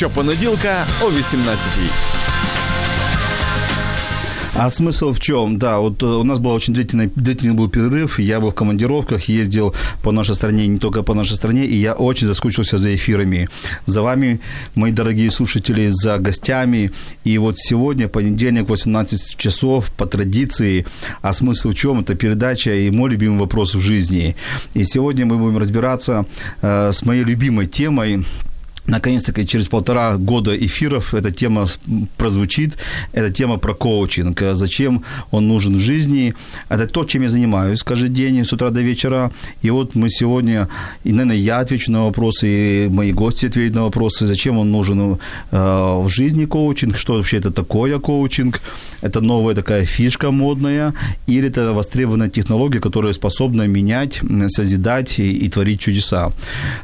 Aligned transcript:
Щопонеділка 0.00 0.86
о 1.02 1.04
18-й. 1.04 1.90
А 4.54 4.70
смысл 4.70 5.12
в 5.12 5.20
чем? 5.20 5.58
Да, 5.58 5.78
вот 5.78 6.02
э, 6.02 6.06
у 6.06 6.24
нас 6.24 6.38
был 6.38 6.50
очень 6.50 6.74
длительный, 6.74 7.10
длительный 7.16 7.54
был 7.54 7.68
перерыв, 7.68 8.18
я 8.18 8.40
был 8.40 8.50
в 8.50 8.54
командировках, 8.54 9.28
ездил 9.28 9.74
по 10.02 10.12
нашей 10.12 10.34
стране, 10.34 10.68
не 10.68 10.78
только 10.78 11.02
по 11.02 11.14
нашей 11.14 11.36
стране, 11.36 11.66
и 11.66 11.76
я 11.76 11.92
очень 11.92 12.28
заскучился 12.28 12.78
за 12.78 12.94
эфирами, 12.94 13.48
за 13.86 14.00
вами, 14.02 14.40
мои 14.74 14.92
дорогие 14.92 15.30
слушатели, 15.30 15.90
за 15.90 16.18
гостями. 16.18 16.90
И 17.24 17.38
вот 17.38 17.58
сегодня, 17.58 18.08
понедельник, 18.08 18.70
18 18.70 19.36
часов, 19.36 19.90
по 19.96 20.06
традиции, 20.06 20.86
а 21.22 21.32
смысл 21.32 21.70
в 21.70 21.74
чем? 21.74 22.00
Это 22.00 22.14
передача 22.14 22.74
и 22.74 22.90
мой 22.90 23.10
любимый 23.10 23.38
вопрос 23.38 23.74
в 23.74 23.80
жизни. 23.80 24.34
И 24.74 24.84
сегодня 24.84 25.26
мы 25.26 25.36
будем 25.36 25.58
разбираться 25.58 26.24
э, 26.62 26.90
с 26.92 27.04
моей 27.04 27.24
любимой 27.24 27.66
темой, 27.66 28.24
Наконец-таки 28.86 29.46
через 29.46 29.68
полтора 29.68 30.16
года 30.16 30.56
эфиров 30.56 31.14
эта 31.14 31.30
тема 31.30 31.66
прозвучит. 32.16 32.76
Это 33.12 33.30
тема 33.30 33.58
про 33.58 33.74
коучинг. 33.74 34.42
Зачем 34.52 35.04
он 35.30 35.48
нужен 35.48 35.76
в 35.76 35.80
жизни. 35.80 36.34
Это 36.68 36.86
то, 36.86 37.04
чем 37.04 37.22
я 37.22 37.28
занимаюсь 37.28 37.82
каждый 37.82 38.08
день 38.08 38.44
с 38.44 38.52
утра 38.52 38.70
до 38.70 38.80
вечера. 38.80 39.30
И 39.62 39.70
вот 39.70 39.94
мы 39.94 40.10
сегодня, 40.10 40.68
и, 41.04 41.12
наверное, 41.12 41.36
я 41.36 41.60
отвечу 41.60 41.92
на 41.92 42.04
вопросы, 42.04 42.48
и 42.48 42.88
мои 42.88 43.12
гости 43.12 43.46
ответят 43.46 43.74
на 43.76 43.82
вопросы, 43.82 44.26
зачем 44.26 44.58
он 44.58 44.70
нужен 44.70 45.00
э, 45.00 45.16
в 45.52 46.08
жизни 46.08 46.46
коучинг, 46.46 46.96
что 46.96 47.14
вообще 47.14 47.38
это 47.38 47.50
такое 47.50 47.98
коучинг. 47.98 48.60
Это 49.02 49.20
новая 49.20 49.54
такая 49.54 49.86
фишка 49.86 50.30
модная, 50.30 50.92
или 51.26 51.48
это 51.48 51.72
востребованная 51.72 52.28
технология, 52.28 52.80
которая 52.80 53.14
способна 53.14 53.66
менять, 53.66 54.20
созидать 54.48 55.18
и, 55.18 55.32
и 55.32 55.48
творить 55.48 55.80
чудеса. 55.80 56.32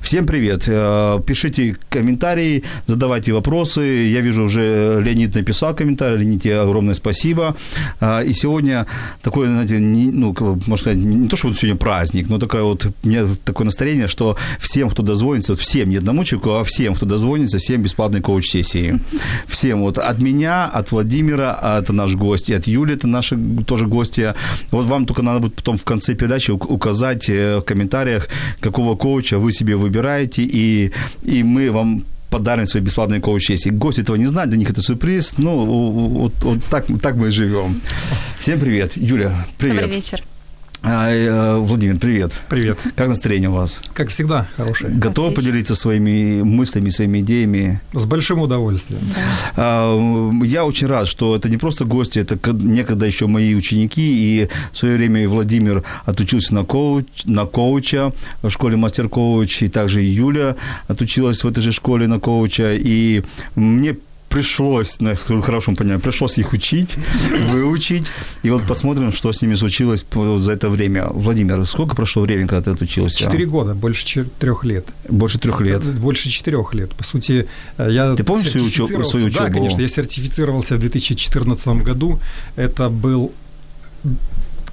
Всем 0.00 0.26
привет. 0.26 0.64
Э, 0.66 1.20
пишите 1.26 1.76
комментарии, 1.96 2.62
задавайте 2.86 3.32
вопросы. 3.32 3.80
Я 3.80 4.20
вижу, 4.20 4.44
уже 4.44 5.00
Леонид 5.02 5.34
написал 5.34 5.74
комментарий. 5.74 6.18
Леонид, 6.18 6.42
тебе 6.42 6.60
огромное 6.60 6.94
спасибо. 6.94 7.56
А, 8.00 8.20
и 8.20 8.32
сегодня 8.32 8.86
такое, 9.22 9.48
знаете, 9.48 9.78
не, 9.78 10.10
ну, 10.10 10.34
можно 10.38 10.76
сказать, 10.76 10.98
не 10.98 11.28
то, 11.28 11.36
что 11.36 11.54
сегодня 11.54 11.76
праздник, 11.76 12.28
но 12.28 12.38
такое 12.38 12.62
вот, 12.62 12.86
у 12.86 13.08
меня 13.08 13.26
такое 13.44 13.64
настроение, 13.64 14.08
что 14.08 14.36
всем, 14.58 14.90
кто 14.90 15.02
дозвонится, 15.02 15.54
всем, 15.56 15.88
не 15.88 15.96
одному 15.96 16.24
человеку, 16.24 16.50
а 16.50 16.64
всем, 16.64 16.94
кто 16.94 17.06
дозвонится, 17.06 17.58
всем 17.58 17.82
бесплатной 17.82 18.20
коуч-сессии. 18.20 19.00
Всем 19.46 19.80
вот 19.80 19.98
от 19.98 20.18
меня, 20.18 20.66
от 20.66 20.92
Владимира, 20.92 21.78
это 21.82 21.92
наш 21.92 22.14
гость, 22.14 22.50
и 22.50 22.54
от 22.54 22.66
Юли, 22.66 22.94
это 22.94 23.08
наши 23.08 23.38
тоже 23.66 23.86
гости. 23.86 24.34
Вот 24.70 24.86
вам 24.86 25.06
только 25.06 25.22
надо 25.22 25.40
будет 25.40 25.54
потом 25.54 25.78
в 25.78 25.84
конце 25.84 26.14
передачи 26.14 26.50
указать 26.50 27.28
э, 27.28 27.58
в 27.58 27.62
комментариях, 27.62 28.28
какого 28.60 28.96
коуча 28.96 29.38
вы 29.38 29.52
себе 29.52 29.76
выбираете, 29.76 30.42
и, 30.42 30.92
и 31.22 31.42
мы 31.42 31.70
вам 31.76 32.04
подарим 32.30 32.66
свои 32.66 32.82
бесплатные 32.82 33.20
коуч-сессии. 33.20 33.70
Гости 33.70 34.00
этого 34.00 34.16
не 34.16 34.26
знают, 34.26 34.50
для 34.50 34.58
них 34.58 34.70
это 34.70 34.80
сюрприз. 34.80 35.34
Ну, 35.38 35.64
вот, 36.08 36.32
вот 36.42 36.64
так, 36.64 36.86
так 37.00 37.16
мы 37.16 37.30
живем. 37.30 37.80
Всем 38.38 38.58
привет. 38.58 38.96
Юля, 38.96 39.46
привет. 39.58 39.82
Добрый 39.82 39.96
вечер. 39.96 40.22
А, 40.82 41.10
э, 41.10 41.56
Владимир, 41.56 41.98
привет. 41.98 42.32
Привет. 42.48 42.78
Как 42.94 43.08
настроение 43.08 43.48
у 43.48 43.54
вас? 43.54 43.80
Как 43.92 44.10
всегда, 44.10 44.46
хорошее. 44.56 44.92
Готовы 44.92 45.28
Отлично. 45.28 45.50
поделиться 45.50 45.74
своими 45.74 46.42
мыслями, 46.42 46.90
своими 46.90 47.20
идеями? 47.20 47.80
С 47.92 48.04
большим 48.04 48.40
удовольствием. 48.40 49.00
А, 49.56 49.96
Я 50.44 50.64
очень 50.64 50.86
рад, 50.86 51.08
что 51.08 51.34
это 51.34 51.48
не 51.48 51.56
просто 51.56 51.84
гости, 51.84 52.18
это 52.20 52.38
некогда 52.52 53.06
еще 53.06 53.26
мои 53.26 53.54
ученики, 53.54 54.02
и 54.42 54.48
в 54.72 54.76
свое 54.76 54.96
время 54.96 55.28
Владимир 55.28 55.82
отучился 56.04 56.54
на, 56.54 56.62
коуч, 56.64 57.06
на 57.24 57.46
коуча 57.46 58.12
в 58.42 58.50
школе 58.50 58.76
мастер-коуч, 58.76 59.62
и 59.62 59.68
также 59.68 60.04
и 60.04 60.08
Юля 60.08 60.56
отучилась 60.88 61.42
в 61.42 61.48
этой 61.48 61.62
же 61.62 61.72
школе 61.72 62.06
на 62.06 62.20
коуча, 62.20 62.74
и 62.74 63.24
мне 63.56 63.96
пришлось, 64.28 65.00
ну, 65.00 65.10
я 65.10 65.16
скажу 65.16 65.40
хорошему 65.42 65.76
пониманию, 65.76 66.00
пришлось 66.00 66.38
их 66.38 66.52
учить, 66.52 66.96
выучить, 67.50 68.06
и 68.42 68.50
вот 68.50 68.66
посмотрим, 68.66 69.12
что 69.12 69.32
с 69.32 69.42
ними 69.42 69.54
случилось 69.56 70.04
за 70.38 70.52
это 70.52 70.68
время. 70.68 71.06
Владимир, 71.10 71.64
сколько 71.66 71.94
прошло 71.96 72.22
времени, 72.22 72.46
когда 72.46 72.62
ты 72.62 72.70
отучился? 72.76 73.18
Четыре 73.18 73.46
года, 73.46 73.74
больше 73.74 74.04
четырех 74.04 74.64
лет. 74.64 74.86
Больше 75.08 75.38
трех 75.38 75.60
лет. 75.60 75.82
Больше 76.00 76.28
четырех 76.28 76.74
лет. 76.74 76.90
По 76.94 77.04
сути, 77.04 77.46
э, 77.78 77.88
я 77.90 78.14
Ты 78.14 78.24
помнишь 78.24 78.50
свою 78.50 78.66
сертифицировался- 78.68 79.10
свою 79.10 79.30
Да, 79.30 79.44
учёбу? 79.44 79.52
конечно. 79.52 79.80
Я 79.80 79.88
сертифицировался 79.88 80.76
в 80.76 80.80
2014 80.80 81.82
году. 81.82 82.18
Это 82.56 82.88
был 82.88 83.32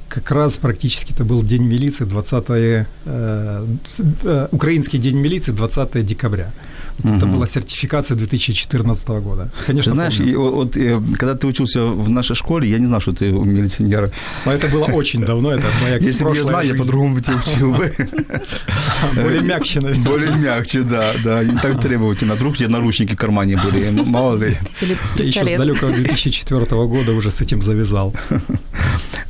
как 0.09 0.30
раз 0.31 0.58
практически 0.58 1.12
это 1.14 1.24
был 1.24 1.41
День 1.41 1.64
милиции, 1.64 2.03
20 2.06 2.85
э, 3.06 3.66
э, 4.24 4.47
Украинский 4.52 5.00
День 5.00 5.18
милиции, 5.18 5.52
20 5.52 6.03
декабря. 6.03 6.52
Вот 6.99 7.17
Это 7.17 7.25
была 7.25 7.47
сертификация 7.47 8.15
2014 8.15 9.07
года. 9.07 9.49
Ты 9.59 9.65
Конечно, 9.67 9.91
знаешь, 9.91 10.17
помню. 10.17 10.31
и 10.31 10.35
вот, 10.35 10.53
вот, 10.53 10.77
э, 10.77 10.99
когда 11.17 11.35
ты 11.35 11.47
учился 11.47 11.83
в 11.85 12.09
нашей 12.09 12.35
школе, 12.35 12.69
я 12.69 12.77
не 12.79 12.85
знал, 12.85 12.99
что 13.01 13.13
ты 13.13 13.31
милиционер. 13.31 14.11
Но 14.45 14.51
это 14.51 14.67
было 14.67 14.85
очень 14.85 15.25
давно, 15.25 15.51
это 15.51 15.63
моя 15.81 15.97
Если 15.97 16.23
бы 16.23 16.35
я 16.35 16.43
знал, 16.43 16.61
я 16.61 16.75
по-другому 16.75 17.15
бы 17.15 17.21
тебя 17.21 17.35
учил 17.37 17.73
бы. 17.73 17.93
Более 19.15 19.41
мягче, 19.41 19.81
наверное. 19.81 20.05
Более 20.05 20.35
мягче, 20.35 20.83
да, 20.83 21.13
да, 21.23 21.43
не 21.43 21.57
так 21.57 21.81
требовательно. 21.81 22.35
Вдруг 22.35 22.57
тебе 22.57 22.67
наручники 22.69 23.13
в 23.13 23.17
кармане 23.17 23.57
были, 23.57 23.87
м- 23.87 24.07
мало 24.09 24.37
ли. 24.37 24.57
Или 24.81 24.91
Я 24.91 24.97
еще 25.15 25.23
с 25.23 25.25
пистолет. 25.25 25.57
далекого 25.57 25.91
2004 25.93 26.65
года 26.87 27.11
уже 27.13 27.31
с 27.31 27.41
этим 27.41 27.61
завязал. 27.61 28.13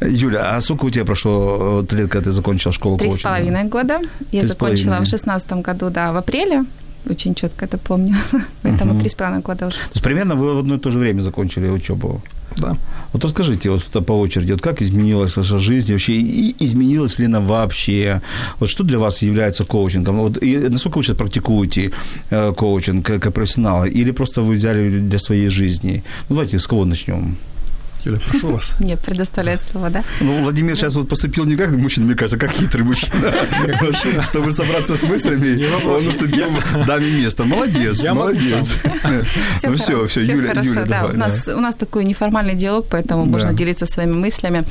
Юля, 0.01 0.55
а 0.55 0.61
сколько 0.61 0.85
у 0.85 0.89
тебя 0.89 1.05
прошло 1.05 1.85
э, 1.89 1.95
лет, 1.95 2.09
когда 2.09 2.25
ты 2.25 2.31
закончила 2.31 2.73
школу 2.73 2.97
Три 2.97 3.09
с 3.09 3.19
половиной 3.19 3.63
года. 3.65 3.99
Я 4.31 4.47
закончила 4.47 4.99
в 4.99 5.05
шестнадцатом 5.05 5.61
году, 5.61 5.89
да, 5.89 6.11
в 6.11 6.17
апреле. 6.17 6.65
Очень 7.09 7.35
четко 7.35 7.65
это 7.65 7.77
помню. 7.77 8.15
Поэтому 8.63 8.99
три 8.99 9.09
с 9.09 9.15
половиной 9.15 9.41
года 9.41 9.67
уже. 9.67 9.77
То 9.77 9.93
есть 9.93 10.03
примерно 10.03 10.35
вы 10.35 10.55
в 10.55 10.59
одно 10.59 10.75
и 10.75 10.79
то 10.79 10.91
же 10.91 10.99
время 10.99 11.21
закончили 11.21 11.69
учебу. 11.69 12.21
Да. 12.57 12.77
Вот 13.13 13.23
расскажите 13.23 13.69
вот 13.69 13.83
это 13.89 14.01
по 14.01 14.13
очереди, 14.13 14.51
вот 14.51 14.61
как 14.61 14.81
изменилась 14.81 15.35
ваша 15.35 15.57
жизнь 15.57 15.91
вообще, 15.91 16.13
и 16.13 16.55
изменилась 16.59 17.19
ли 17.19 17.25
она 17.25 17.39
вообще? 17.39 18.21
Вот 18.59 18.69
что 18.69 18.83
для 18.83 18.99
вас 18.99 19.23
является 19.23 19.65
коучингом? 19.65 20.17
Вот, 20.17 20.43
и 20.43 20.69
насколько 20.69 20.97
вы 20.97 21.03
сейчас 21.03 21.17
практикуете 21.17 21.91
э, 22.29 22.53
коучинг 22.55 23.05
как, 23.05 23.23
как 23.23 23.33
профессионалы? 23.33 23.89
Или 23.89 24.11
просто 24.11 24.41
вы 24.41 24.53
взяли 24.53 24.99
для 24.99 25.19
своей 25.19 25.49
жизни? 25.49 26.03
Ну, 26.29 26.35
давайте 26.35 26.59
с 26.59 26.67
кого 26.67 26.85
начнем? 26.85 27.37
Юля, 28.05 28.19
прошу 28.29 28.53
вас. 28.53 28.71
Мне 28.79 28.97
предоставляет 28.97 29.61
слово, 29.61 29.89
да? 29.89 30.03
Ну, 30.19 30.41
Владимир 30.41 30.75
сейчас 30.75 30.95
вот 30.95 31.07
поступил 31.07 31.45
не 31.45 31.55
как 31.55 31.69
мужчина, 31.71 32.05
мне 32.05 32.15
кажется, 32.15 32.37
как 32.37 32.51
хитрый 32.51 32.83
мужчина. 32.83 33.33
Чтобы 34.25 34.51
собраться 34.51 34.97
с 34.97 35.03
мыслями, 35.03 35.65
он 35.85 36.07
уступил 36.07 36.47
даме 36.85 37.11
место. 37.11 37.43
Молодец, 37.45 38.05
молодец. 38.07 38.77
Ну 39.63 39.75
все, 39.75 40.05
все, 40.07 40.21
Юля, 40.21 40.51
Юля, 40.61 40.85
да. 40.85 41.01
давай. 41.01 41.13
у, 41.13 41.17
нас, 41.17 41.47
у 41.47 41.59
нас 41.59 41.75
такой 41.75 42.03
неформальный 42.05 42.55
диалог, 42.55 42.85
поэтому 42.89 43.25
можно 43.25 43.53
делиться 43.53 43.85
своими 43.85 44.13
мыслями. 44.13 44.63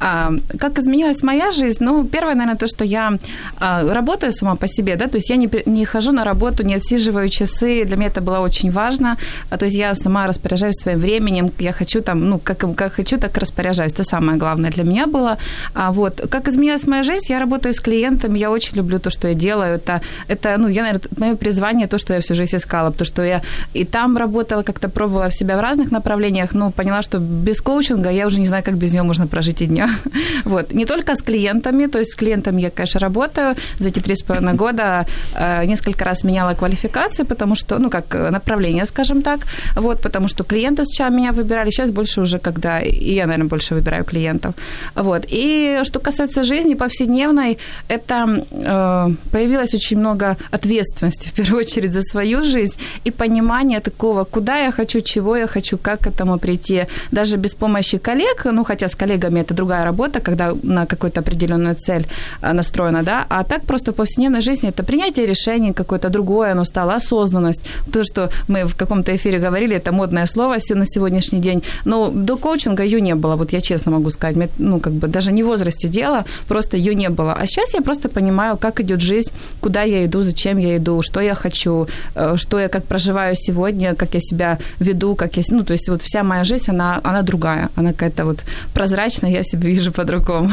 А, 0.00 0.32
как 0.58 0.78
изменилась 0.78 1.22
моя 1.22 1.50
жизнь? 1.50 1.84
Ну, 1.84 2.04
первое, 2.04 2.34
наверное, 2.34 2.56
то, 2.56 2.66
что 2.66 2.84
я 2.84 3.18
а, 3.58 3.82
работаю 3.94 4.32
сама 4.32 4.56
по 4.56 4.66
себе, 4.68 4.96
да, 4.96 5.06
то 5.06 5.16
есть 5.16 5.30
я 5.30 5.36
не, 5.36 5.84
хожу 5.84 6.12
на 6.12 6.24
работу, 6.24 6.64
не 6.64 6.74
отсиживаю 6.74 7.28
часы, 7.28 7.84
для 7.84 7.96
меня 7.96 8.08
это 8.08 8.20
было 8.20 8.40
очень 8.40 8.70
важно. 8.70 9.16
А, 9.50 9.56
то 9.56 9.66
есть 9.66 9.76
я 9.76 9.94
сама 9.94 10.26
распоряжаюсь 10.26 10.76
своим 10.76 10.98
временем, 10.98 11.50
я 11.58 11.72
хочу 11.72 12.00
там, 12.00 12.28
ну, 12.28 12.38
как, 12.38 12.64
как 12.80 12.94
хочу, 12.94 13.18
так 13.18 13.36
и 13.36 13.40
распоряжаюсь. 13.40 13.92
Это 13.92 14.04
самое 14.04 14.38
главное 14.38 14.70
для 14.70 14.84
меня 14.84 15.06
было. 15.06 15.36
А, 15.74 15.92
вот. 15.92 16.20
Как 16.30 16.48
изменилась 16.48 16.86
моя 16.86 17.04
жизнь? 17.04 17.26
Я 17.28 17.38
работаю 17.38 17.74
с 17.74 17.80
клиентами, 17.80 18.38
я 18.38 18.50
очень 18.50 18.76
люблю 18.76 18.98
то, 18.98 19.10
что 19.10 19.28
я 19.28 19.34
делаю. 19.34 19.74
Это, 19.74 20.00
это 20.28 20.56
ну, 20.58 20.68
я, 20.68 20.82
наверное, 20.82 21.10
мое 21.18 21.36
призвание, 21.36 21.86
то, 21.88 21.98
что 21.98 22.14
я 22.14 22.20
всю 22.20 22.34
жизнь 22.34 22.56
искала, 22.56 22.90
потому 22.90 23.06
что 23.06 23.22
я 23.22 23.42
и 23.74 23.84
там 23.84 24.16
работала, 24.16 24.62
как-то 24.62 24.88
пробовала 24.88 25.30
себя 25.30 25.56
в 25.56 25.60
разных 25.60 25.92
направлениях, 25.92 26.54
но 26.54 26.70
поняла, 26.70 27.02
что 27.02 27.18
без 27.18 27.60
коучинга 27.60 28.10
я 28.10 28.26
уже 28.26 28.40
не 28.40 28.46
знаю, 28.46 28.64
как 28.64 28.74
без 28.76 28.92
него 28.94 29.04
можно 29.04 29.26
прожить 29.26 29.62
и 29.62 29.66
дня. 29.66 29.90
Вот. 30.44 30.72
Не 30.72 30.86
только 30.86 31.14
с 31.14 31.22
клиентами, 31.22 31.86
то 31.86 31.98
есть 31.98 32.12
с 32.12 32.14
клиентами 32.14 32.62
я, 32.62 32.70
конечно, 32.70 33.00
работаю. 33.00 33.56
За 33.78 33.88
эти 33.88 34.00
три 34.00 34.14
с 34.14 34.22
половиной 34.22 34.54
года 34.64 35.06
э, 35.34 35.66
несколько 35.66 36.04
раз 36.04 36.24
меняла 36.24 36.54
квалификации, 36.54 37.24
потому 37.24 37.56
что, 37.56 37.78
ну, 37.78 37.90
как 37.90 38.14
направление, 38.32 38.86
скажем 38.86 39.22
так, 39.22 39.40
вот, 39.76 40.00
потому 40.00 40.28
что 40.28 40.44
клиенты 40.44 40.84
сначала 40.84 41.12
меня 41.14 41.32
выбирали, 41.32 41.70
сейчас 41.70 41.90
больше 41.90 42.20
уже, 42.20 42.38
когда 42.38 42.69
коучинга, 42.70 42.78
и 42.78 43.14
я, 43.14 43.26
наверное, 43.26 43.48
больше 43.48 43.74
выбираю 43.74 44.04
клиентов. 44.04 44.54
Вот. 44.94 45.24
И 45.28 45.80
что 45.84 46.00
касается 46.00 46.44
жизни 46.44 46.74
повседневной, 46.74 47.58
это 47.88 48.44
э, 48.50 49.08
появилось 49.30 49.74
очень 49.74 49.98
много 49.98 50.36
ответственности, 50.52 51.28
в 51.28 51.32
первую 51.32 51.60
очередь, 51.60 51.92
за 51.92 52.02
свою 52.02 52.44
жизнь 52.44 52.76
и 53.06 53.10
понимание 53.10 53.80
такого, 53.80 54.24
куда 54.24 54.64
я 54.64 54.72
хочу, 54.72 55.00
чего 55.00 55.36
я 55.36 55.46
хочу, 55.46 55.78
как 55.78 56.00
к 56.00 56.06
этому 56.06 56.38
прийти. 56.38 56.86
Даже 57.12 57.36
без 57.36 57.54
помощи 57.54 57.98
коллег, 57.98 58.46
ну, 58.52 58.64
хотя 58.64 58.86
с 58.86 58.94
коллегами 58.94 59.40
это 59.40 59.54
другая 59.54 59.84
работа, 59.84 60.20
когда 60.20 60.54
на 60.62 60.86
какую-то 60.86 61.20
определенную 61.20 61.74
цель 61.74 62.06
э, 62.42 62.52
настроена, 62.52 63.02
да, 63.02 63.26
а 63.28 63.42
так 63.44 63.62
просто 63.62 63.92
в 63.92 63.94
повседневной 63.94 64.40
жизни 64.40 64.68
это 64.68 64.82
принятие 64.82 65.26
решений 65.26 65.72
какое-то 65.72 66.08
другое, 66.08 66.52
оно 66.52 66.64
стало 66.64 66.94
осознанность. 66.94 67.62
То, 67.92 68.04
что 68.04 68.30
мы 68.48 68.64
в 68.64 68.74
каком-то 68.74 69.10
эфире 69.12 69.38
говорили, 69.38 69.76
это 69.76 69.92
модное 69.92 70.26
слово 70.26 70.56
на 70.74 70.84
сегодняшний 70.86 71.40
день, 71.40 71.62
но 71.84 72.10
до 72.10 72.36
коучинга 72.36 72.59
ее 72.82 73.00
не 73.00 73.14
было, 73.14 73.36
вот 73.36 73.52
я 73.52 73.60
честно 73.60 73.92
могу 73.92 74.10
сказать, 74.10 74.50
ну, 74.58 74.80
как 74.80 74.92
бы 74.92 75.08
даже 75.08 75.32
не 75.32 75.42
в 75.42 75.46
возрасте 75.46 75.88
дела, 75.88 76.24
просто 76.48 76.76
ее 76.76 76.94
не 76.94 77.08
было. 77.08 77.32
А 77.32 77.46
сейчас 77.46 77.74
я 77.74 77.80
просто 77.80 78.08
понимаю, 78.08 78.56
как 78.56 78.80
идет 78.80 79.00
жизнь, 79.00 79.30
куда 79.60 79.82
я 79.82 80.04
иду, 80.04 80.22
зачем 80.22 80.58
я 80.58 80.76
иду, 80.76 81.02
что 81.02 81.20
я 81.20 81.34
хочу, 81.34 81.86
э, 82.14 82.36
что 82.36 82.58
я 82.60 82.68
как 82.68 82.84
проживаю 82.84 83.36
сегодня, 83.36 83.94
как 83.94 84.14
я 84.14 84.20
себя 84.20 84.58
веду, 84.78 85.14
как 85.14 85.36
я, 85.36 85.42
ну, 85.50 85.64
то 85.64 85.72
есть 85.72 85.88
вот 85.88 86.02
вся 86.02 86.22
моя 86.22 86.44
жизнь, 86.44 86.70
она, 86.70 87.00
она 87.02 87.22
другая, 87.22 87.68
она 87.76 87.92
какая-то 87.92 88.24
вот 88.24 88.44
прозрачная, 88.74 89.30
я 89.30 89.42
себя 89.42 89.68
вижу 89.68 89.92
по-другому. 89.92 90.50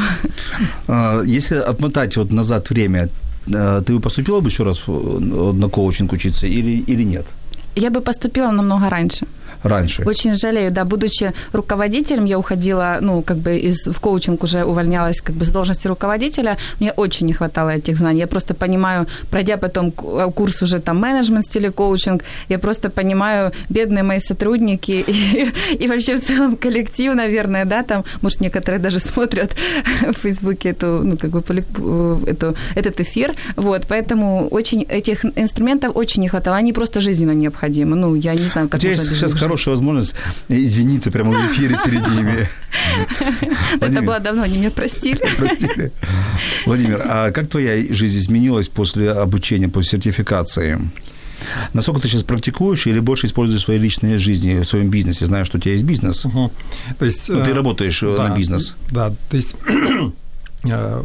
А, 0.88 1.22
если 1.22 1.56
отмотать 1.56 2.16
вот 2.16 2.32
назад 2.32 2.70
время, 2.70 3.08
э, 3.46 3.82
ты 3.86 3.92
бы 3.92 4.00
поступила 4.00 4.40
бы 4.40 4.48
еще 4.48 4.64
раз 4.64 4.80
на 4.86 5.68
коучинг 5.68 6.12
учиться 6.12 6.46
или, 6.46 6.84
или 6.92 7.04
нет? 7.04 7.26
Я 7.76 7.90
бы 7.90 8.00
поступила 8.00 8.50
намного 8.50 8.90
раньше 8.90 9.26
раньше. 9.62 10.02
Очень 10.04 10.34
жалею, 10.34 10.70
да, 10.70 10.84
будучи 10.84 11.32
руководителем, 11.52 12.24
я 12.24 12.38
уходила, 12.38 12.98
ну, 13.00 13.22
как 13.22 13.38
бы 13.38 13.58
из, 13.58 13.86
в 13.86 14.00
коучинг 14.00 14.42
уже 14.42 14.64
увольнялась 14.64 15.20
как 15.20 15.34
бы 15.36 15.44
с 15.44 15.50
должности 15.50 15.88
руководителя, 15.88 16.56
мне 16.80 16.92
очень 16.92 17.26
не 17.26 17.32
хватало 17.32 17.70
этих 17.70 17.96
знаний. 17.96 18.20
Я 18.20 18.26
просто 18.26 18.54
понимаю, 18.54 19.06
пройдя 19.30 19.56
потом 19.56 19.90
курс 19.90 20.62
уже 20.62 20.80
там 20.80 20.98
менеджмент 21.00 21.44
стиле 21.44 21.70
коучинг, 21.70 22.24
я 22.48 22.58
просто 22.58 22.90
понимаю, 22.90 23.52
бедные 23.68 24.02
мои 24.02 24.18
сотрудники 24.18 24.90
и, 25.06 25.52
и 25.84 25.88
вообще 25.88 26.16
в 26.16 26.20
целом 26.20 26.56
коллектив, 26.56 27.14
наверное, 27.14 27.64
да, 27.64 27.82
там, 27.82 28.04
может, 28.22 28.40
некоторые 28.40 28.80
даже 28.80 29.00
смотрят 29.00 29.56
в 30.02 30.12
Фейсбуке 30.12 30.70
эту, 30.70 31.02
ну, 31.04 31.16
как 31.16 31.30
бы, 31.30 31.42
эту, 32.26 32.54
этот 32.74 33.00
эфир, 33.00 33.34
вот, 33.56 33.86
поэтому 33.88 34.48
очень 34.48 34.82
этих 34.82 35.24
инструментов 35.36 35.96
очень 35.96 36.22
не 36.22 36.28
хватало, 36.28 36.56
они 36.56 36.72
просто 36.72 37.00
жизненно 37.00 37.34
необходимы, 37.34 37.96
ну, 37.96 38.14
я 38.14 38.34
не 38.34 38.44
знаю, 38.44 38.68
как 38.68 38.82
можно 38.82 39.04
сейчас 39.04 39.34
хорошая 39.48 39.74
возможность 39.74 40.14
извиниться 40.48 41.10
прямо 41.10 41.32
в 41.32 41.52
эфире 41.52 41.78
перед 41.84 42.08
ними. 42.08 42.48
Это 43.80 44.02
было 44.02 44.20
давно, 44.20 44.42
они 44.42 44.58
меня 44.58 44.70
простили. 44.70 45.20
Простили. 45.36 45.92
Владимир, 46.66 47.02
а 47.04 47.30
как 47.30 47.48
твоя 47.48 47.82
жизнь 47.92 48.18
изменилась 48.18 48.68
после 48.68 49.10
обучения, 49.10 49.68
после 49.68 49.98
сертификации? 49.98 50.78
Насколько 51.72 52.00
ты 52.00 52.08
сейчас 52.08 52.24
практикуешь 52.24 52.86
или 52.86 53.00
больше 53.00 53.26
используешь 53.26 53.62
в 53.62 53.64
своей 53.64 53.80
личной 53.80 54.18
жизни, 54.18 54.58
в 54.58 54.64
своем 54.64 54.90
бизнесе? 54.90 55.24
Знаю, 55.26 55.44
что 55.44 55.58
у 55.58 55.60
тебя 55.60 55.72
есть 55.72 55.84
бизнес. 55.84 56.24
Угу. 56.24 56.52
То 56.98 57.04
есть, 57.04 57.28
ну, 57.28 57.44
ты 57.44 57.50
э, 57.50 57.54
работаешь 57.54 58.02
э, 58.02 58.14
да, 58.16 58.28
на 58.28 58.36
бизнес. 58.36 58.74
Да, 58.90 59.10
то 59.30 59.36
есть 59.36 59.54
э, 60.64 61.02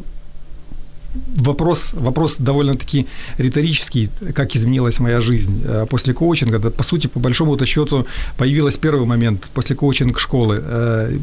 вопрос, 1.35 1.93
вопрос 1.93 2.35
довольно-таки 2.39 3.07
риторический, 3.37 4.09
как 4.33 4.55
изменилась 4.55 4.99
моя 4.99 5.21
жизнь 5.21 5.61
э, 5.65 5.85
после 5.89 6.13
коучинга. 6.13 6.59
Да, 6.59 6.69
по 6.69 6.83
сути, 6.83 7.07
по 7.07 7.19
большому 7.19 7.57
счету, 7.65 8.05
появился 8.37 8.79
первый 8.79 9.05
момент 9.05 9.49
после 9.53 9.75
коучинг 9.75 10.19
школы. 10.19 10.59
Э, 10.61 11.17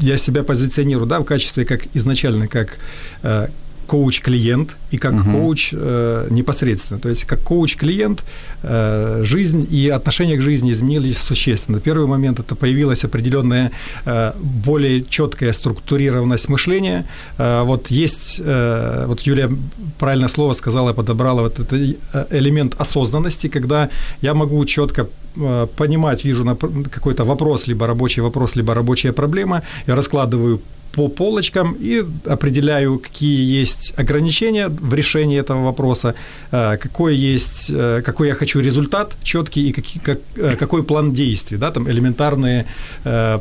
я 0.00 0.18
себя 0.18 0.42
позиционирую 0.42 1.06
да, 1.06 1.20
в 1.20 1.24
качестве 1.24 1.64
как 1.64 1.82
изначально 1.94 2.48
как 2.48 2.78
э, 3.22 3.48
коуч-клиент 3.86 4.76
и 4.90 4.98
как 4.98 5.14
угу. 5.14 5.30
коуч 5.30 5.70
э, 5.72 6.28
непосредственно. 6.30 7.00
То 7.00 7.08
есть 7.08 7.24
как 7.24 7.40
коуч-клиент 7.40 8.24
э, 8.62 9.20
жизнь 9.24 9.66
и 9.70 9.88
отношение 9.88 10.36
к 10.36 10.42
жизни 10.42 10.72
изменились 10.72 11.18
существенно. 11.18 11.80
Первый 11.80 12.06
момент 12.06 12.40
это 12.40 12.54
появилась 12.54 13.04
определенная 13.04 13.70
э, 14.04 14.32
более 14.66 15.04
четкая 15.04 15.52
структурированность 15.52 16.48
мышления. 16.48 17.04
Э, 17.38 17.62
вот 17.64 17.90
есть, 17.90 18.36
э, 18.38 19.04
вот 19.06 19.20
Юлия 19.20 19.50
правильное 19.98 20.28
слово 20.28 20.54
сказала, 20.54 20.92
подобрала 20.92 21.42
вот 21.42 21.58
этот 21.60 21.72
э, 21.72 22.26
элемент 22.30 22.74
осознанности, 22.80 23.48
когда 23.48 23.88
я 24.22 24.34
могу 24.34 24.64
четко 24.64 25.06
э, 25.36 25.66
понимать, 25.76 26.24
вижу 26.24 26.44
на 26.44 26.56
какой-то 26.56 27.24
вопрос, 27.24 27.68
либо 27.68 27.86
рабочий 27.86 28.22
вопрос, 28.22 28.56
либо 28.56 28.74
рабочая 28.74 29.12
проблема, 29.12 29.62
я 29.86 29.94
раскладываю 29.94 30.60
по 30.96 31.08
полочкам 31.08 31.76
и 31.78 32.04
определяю, 32.24 32.98
какие 32.98 33.60
есть 33.60 33.92
ограничения 33.98 34.68
в 34.68 34.94
решении 34.94 35.38
этого 35.38 35.64
вопроса, 35.64 36.14
э, 36.52 36.78
какой 36.78 37.16
есть, 37.16 37.70
э, 37.70 38.02
какой 38.02 38.28
я 38.28 38.34
хочу 38.34 38.60
результат 38.60 39.12
четкий 39.22 39.68
и 39.68 39.72
какие, 39.72 40.02
как, 40.02 40.18
э, 40.36 40.56
какой 40.58 40.82
план 40.82 41.12
действий, 41.12 41.58
да, 41.58 41.70
там 41.70 41.88
элементарные 41.90 42.64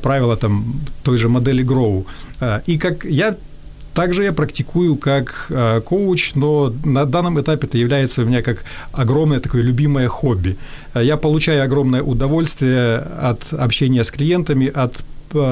правила 0.01 0.35
там 0.35 0.63
той 1.03 1.17
же 1.17 1.29
модели 1.29 1.63
Grow. 1.63 2.05
И 2.67 2.77
как 2.77 3.05
я 3.05 3.35
также 3.93 4.23
я 4.23 4.33
практикую 4.33 4.95
как 4.95 5.51
коуч, 5.85 6.35
но 6.35 6.73
на 6.85 7.05
данном 7.05 7.39
этапе 7.39 7.67
это 7.67 7.77
является 7.77 8.21
у 8.21 8.25
меня 8.25 8.41
как 8.41 8.57
огромное 8.91 9.39
такое 9.39 9.63
любимое 9.63 10.07
хобби. 10.07 10.57
Я 10.95 11.17
получаю 11.17 11.63
огромное 11.63 12.01
удовольствие 12.01 12.97
от 12.97 13.53
общения 13.53 14.03
с 14.03 14.11
клиентами, 14.11 14.67
от 14.67 15.03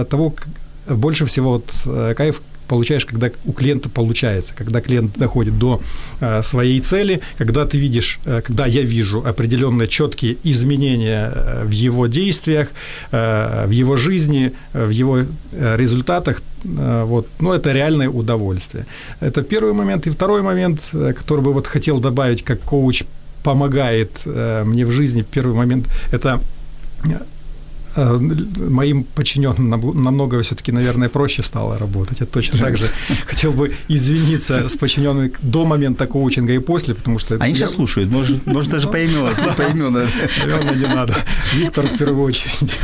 того, 0.09 0.33
больше 0.87 1.25
всего 1.25 1.53
вот 1.53 1.69
э, 1.85 2.13
кайф 2.15 2.41
получаешь, 2.67 3.05
когда 3.05 3.29
у 3.45 3.51
клиента 3.51 3.89
получается, 3.89 4.53
когда 4.55 4.81
клиент 4.81 5.17
доходит 5.17 5.57
до 5.59 5.81
э, 6.21 6.41
своей 6.43 6.79
цели, 6.79 7.21
когда 7.37 7.65
ты 7.65 7.77
видишь, 7.77 8.19
э, 8.25 8.41
когда 8.41 8.65
я 8.65 8.81
вижу 8.81 9.23
определенные 9.25 9.87
четкие 9.87 10.37
изменения 10.43 11.31
в 11.63 11.71
его 11.71 12.07
действиях, 12.07 12.69
в 13.11 13.69
его 13.69 13.97
жизни, 13.97 14.53
в 14.73 14.89
его 14.89 15.25
результатах, 15.51 16.41
вот, 16.63 17.27
ну, 17.39 17.53
это 17.53 17.73
реальное 17.73 18.09
удовольствие. 18.09 18.85
Это 19.19 19.43
первый 19.43 19.73
момент. 19.73 20.07
И 20.07 20.09
второй 20.09 20.41
момент, 20.41 20.81
который 20.91 21.41
бы 21.41 21.53
вот 21.53 21.67
хотел 21.67 21.99
добавить, 21.99 22.43
как 22.43 22.61
коуч 22.61 23.03
помогает 23.43 24.25
мне 24.25 24.85
в 24.85 24.91
жизни, 24.91 25.25
первый 25.29 25.55
момент, 25.55 25.87
это 26.11 26.39
Э, 27.05 27.19
моим 27.95 29.03
подчиненным 29.03 29.69
намного 30.03 30.41
все-таки, 30.41 30.71
наверное, 30.71 31.09
проще 31.09 31.43
стало 31.43 31.77
работать. 31.77 32.19
Я 32.21 32.25
точно 32.25 32.59
так 32.59 32.77
же 32.77 32.87
хотел 33.25 33.51
бы 33.51 33.73
извиниться 33.87 34.67
с 34.67 34.75
подчиненными 34.75 35.31
до 35.41 35.65
момента 35.65 36.07
коучинга 36.07 36.53
и 36.53 36.59
после, 36.59 36.95
потому 36.95 37.19
что... 37.19 37.35
Они 37.35 37.49
я... 37.49 37.55
сейчас 37.55 37.71
слушают, 37.71 38.11
может, 38.11 38.45
может 38.47 38.71
даже 38.71 38.87
по 38.87 38.97
имену. 38.97 39.29
По 39.57 39.61
имену. 39.63 40.07
Наверное, 40.45 40.75
не 40.75 40.87
надо. 40.87 41.15
Виктор 41.53 41.87
в 41.87 41.97
первую 41.97 42.23
очередь. 42.23 42.79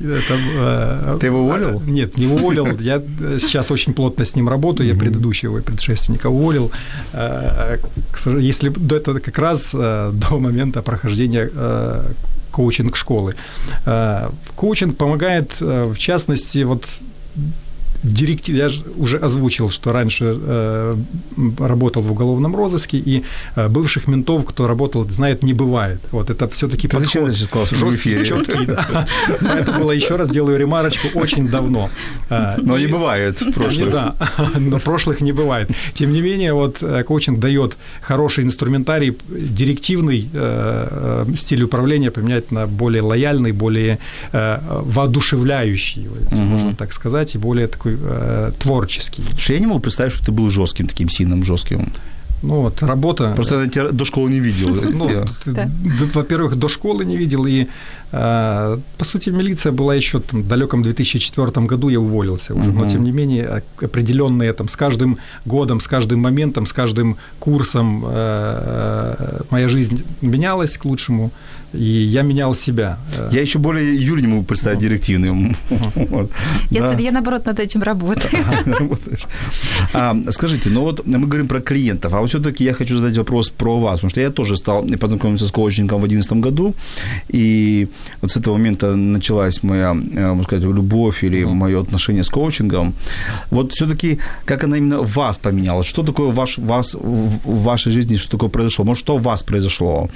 Э, 0.00 1.18
Ты 1.20 1.26
его 1.26 1.40
уволил? 1.40 1.80
Нет, 1.80 2.16
не 2.16 2.26
уволил. 2.26 2.78
Я 2.80 3.00
сейчас 3.38 3.70
очень 3.70 3.92
плотно 3.92 4.24
с 4.24 4.34
ним 4.34 4.48
работаю. 4.48 4.88
Я 4.88 4.94
предыдущего 4.94 5.60
предшественника 5.60 6.28
уволил. 6.28 6.72
Э, 7.12 7.78
если 8.40 8.72
это 8.96 9.20
как 9.20 9.38
раз 9.38 9.72
до 9.72 10.38
момента 10.38 10.82
прохождения 10.82 11.50
коучинг 12.50 12.96
школы. 12.96 13.34
Э, 13.86 14.30
коучинг 14.56 14.96
помогает, 14.96 15.56
э, 15.60 15.84
в 15.84 15.98
частности, 15.98 16.62
вот 16.64 16.86
директив, 18.02 18.56
я 18.56 18.68
же 18.68 18.82
уже 18.96 19.18
озвучил, 19.18 19.70
что 19.70 19.92
раньше 19.92 20.36
э, 20.40 20.96
работал 21.58 22.02
в 22.02 22.12
уголовном 22.12 22.56
розыске, 22.56 22.98
и 22.98 23.24
э, 23.56 23.68
бывших 23.68 24.08
ментов, 24.08 24.44
кто 24.44 24.66
работал, 24.66 25.08
знает, 25.08 25.42
не 25.42 25.54
бывает. 25.54 26.00
Вот 26.12 26.30
это 26.30 26.48
все-таки 26.48 26.88
Ты 26.88 26.98
зачем 26.98 27.30
сейчас 27.30 27.46
сказал, 27.46 27.66
что 27.66 27.86
в 27.86 27.96
эфире? 27.96 28.24
Четкий, 28.24 28.66
да. 28.66 29.06
Это 29.40 29.72
было, 29.72 29.92
еще 29.92 30.16
раз 30.16 30.30
делаю 30.30 30.58
ремарочку, 30.58 31.08
очень 31.18 31.48
давно. 31.48 31.90
Э, 32.30 32.56
но 32.58 32.78
не 32.78 32.86
бывает 32.86 33.42
прошлых. 33.54 33.90
Да, 33.90 34.14
но 34.58 34.78
прошлых 34.78 35.20
не 35.20 35.32
бывает. 35.32 35.70
Тем 35.94 36.12
не 36.12 36.20
менее, 36.20 36.52
вот 36.52 36.82
э, 36.82 37.02
коучинг 37.04 37.38
дает 37.38 37.76
хороший 38.00 38.44
инструментарий, 38.44 39.16
директивный 39.28 40.28
э, 40.32 41.24
э, 41.28 41.36
стиль 41.36 41.62
управления 41.62 42.10
поменять 42.10 42.52
на 42.52 42.66
более 42.66 43.02
лояльный, 43.02 43.52
более 43.52 43.98
э, 44.32 44.58
воодушевляющий, 44.68 46.06
угу. 46.08 46.40
можно 46.40 46.74
так 46.74 46.92
сказать, 46.92 47.34
и 47.34 47.38
более 47.38 47.66
такой 47.66 47.87
такой 47.88 47.98
э, 48.00 48.52
творческий. 48.58 49.22
Что 49.36 49.52
я 49.52 49.60
не 49.60 49.66
могу 49.66 49.80
представить, 49.80 50.12
что 50.12 50.24
ты 50.24 50.32
был 50.32 50.50
жестким, 50.50 50.86
таким 50.86 51.08
сильным, 51.08 51.44
жестким. 51.44 51.92
Ну 52.42 52.60
вот, 52.60 52.82
работа... 52.82 53.32
Просто 53.34 53.62
я 53.62 53.68
тебя 53.68 53.88
до 53.88 54.04
школы 54.04 54.30
не 54.30 54.40
видел. 54.40 54.68
Ну, 54.92 55.24
во-первых, 56.14 56.56
до 56.56 56.68
школы 56.68 57.04
не 57.04 57.16
видел, 57.16 57.46
и, 57.46 57.66
э, 58.12 58.78
по 58.98 59.04
сути, 59.04 59.30
милиция 59.30 59.72
была 59.72 59.96
еще 59.96 60.20
там, 60.20 60.42
в 60.42 60.48
далеком 60.48 60.82
2004 60.82 61.66
году, 61.66 61.90
я 61.90 61.98
уволился 61.98 62.54
уже, 62.54 62.70
но, 62.70 62.88
тем 62.88 63.04
не 63.04 63.12
менее, 63.12 63.46
о- 63.48 63.84
определенные 63.84 64.52
там, 64.52 64.68
с 64.68 64.76
каждым 64.76 65.18
годом, 65.46 65.80
с 65.80 65.86
каждым 65.88 66.20
моментом, 66.20 66.66
с 66.66 66.72
каждым 66.72 67.16
курсом 67.40 68.04
э, 68.06 69.16
э, 69.18 69.40
моя 69.50 69.68
жизнь 69.68 70.04
менялась 70.22 70.78
к 70.78 70.84
лучшему, 70.84 71.30
и 71.72 71.82
я 71.82 72.22
менял 72.22 72.54
себя. 72.54 72.96
Я 73.32 73.40
еще 73.42 73.58
более 73.58 73.94
Юрий 73.94 74.22
не 74.22 74.28
могу 74.28 74.42
представить 74.42 74.80
директивным. 74.80 75.56
Вот. 76.08 76.30
Я, 76.70 76.80
Да. 76.80 76.96
я, 76.98 77.12
наоборот, 77.12 77.46
над 77.46 77.60
этим 77.60 77.82
работаю. 77.82 78.44
А, 79.92 80.16
скажите, 80.30 80.70
ну 80.70 80.82
вот 80.82 81.06
мы 81.06 81.26
говорим 81.26 81.48
про 81.48 81.60
клиентов, 81.60 82.14
а 82.14 82.20
вот 82.20 82.28
все-таки 82.28 82.64
я 82.64 82.72
хочу 82.72 82.96
задать 82.96 83.18
вопрос 83.18 83.50
про 83.50 83.78
вас, 83.78 83.94
потому 84.00 84.10
что 84.10 84.20
я 84.20 84.30
тоже 84.30 84.56
стал 84.56 84.86
познакомиться 85.00 85.46
с 85.46 85.50
коучингом 85.50 85.98
в 85.98 86.08
2011 86.08 86.32
году, 86.44 86.74
и 87.28 87.88
вот 88.22 88.32
с 88.32 88.36
этого 88.36 88.56
момента 88.56 88.96
началась 88.96 89.62
моя, 89.62 89.90
э, 89.90 90.26
можно 90.28 90.42
сказать, 90.42 90.64
любовь 90.64 91.24
или 91.24 91.44
мое 91.44 91.80
отношение 91.80 92.22
с 92.22 92.28
коучингом. 92.28 92.94
Вот 93.50 93.72
все-таки, 93.72 94.18
как 94.44 94.64
она 94.64 94.76
именно 94.76 95.02
вас 95.02 95.38
поменяла? 95.38 95.82
Что 95.82 96.02
такое 96.02 96.32
ваш, 96.32 96.58
вас 96.58 96.94
в 96.94 97.28
в 97.44 97.62
вашей 97.62 97.92
жизни, 97.92 98.16
что 98.16 98.30
такое 98.30 98.48
произошло? 98.50 98.84
Может, 98.84 99.04
что 99.04 99.14
у 99.14 99.18
вас 99.18 99.42
произошло? 99.42 100.08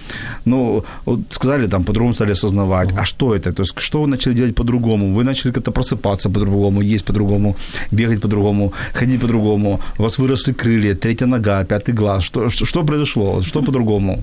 Ну, 0.44 0.84
вот 1.06 1.20
сказали, 1.42 1.68
там, 1.68 1.84
по-другому 1.84 2.14
стали 2.14 2.32
осознавать. 2.32 2.88
А 2.98 3.04
что 3.04 3.34
это? 3.34 3.52
То 3.52 3.62
есть, 3.62 3.74
что 3.78 4.00
вы 4.02 4.06
начали 4.06 4.34
делать 4.34 4.54
по-другому? 4.54 5.14
Вы 5.14 5.24
начали 5.24 5.52
как-то 5.52 5.72
просыпаться 5.72 6.30
по-другому, 6.30 6.82
есть 6.82 7.04
по-другому, 7.04 7.56
бегать 7.92 8.20
по-другому, 8.20 8.72
ходить 8.94 9.20
по-другому. 9.20 9.80
У 9.98 10.02
вас 10.02 10.18
выросли 10.18 10.52
крылья, 10.52 10.94
третья 10.94 11.26
нога, 11.26 11.64
пятый 11.64 11.94
глаз. 11.94 12.24
Что, 12.24 12.48
что, 12.50 12.64
что 12.66 12.84
произошло? 12.84 13.42
Что 13.42 13.62
по-другому? 13.62 14.18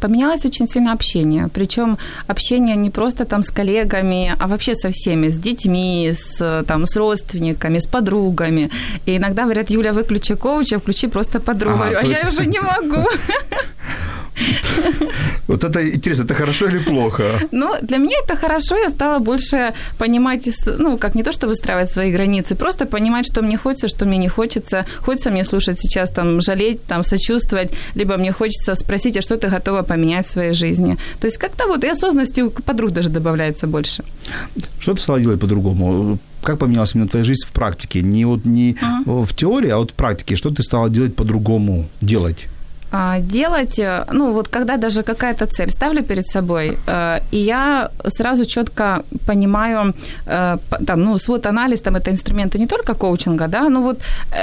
Поменялось 0.00 0.46
очень 0.46 0.66
сильно 0.68 0.92
общение. 0.92 1.48
Причем 1.54 1.96
общение 2.28 2.76
не 2.76 2.90
просто 2.90 3.24
там 3.24 3.42
с 3.42 3.50
коллегами, 3.50 4.34
а 4.38 4.46
вообще 4.46 4.74
со 4.74 4.88
всеми, 4.90 5.28
с 5.28 5.38
детьми, 5.38 6.12
с, 6.12 6.64
там, 6.66 6.86
с 6.86 6.96
родственниками, 6.96 7.78
с 7.78 7.86
подругами. 7.86 8.70
И 9.06 9.16
иногда 9.16 9.42
говорят, 9.42 9.70
Юля, 9.70 9.92
выключи 9.92 10.34
коуча, 10.34 10.78
включи 10.78 11.08
просто 11.08 11.40
подругу. 11.40 11.82
Ага, 11.82 12.00
а 12.02 12.06
есть- 12.06 12.24
я 12.24 12.28
уже 12.28 12.46
не 12.46 12.60
могу. 12.60 13.08
Вот 15.46 15.64
это 15.64 15.88
интересно, 15.88 16.24
это 16.24 16.34
хорошо 16.34 16.66
или 16.66 16.78
плохо? 16.78 17.24
Ну, 17.52 17.74
для 17.82 17.98
меня 17.98 18.16
это 18.24 18.36
хорошо, 18.36 18.76
я 18.76 18.88
стала 18.88 19.18
больше 19.18 19.74
понимать, 19.98 20.48
ну, 20.78 20.98
как 20.98 21.14
не 21.14 21.22
то, 21.22 21.32
что 21.32 21.46
выстраивать 21.46 21.90
свои 21.90 22.12
границы, 22.12 22.54
просто 22.54 22.86
понимать, 22.86 23.26
что 23.26 23.42
мне 23.42 23.56
хочется, 23.56 23.88
что 23.88 24.04
мне 24.04 24.18
не 24.18 24.28
хочется. 24.28 24.84
Хочется 25.00 25.30
мне 25.30 25.44
слушать 25.44 25.78
сейчас, 25.80 26.10
там, 26.10 26.40
жалеть, 26.40 26.84
там, 26.86 27.02
сочувствовать, 27.02 27.72
либо 27.94 28.16
мне 28.16 28.32
хочется 28.32 28.74
спросить, 28.74 29.16
а 29.16 29.22
что 29.22 29.36
ты 29.36 29.48
готова 29.48 29.82
поменять 29.82 30.26
в 30.26 30.30
своей 30.30 30.54
жизни. 30.54 30.96
То 31.20 31.26
есть 31.26 31.38
как-то 31.38 31.66
вот 31.66 31.84
и 31.84 31.88
осознанности 31.88 32.42
у 32.42 32.50
подруг 32.50 32.90
даже 32.90 33.10
добавляется 33.10 33.66
больше. 33.66 34.04
Что 34.78 34.94
ты 34.94 35.00
стала 35.00 35.20
делать 35.20 35.40
по-другому? 35.40 36.18
Как 36.42 36.58
поменялась 36.58 36.94
именно 36.94 37.08
твоя 37.08 37.24
жизнь 37.24 37.46
в 37.46 37.50
практике? 37.52 38.02
Не, 38.02 38.24
вот, 38.24 38.44
не 38.44 38.76
в 39.06 39.34
теории, 39.34 39.70
а 39.70 39.78
вот 39.78 39.90
в 39.90 39.94
практике. 39.94 40.36
Что 40.36 40.50
ты 40.50 40.62
стала 40.62 40.90
делать 40.90 41.14
по-другому? 41.16 41.86
Делать? 42.00 42.46
А, 42.92 43.18
делать, 43.20 43.78
э, 43.78 44.04
ну 44.12 44.32
вот 44.32 44.48
когда 44.48 44.76
даже 44.76 45.02
какая-то 45.02 45.46
цель 45.46 45.70
ставлю 45.70 46.02
перед 46.02 46.26
собой, 46.26 46.78
э, 46.86 47.20
и 47.32 47.36
я 47.36 47.90
сразу 48.06 48.44
четко 48.44 49.02
понимаю, 49.26 49.92
э, 50.26 50.58
там, 50.86 51.00
ну, 51.00 51.18
свод 51.18 51.46
анализ, 51.46 51.80
там, 51.80 51.96
это 51.96 52.10
инструменты 52.10 52.58
не 52.58 52.66
только 52.66 52.94
коучинга, 52.94 53.48
да, 53.48 53.68
ну 53.68 53.82
вот 53.82 53.98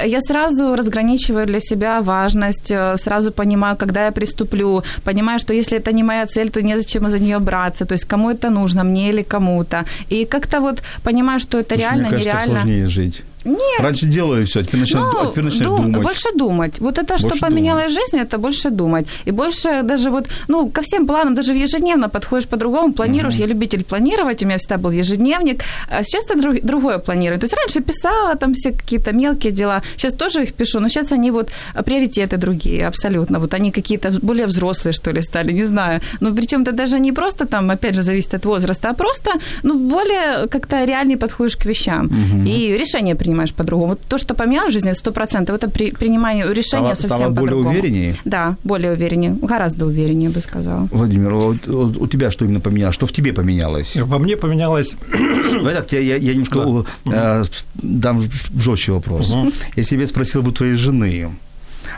я 0.06 0.20
сразу 0.22 0.76
разграничиваю 0.76 1.46
для 1.46 1.60
себя 1.60 2.02
важность, 2.02 2.74
сразу 2.96 3.32
понимаю, 3.32 3.78
когда 3.78 4.06
я 4.06 4.12
приступлю, 4.12 4.84
понимаю, 5.04 5.40
что 5.40 5.54
если 5.54 5.78
это 5.78 5.94
не 5.94 6.04
моя 6.04 6.26
цель, 6.26 6.50
то 6.50 6.62
незачем 6.62 7.10
за 7.10 7.20
нее 7.20 7.40
браться, 7.40 7.86
то 7.86 7.94
есть 7.94 8.06
кому 8.06 8.30
это 8.30 8.50
нужно, 8.50 8.84
мне 8.84 9.10
или 9.10 9.24
кому-то, 9.24 9.86
и 10.12 10.26
как-то 10.26 10.60
вот 10.60 10.84
понимаю, 11.04 11.40
что 11.40 11.58
это 11.58 11.76
Слушай, 11.76 11.82
реально, 11.82 12.10
мне 12.10 12.12
кажется, 12.12 12.32
так 12.32 12.42
нереально. 12.42 12.60
сложнее 12.60 12.88
жить. 12.88 13.24
Нет, 13.46 13.80
Раньше 13.80 14.06
делаю 14.06 14.46
все, 14.46 14.62
теперь 14.64 14.80
начинаю, 14.80 15.08
ну, 15.14 15.20
а 15.30 15.32
теперь 15.32 15.44
начинаю 15.44 15.70
дум- 15.72 15.86
думать. 15.92 16.04
Больше 16.04 16.30
думать. 16.36 16.80
Вот 16.80 16.98
это, 16.98 17.18
что 17.18 17.28
Больше 17.28 17.42
поменялось 17.42 17.92
в 17.92 17.94
жизни, 17.94 18.22
это 18.22 18.38
больше 18.38 18.70
думать. 18.70 19.08
И 19.26 19.32
больше 19.32 19.82
даже 19.84 20.10
вот, 20.10 20.28
ну, 20.48 20.70
ко 20.70 20.82
всем 20.82 21.06
планам, 21.08 21.36
даже 21.36 21.54
ежедневно 21.54 22.10
подходишь 22.10 22.48
по-другому, 22.48 22.94
планируешь. 22.94 23.36
Я 23.36 23.48
любитель 23.48 23.84
планировать, 23.84 24.44
у 24.44 24.46
меня 24.46 24.58
всегда 24.58 24.78
был 24.78 24.92
ежедневник. 24.92 25.64
А 25.90 26.04
сейчас 26.04 26.24
я 26.30 26.36
друг- 26.36 26.62
другое 26.64 26.98
планирую. 27.00 27.40
То 27.40 27.46
есть 27.46 27.54
раньше 27.56 27.82
писала 27.82 28.36
там 28.36 28.54
все 28.54 28.72
какие-то 28.72 29.12
мелкие 29.14 29.52
дела, 29.52 29.82
сейчас 29.98 30.14
тоже 30.14 30.44
их 30.44 30.54
пишу, 30.54 30.80
но 30.80 30.88
сейчас 30.90 31.12
они 31.12 31.32
вот 31.32 31.50
а, 31.76 31.84
приоритеты 31.84 32.38
другие 32.38 32.88
абсолютно. 32.88 33.40
Вот 33.40 33.54
они 33.54 33.72
какие-то 33.72 34.12
более 34.22 34.46
взрослые, 34.48 34.94
что 34.94 35.12
ли, 35.12 35.22
стали, 35.22 35.52
не 35.54 35.66
знаю. 35.66 36.00
Но 36.22 36.34
причем 36.34 36.62
это 36.62 36.72
даже 36.72 37.00
не 37.00 37.12
просто 37.12 37.46
там, 37.46 37.70
опять 37.72 37.96
же, 37.96 38.04
зависит 38.04 38.34
от 38.34 38.46
возраста, 38.46 38.90
а 38.90 38.94
просто, 38.94 39.32
ну, 39.64 39.78
более 39.78 40.48
как-то 40.48 40.86
реальнее 40.86 41.18
подходишь 41.18 41.58
к 41.58 41.66
вещам. 41.66 42.10
И 42.48 42.78
решения 42.78 43.16
принимаешь 43.16 43.33
по-другому. 43.56 43.90
Вот 43.90 44.02
то, 44.08 44.18
что 44.18 44.34
поменялось 44.36 44.70
в 44.72 44.74
жизни, 44.74 44.92
сто 44.94 45.12
процентов, 45.12 45.56
это 45.56 45.70
при, 45.70 45.92
принимаю 45.92 46.54
решения 46.54 46.96
Стала- 46.96 47.10
совсем 47.10 47.18
стала 47.18 47.30
более 47.30 47.48
по-другому. 47.50 47.70
увереннее? 47.80 48.16
Да, 48.26 48.56
более 48.64 48.92
увереннее, 48.94 49.36
гораздо 49.42 49.86
увереннее, 49.86 50.30
я 50.30 50.36
бы 50.36 50.42
сказала. 50.42 50.88
Владимир, 50.92 51.34
вот- 51.34 51.68
вот 51.68 51.98
у 51.98 52.08
тебя 52.08 52.32
что 52.32 52.46
именно 52.46 52.60
поменялось? 52.60 52.96
Что 52.96 53.06
в 53.06 53.12
тебе 53.12 53.34
поменялось? 53.34 53.96
Во 53.96 54.18
мне 54.18 54.38
поменялось 54.38 54.96
Давай 55.54 55.76
так, 55.76 55.92
я, 55.92 56.00
я, 56.00 56.16
я 56.18 56.34
немножко 56.34 56.86
э, 57.12 57.44
дам 57.76 58.22
жестче 58.58 58.92
вопрос. 58.92 59.36
Если 59.76 59.96
бы 59.96 60.02
я 60.02 60.08
спросил 60.08 60.42
бы 60.42 60.52
твоей 60.52 60.76
жены, 60.76 61.30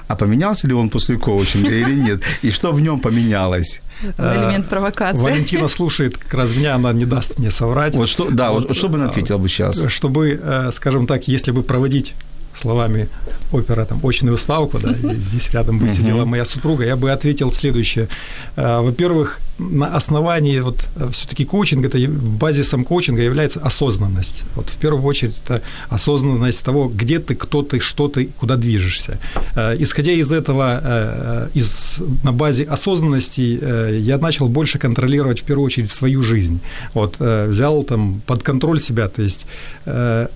а 0.08 0.16
поменялся 0.16 0.68
ли 0.68 0.74
он 0.74 0.90
после 0.90 1.18
коучинга 1.18 1.70
или 1.70 1.96
нет? 1.96 2.22
И 2.42 2.52
что 2.52 2.72
в 2.72 2.82
нем 2.82 3.00
поменялось? 3.00 3.82
Элемент 4.18 4.70
провокации. 4.70 5.22
Валентина 5.22 5.68
слушает 5.68 6.18
как 6.18 6.34
раз 6.34 6.52
меня, 6.56 6.76
она 6.76 6.94
не 6.94 7.06
даст 7.06 7.40
мне 7.40 7.52
соврать. 7.52 7.96
Вот 7.96 8.10
что, 8.10 8.30
да, 8.30 8.52
вот, 8.52 8.76
что 8.76 8.90
бы 8.90 8.98
она 8.98 9.06
ответила 9.06 9.38
бы 9.38 9.50
сейчас? 9.50 9.86
Чтобы, 9.88 10.40
э, 10.42 10.70
скажем 10.74 11.08
так, 11.08 11.28
если 11.28 11.52
бы 11.52 11.64
проводить 11.64 12.14
словами 12.58 13.08
опера 13.52 13.86
там 13.86 14.00
очную 14.04 14.38
ставку, 14.38 14.80
да, 14.80 14.94
здесь 14.94 15.50
рядом 15.54 15.80
бы 15.80 15.88
сидела 15.88 16.26
моя 16.26 16.46
супруга, 16.46 16.86
я 16.86 16.96
бы 16.96 17.12
ответил 17.12 17.52
следующее. 17.52 18.08
Э, 18.56 18.82
Во-первых, 18.82 19.40
на 19.58 19.96
основании 19.96 20.60
вот 20.60 20.88
все-таки 21.12 21.46
коучинг, 21.46 21.86
это 21.86 21.98
базисом 22.10 22.84
коучинга 22.84 23.22
является 23.22 23.60
осознанность. 23.62 24.44
Вот 24.56 24.70
в 24.70 24.78
первую 24.78 25.04
очередь 25.04 25.36
это 25.46 25.62
осознанность 25.90 26.64
того, 26.66 26.92
где 26.94 27.20
ты, 27.20 27.36
кто 27.36 27.62
ты, 27.62 27.80
что 27.80 28.08
ты, 28.08 28.26
куда 28.40 28.56
движешься. 28.58 29.18
Э, 29.56 29.76
Исходя 29.80 30.12
из 30.12 30.32
этого, 30.32 30.82
э, 30.84 31.48
из, 31.54 32.00
на 32.24 32.32
базе 32.32 32.64
осознанности 32.64 33.60
э, 33.62 34.00
я 34.02 34.18
начал 34.18 34.48
больше 34.50 34.80
контролировать 34.80 35.40
в 35.42 35.44
первую 35.44 35.66
очередь 35.66 35.92
свою 35.92 36.22
жизнь. 36.22 36.60
Вот, 36.94 37.16
э, 37.20 37.48
взял 37.48 37.84
там 37.84 38.22
под 38.26 38.44
контроль 38.44 38.82
себя, 38.82 39.08
то 39.08 39.22
есть 39.22 39.46
э, 39.86 40.28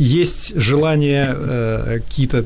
есть 0.00 0.56
желание 0.56 1.26
э, 1.28 1.98
какие-то 2.08 2.44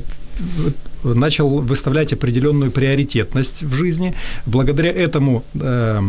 начал 1.03 1.47
выставлять 1.61 2.13
определенную 2.13 2.71
приоритетность 2.71 3.63
в 3.63 3.73
жизни. 3.73 4.13
Благодаря 4.45 4.91
этому 4.91 5.43
э, 5.53 6.01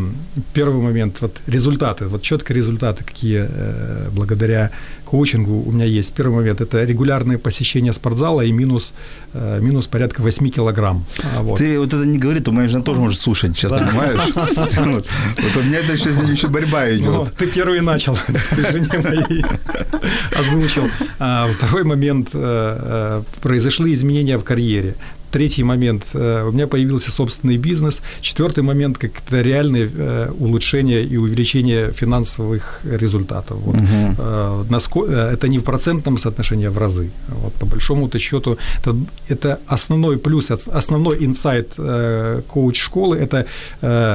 первый 0.53 0.83
момент, 0.83 1.21
вот 1.21 1.41
результаты, 1.47 2.07
вот 2.07 2.23
четко 2.23 2.55
результаты, 2.55 3.05
какие 3.05 3.47
э, 3.49 4.09
благодаря 4.12 4.71
коучингу 5.06 5.62
у 5.66 5.72
меня 5.72 5.84
есть. 5.86 6.12
Первый 6.14 6.34
момент– 6.36 6.60
это 6.60 6.84
регулярное 6.84 7.38
посещение 7.38 7.92
спортзала 7.92 8.42
и 8.42 8.52
минус, 8.52 8.92
э, 9.34 9.58
минус 9.62 9.86
порядка 9.86 10.20
8 10.22 10.50
килограмм. 10.50 11.04
А, 11.36 11.42
Вот. 11.42 11.58
Ты 11.58 11.78
вот 11.78 11.88
это 11.94 12.04
не 12.04 12.18
говори, 12.18 12.40
то 12.40 12.52
моя 12.52 12.68
жена 12.68 12.82
тоже 12.82 13.00
может 13.00 13.20
слушать 13.20 13.56
сейчас, 13.56 13.70
Да. 13.70 13.78
понимаешь? 13.78 14.20
Вот. 14.96 15.06
У 15.56 15.60
меня 15.62 15.78
это 15.78 15.92
еще, 15.92 16.10
еще 16.32 16.48
борьба 16.48 16.84
Ну, 16.86 17.25
идет. 17.25 17.34
ты 17.36 17.46
первый 17.46 17.80
начал, 17.80 18.18
ты 18.56 18.72
жене 18.72 18.88
моей 19.04 19.44
озвучил. 20.38 20.88
А, 21.18 21.46
второй 21.48 21.84
момент, 21.84 22.30
э, 22.32 22.38
э, 23.22 23.22
произошли 23.40 23.92
изменения 23.92 24.36
в 24.38 24.44
карьере. 24.44 24.94
Третий 25.37 25.64
момент, 25.64 26.02
э, 26.14 26.49
у 26.49 26.52
меня 26.52 26.66
появился 26.66 27.11
собственный 27.11 27.59
бизнес. 27.59 28.00
Четвертый 28.23 28.62
момент, 28.62 28.97
как 28.97 29.11
это 29.26 29.43
реальное 29.43 29.87
э, 29.99 30.31
улучшение 30.38 31.05
и 31.05 31.19
увеличение 31.19 31.93
финансовых 31.93 32.81
результатов. 32.85 33.59
Вот. 33.59 33.76
Наско- 34.71 35.07
э, 35.07 35.35
Это 35.35 35.49
не 35.49 35.59
в 35.59 35.62
процентном 35.62 36.19
соотношении, 36.19 36.66
а 36.69 36.71
в 36.71 36.78
разы. 36.78 37.11
Вот, 37.28 37.52
по 37.52 37.66
большому-то 37.66 38.19
счету, 38.19 38.57
это, 38.81 38.97
это 39.28 39.59
основной 39.66 40.16
плюс, 40.16 40.50
ос- 40.50 40.69
основной 40.69 41.16
инсайт 41.26 41.69
коуч-школы, 42.49 43.19
это, 43.19 43.45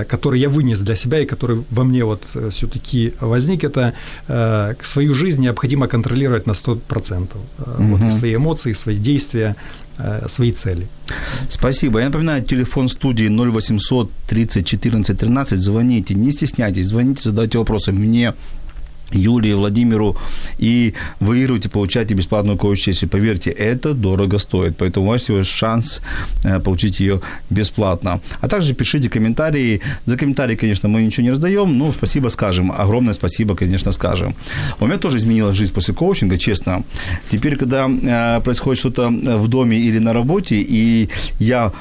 который 0.10 0.40
я 0.40 0.50
вынес 0.50 0.80
для 0.82 0.96
себя 0.96 1.20
и 1.20 1.25
который 1.25 1.62
во 1.70 1.84
мне 1.84 2.04
вот 2.04 2.22
все-таки 2.50 3.13
возник, 3.22 3.63
это 3.63 3.94
свою 4.84 5.13
жизнь 5.13 5.42
необходимо 5.42 5.88
контролировать 5.88 6.48
на 6.48 6.54
100%. 6.54 7.28
Э, 7.60 7.63
Вот, 7.92 8.01
и 8.01 8.12
свои 8.12 8.34
эмоции, 8.36 8.74
свои 8.74 8.96
действия, 8.98 9.56
свои 10.27 10.51
цели. 10.51 10.88
Спасибо. 11.50 12.00
Я 12.00 12.05
напоминаю, 12.05 12.43
телефон 12.43 12.88
студии 12.89 13.27
0800 13.27 14.10
30 14.27 14.65
14 14.65 15.17
13. 15.17 15.60
Звоните, 15.60 16.13
не 16.13 16.31
стесняйтесь, 16.31 16.88
звоните, 16.88 17.24
задавайте 17.24 17.58
вопросы 17.58 17.91
мне, 17.91 18.34
Юлии, 19.13 19.53
Владимиру 19.53 20.18
и 20.58 20.94
выигрывайте, 21.20 21.70
получайте 21.70 22.15
бесплатную 22.15 22.58
коуч-сессию. 22.58 23.10
Поверьте, 23.10 23.50
это 23.51 23.94
дорого 23.94 24.38
стоит, 24.39 24.77
поэтому 24.77 25.06
у 25.06 25.10
вас 25.10 25.30
есть 25.30 25.50
шанс 25.50 26.01
э, 26.44 26.60
получить 26.60 27.00
ее 27.00 27.22
бесплатно. 27.50 28.22
А 28.39 28.48
также 28.48 28.74
пишите 28.74 29.10
комментарии. 29.10 29.82
За 30.06 30.18
комментарии, 30.18 30.56
конечно, 30.56 30.89
мы 30.89 31.03
ничего 31.03 31.24
не 31.24 31.32
раздаем, 31.32 31.77
но 31.77 31.91
спасибо 31.91 32.30
скажем. 32.30 32.72
Огромное 32.72 33.13
спасибо, 33.13 33.56
конечно, 33.56 33.91
скажем. 33.91 34.36
У 34.80 34.88
меня 34.88 34.98
тоже 34.98 35.18
изменилась 35.18 35.58
жизнь 35.58 35.74
после 35.74 35.94
коучинга, 35.94 36.38
честно. 36.38 36.84
Теперь, 37.30 37.58
когда 37.58 37.88
э, 37.89 38.41
происходит 38.41 38.80
что-то 38.80 39.10
в 39.10 39.48
доме 39.48 39.77
или 39.77 40.00
на 40.00 40.13
работе, 40.13 40.56
и 40.56 41.10
я 41.39 41.72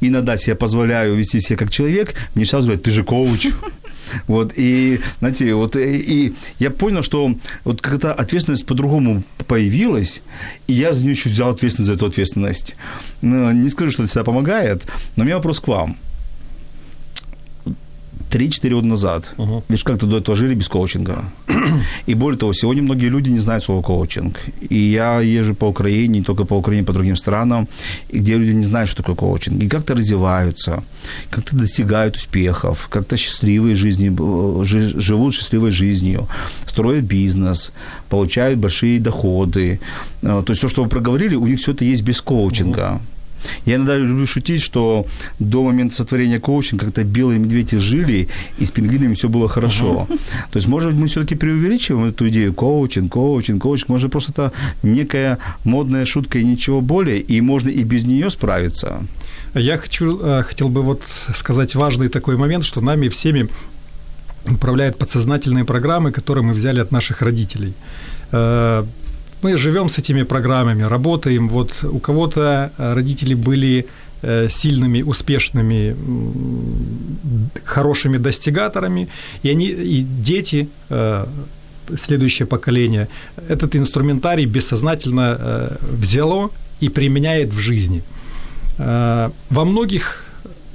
иногда 0.00 0.36
себе 0.36 0.56
позволяю 0.56 1.14
вести 1.14 1.40
себя 1.40 1.56
как 1.56 1.70
человек, 1.70 2.14
мне 2.34 2.46
сразу 2.46 2.66
говорят, 2.66 2.84
ты 2.84 2.90
же 2.90 3.04
коуч. 3.04 3.48
Вот, 4.26 4.52
и, 4.56 5.00
знаете, 5.18 5.54
вот, 5.54 5.76
и, 5.76 5.96
и 5.96 6.34
я 6.58 6.70
понял, 6.70 7.02
что 7.02 7.34
вот 7.64 7.80
когда 7.80 8.12
ответственность 8.12 8.66
по-другому 8.66 9.22
появилась, 9.46 10.22
и 10.66 10.72
я 10.72 10.92
за 10.92 11.04
нее 11.04 11.14
чуть 11.14 11.32
взял 11.32 11.50
ответственность 11.50 11.88
за 11.88 11.94
эту 11.94 12.06
ответственность. 12.06 12.76
Ну, 13.22 13.50
не 13.52 13.68
скажу, 13.68 13.90
что 13.90 14.02
это 14.02 14.10
всегда 14.10 14.24
помогает, 14.24 14.82
но 15.16 15.22
у 15.22 15.26
меня 15.26 15.36
вопрос 15.36 15.60
к 15.60 15.68
вам. 15.68 15.96
3-4 18.30 18.70
года 18.70 18.86
назад. 18.86 19.32
Uh-huh. 19.36 19.62
Видишь, 19.68 19.84
как-то 19.84 20.06
до 20.06 20.18
этого 20.18 20.36
жили 20.36 20.54
без 20.54 20.68
коучинга. 20.68 21.24
И 22.06 22.14
более 22.14 22.38
того, 22.38 22.52
сегодня 22.52 22.82
многие 22.82 23.10
люди 23.10 23.30
не 23.30 23.38
знают 23.38 23.64
слова 23.64 23.82
коучинг. 23.82 24.38
И 24.70 24.78
я 24.78 25.20
езжу 25.20 25.54
по 25.54 25.66
Украине, 25.66 26.18
не 26.20 26.24
только 26.24 26.44
по 26.44 26.54
Украине, 26.54 26.84
по 26.84 26.92
другим 26.92 27.16
странам, 27.16 27.68
где 28.12 28.38
люди 28.38 28.56
не 28.56 28.64
знают, 28.64 28.90
что 28.90 29.02
такое 29.02 29.16
коучинг. 29.16 29.62
И 29.62 29.68
как-то 29.68 29.94
развиваются, 29.94 30.82
как-то 31.30 31.56
достигают 31.56 32.16
успехов, 32.16 32.88
как-то 32.90 33.16
счастливой 33.16 33.74
жизни, 33.74 34.10
живут 34.98 35.34
счастливой 35.34 35.70
жизнью, 35.70 36.28
строят 36.66 37.04
бизнес, 37.04 37.72
получают 38.08 38.58
большие 38.58 39.00
доходы. 39.00 39.80
То 40.22 40.44
есть 40.48 40.60
то, 40.60 40.68
что 40.68 40.82
вы 40.82 40.88
проговорили, 40.88 41.36
у 41.36 41.46
них 41.46 41.58
все 41.58 41.72
это 41.72 41.84
есть 41.84 42.02
без 42.02 42.20
коучинга. 42.20 42.80
Uh-huh. 42.80 43.00
Я 43.66 43.76
иногда 43.76 43.96
люблю 43.96 44.26
шутить, 44.26 44.62
что 44.62 45.06
до 45.38 45.62
момента 45.62 45.94
сотворения 45.94 46.40
коучинга 46.40 46.86
как-то 46.86 47.04
белые 47.04 47.38
медведи 47.38 47.78
жили, 47.78 48.28
и 48.58 48.64
с 48.64 48.70
пингвинами 48.70 49.14
все 49.14 49.28
было 49.28 49.48
хорошо. 49.48 50.06
Uh-huh. 50.08 50.18
То 50.50 50.56
есть, 50.56 50.68
может 50.68 50.92
мы 50.92 51.06
все-таки 51.06 51.34
преувеличиваем 51.34 52.06
эту 52.06 52.28
идею 52.28 52.54
коучинг, 52.54 53.12
коучинг, 53.12 53.62
коучинг. 53.62 53.88
Может, 53.88 54.10
просто 54.10 54.32
это 54.32 54.52
некая 54.82 55.38
модная 55.64 56.04
шутка 56.04 56.38
и 56.38 56.44
ничего 56.44 56.80
более, 56.80 57.18
и 57.20 57.40
можно 57.40 57.68
и 57.70 57.82
без 57.84 58.04
нее 58.04 58.30
справиться. 58.30 59.02
Я 59.54 59.78
хочу, 59.78 60.18
э, 60.20 60.42
хотел 60.42 60.68
бы 60.68 60.82
вот 60.82 61.02
сказать 61.34 61.74
важный 61.74 62.08
такой 62.08 62.36
момент, 62.36 62.64
что 62.64 62.80
нами 62.80 63.08
всеми 63.08 63.48
управляют 64.48 64.96
подсознательные 64.96 65.64
программы, 65.64 66.12
которые 66.12 66.44
мы 66.44 66.54
взяли 66.54 66.80
от 66.80 66.92
наших 66.92 67.22
родителей 67.22 67.74
э, 68.32 68.84
мы 69.42 69.56
живем 69.56 69.88
с 69.88 69.98
этими 69.98 70.22
программами, 70.24 70.82
работаем. 70.82 71.48
Вот 71.48 71.84
у 71.84 71.98
кого-то 71.98 72.70
э, 72.78 72.94
родители 72.94 73.34
были 73.34 73.86
э, 74.22 74.48
сильными, 74.48 75.02
успешными, 75.02 75.96
хорошими 77.64 78.18
достигаторами, 78.18 79.08
и 79.42 79.50
они, 79.50 79.66
и 79.66 80.02
дети, 80.02 80.68
э, 80.90 81.26
следующее 81.96 82.46
поколение, 82.46 83.08
этот 83.48 83.76
инструментарий 83.76 84.46
бессознательно 84.46 85.70
взяло 85.80 86.50
и 86.80 86.88
применяет 86.88 87.52
в 87.52 87.58
жизни. 87.58 88.02
Во 88.78 89.64
многих 89.64 90.24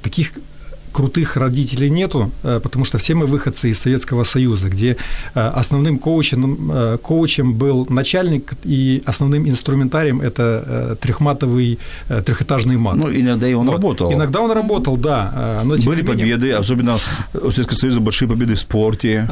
таких 0.02 0.32
крутых 0.96 1.36
родителей 1.36 1.90
нету, 1.90 2.30
э, 2.42 2.58
потому 2.62 2.86
что 2.86 2.96
все 2.96 3.14
мы 3.14 3.26
выходцы 3.26 3.68
из 3.68 3.78
Советского 3.78 4.24
Союза, 4.24 4.68
где 4.70 4.96
э, 5.34 5.60
основным 5.60 5.98
коучем, 5.98 6.70
э, 6.72 6.98
коучем 7.02 7.52
был 7.52 7.86
начальник, 7.90 8.54
и 8.64 9.02
основным 9.04 9.46
инструментарием 9.46 10.22
это 10.22 10.96
трехматовый 11.00 11.78
трехэтажный 12.08 12.76
мат. 12.76 12.96
Ну, 12.96 13.10
иногда 13.10 13.46
и 13.46 13.54
он 13.54 13.66
вот. 13.66 13.72
работал. 13.72 14.12
Иногда 14.12 14.40
он 14.40 14.52
работал, 14.52 14.96
да. 14.96 15.60
Но, 15.64 15.76
Были 15.76 16.02
менее, 16.02 16.06
победы, 16.06 16.52
особенно 16.52 16.96
у 17.34 17.50
Советского 17.50 17.76
Союза 17.76 18.00
большие 18.00 18.28
победы 18.28 18.54
в 18.54 18.58
спорте. 18.58 19.28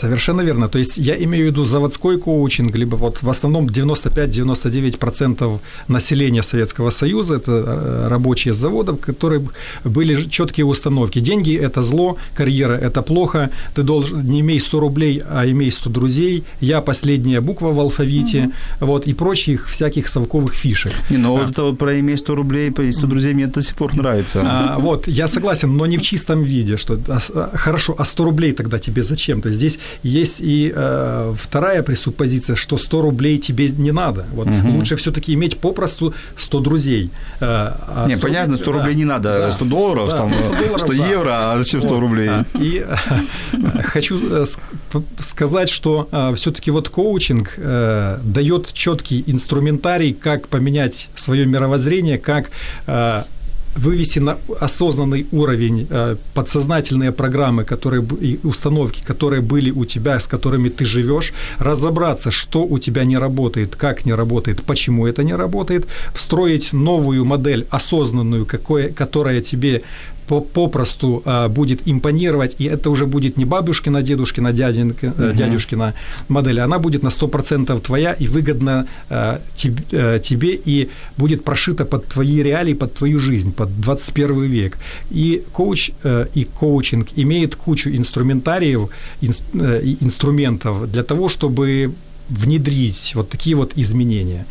Совершенно 0.00 0.42
верно. 0.42 0.68
То 0.68 0.78
есть 0.78 0.98
я 0.98 1.14
имею 1.14 1.46
в 1.46 1.48
виду 1.48 1.64
заводской 1.64 2.18
коучинг, 2.18 2.76
либо 2.76 2.96
вот 2.96 3.22
в 3.22 3.28
основном 3.28 3.66
95-99% 3.66 5.58
населения 5.88 6.42
Советского 6.42 6.90
Союза, 6.90 7.34
это 7.34 8.06
рабочие 8.10 8.54
заводов, 8.54 9.00
которые 9.00 9.40
были 9.84 10.28
четкие 10.28 10.64
установки 10.66 10.99
установки. 11.00 11.20
Деньги– 11.20 11.56
это 11.62 11.82
зло, 11.82 12.16
карьера– 12.34 12.72
это 12.82 13.02
плохо, 13.02 13.50
ты 13.74 13.82
должен, 13.82 14.24
не 14.24 14.40
имей 14.40 14.60
100 14.60 14.80
рублей, 14.80 15.22
а 15.30 15.46
имей 15.46 15.70
100 15.70 15.90
друзей, 15.90 16.44
я 16.60 16.80
последняя 16.80 17.40
буква 17.40 17.72
в 17.72 17.80
алфавите, 17.80 18.40
угу. 18.40 18.86
вот, 18.86 19.08
и 19.08 19.14
прочих 19.14 19.68
всяких 19.68 20.08
совковых 20.08 20.54
фишек. 20.54 20.92
Не, 21.10 21.18
ну 21.18 21.36
а. 21.36 21.40
вот 21.40 21.50
это 21.50 21.72
про 21.72 21.98
имей 22.00 22.16
100 22.16 22.34
рублей, 22.34 22.70
по 22.70 22.82
100 22.92 23.06
друзей 23.06 23.34
мне 23.34 23.46
до 23.46 23.62
сих 23.62 23.74
пор 23.74 23.96
нравится. 23.96 24.40
А, 24.44 24.78
вот, 24.78 25.08
я 25.08 25.28
согласен, 25.28 25.76
но 25.76 25.86
не 25.86 25.96
в 25.96 26.02
чистом 26.02 26.42
виде, 26.42 26.76
что 26.76 26.98
а, 27.08 27.18
а, 27.34 27.50
хорошо, 27.54 27.94
а 27.98 28.04
100 28.04 28.24
рублей 28.24 28.52
тогда 28.52 28.78
тебе 28.78 29.02
зачем? 29.02 29.40
То 29.40 29.48
есть 29.48 29.58
здесь 29.58 29.78
есть 30.02 30.40
и 30.40 30.72
э, 30.74 31.34
вторая 31.38 31.82
пресуппозиция, 31.82 32.56
что 32.56 32.78
100 32.78 33.02
рублей 33.02 33.38
тебе 33.38 33.68
не 33.78 33.92
надо. 33.92 34.24
Вот, 34.32 34.46
угу. 34.46 34.78
Лучше 34.78 34.96
все-таки 34.96 35.34
иметь 35.34 35.58
попросту 35.58 36.14
100 36.36 36.60
друзей. 36.60 37.10
Э, 37.40 37.72
а 37.86 38.06
не, 38.08 38.16
100, 38.16 38.26
понятно, 38.26 38.56
100 38.56 38.64
да, 38.64 38.78
рублей 38.78 38.94
не 38.94 39.04
надо, 39.04 39.38
да, 39.38 39.52
100 39.52 39.64
долларов, 39.64 40.10
да, 40.10 40.16
там, 40.18 40.28
100 40.28 40.56
долларов, 40.56 40.80
100 40.80 40.89
да. 40.96 41.06
евро, 41.06 41.52
а 41.52 41.58
зачем 41.58 41.82
100 41.82 41.94
вот. 41.94 42.00
рублей? 42.00 42.30
И 42.54 42.84
хочу 43.84 44.18
э, 44.20 44.46
сказать, 45.20 45.70
что 45.70 46.08
э, 46.10 46.34
все-таки 46.36 46.70
вот 46.70 46.88
коучинг 46.88 47.54
э, 47.56 48.18
дает 48.22 48.72
четкий 48.72 49.24
инструментарий, 49.26 50.12
как 50.12 50.48
поменять 50.48 51.08
свое 51.16 51.46
мировоззрение, 51.46 52.18
как 52.18 52.50
вывести 53.76 54.18
на 54.18 54.36
осознанный 54.60 55.26
уровень 55.32 55.86
подсознательные 56.34 57.12
программы, 57.12 57.62
которые 57.64 58.02
и 58.20 58.40
установки, 58.42 59.00
которые 59.06 59.42
были 59.42 59.70
у 59.70 59.84
тебя, 59.84 60.18
с 60.18 60.26
которыми 60.26 60.68
ты 60.68 60.84
живешь, 60.84 61.32
разобраться, 61.58 62.30
что 62.30 62.64
у 62.64 62.78
тебя 62.78 63.04
не 63.04 63.18
работает, 63.18 63.76
как 63.76 64.06
не 64.06 64.14
работает, 64.14 64.62
почему 64.64 65.06
это 65.06 65.22
не 65.22 65.36
работает, 65.36 65.86
встроить 66.14 66.72
новую 66.72 67.24
модель 67.24 67.66
осознанную, 67.70 68.44
какое, 68.44 68.88
которая 68.88 69.40
тебе 69.40 69.82
попросту 70.38 71.22
а, 71.24 71.48
будет 71.48 71.80
импонировать, 71.86 72.56
и 72.60 72.64
это 72.64 72.90
уже 72.90 73.06
будет 73.06 73.36
не 73.36 73.44
бабушкина, 73.44 74.02
дедушкина, 74.02 74.52
дядин, 74.52 74.90
угу. 74.90 75.32
дядюшкина 75.32 75.94
модель, 76.28 76.60
она 76.60 76.78
будет 76.78 77.02
на 77.02 77.08
100% 77.08 77.80
твоя 77.80 78.12
и 78.12 78.26
выгодна 78.26 78.86
а, 79.08 79.40
тебе, 79.56 80.60
и 80.64 80.88
будет 81.16 81.44
прошита 81.44 81.84
под 81.84 82.06
твои 82.06 82.42
реалии, 82.42 82.74
под 82.74 82.94
твою 82.94 83.18
жизнь, 83.18 83.52
под 83.52 83.80
21 83.80 84.42
век. 84.42 84.78
И 85.10 85.42
коуч 85.52 85.90
и 86.34 86.44
коучинг 86.44 87.08
имеет 87.16 87.56
кучу 87.56 87.90
инструментариев, 87.90 88.90
инструментов 90.00 90.90
для 90.90 91.02
того, 91.02 91.28
чтобы 91.28 91.92
внедрить 92.30 93.12
вот 93.14 93.28
такие 93.28 93.56
вот 93.56 93.72
изменения. 93.76 94.46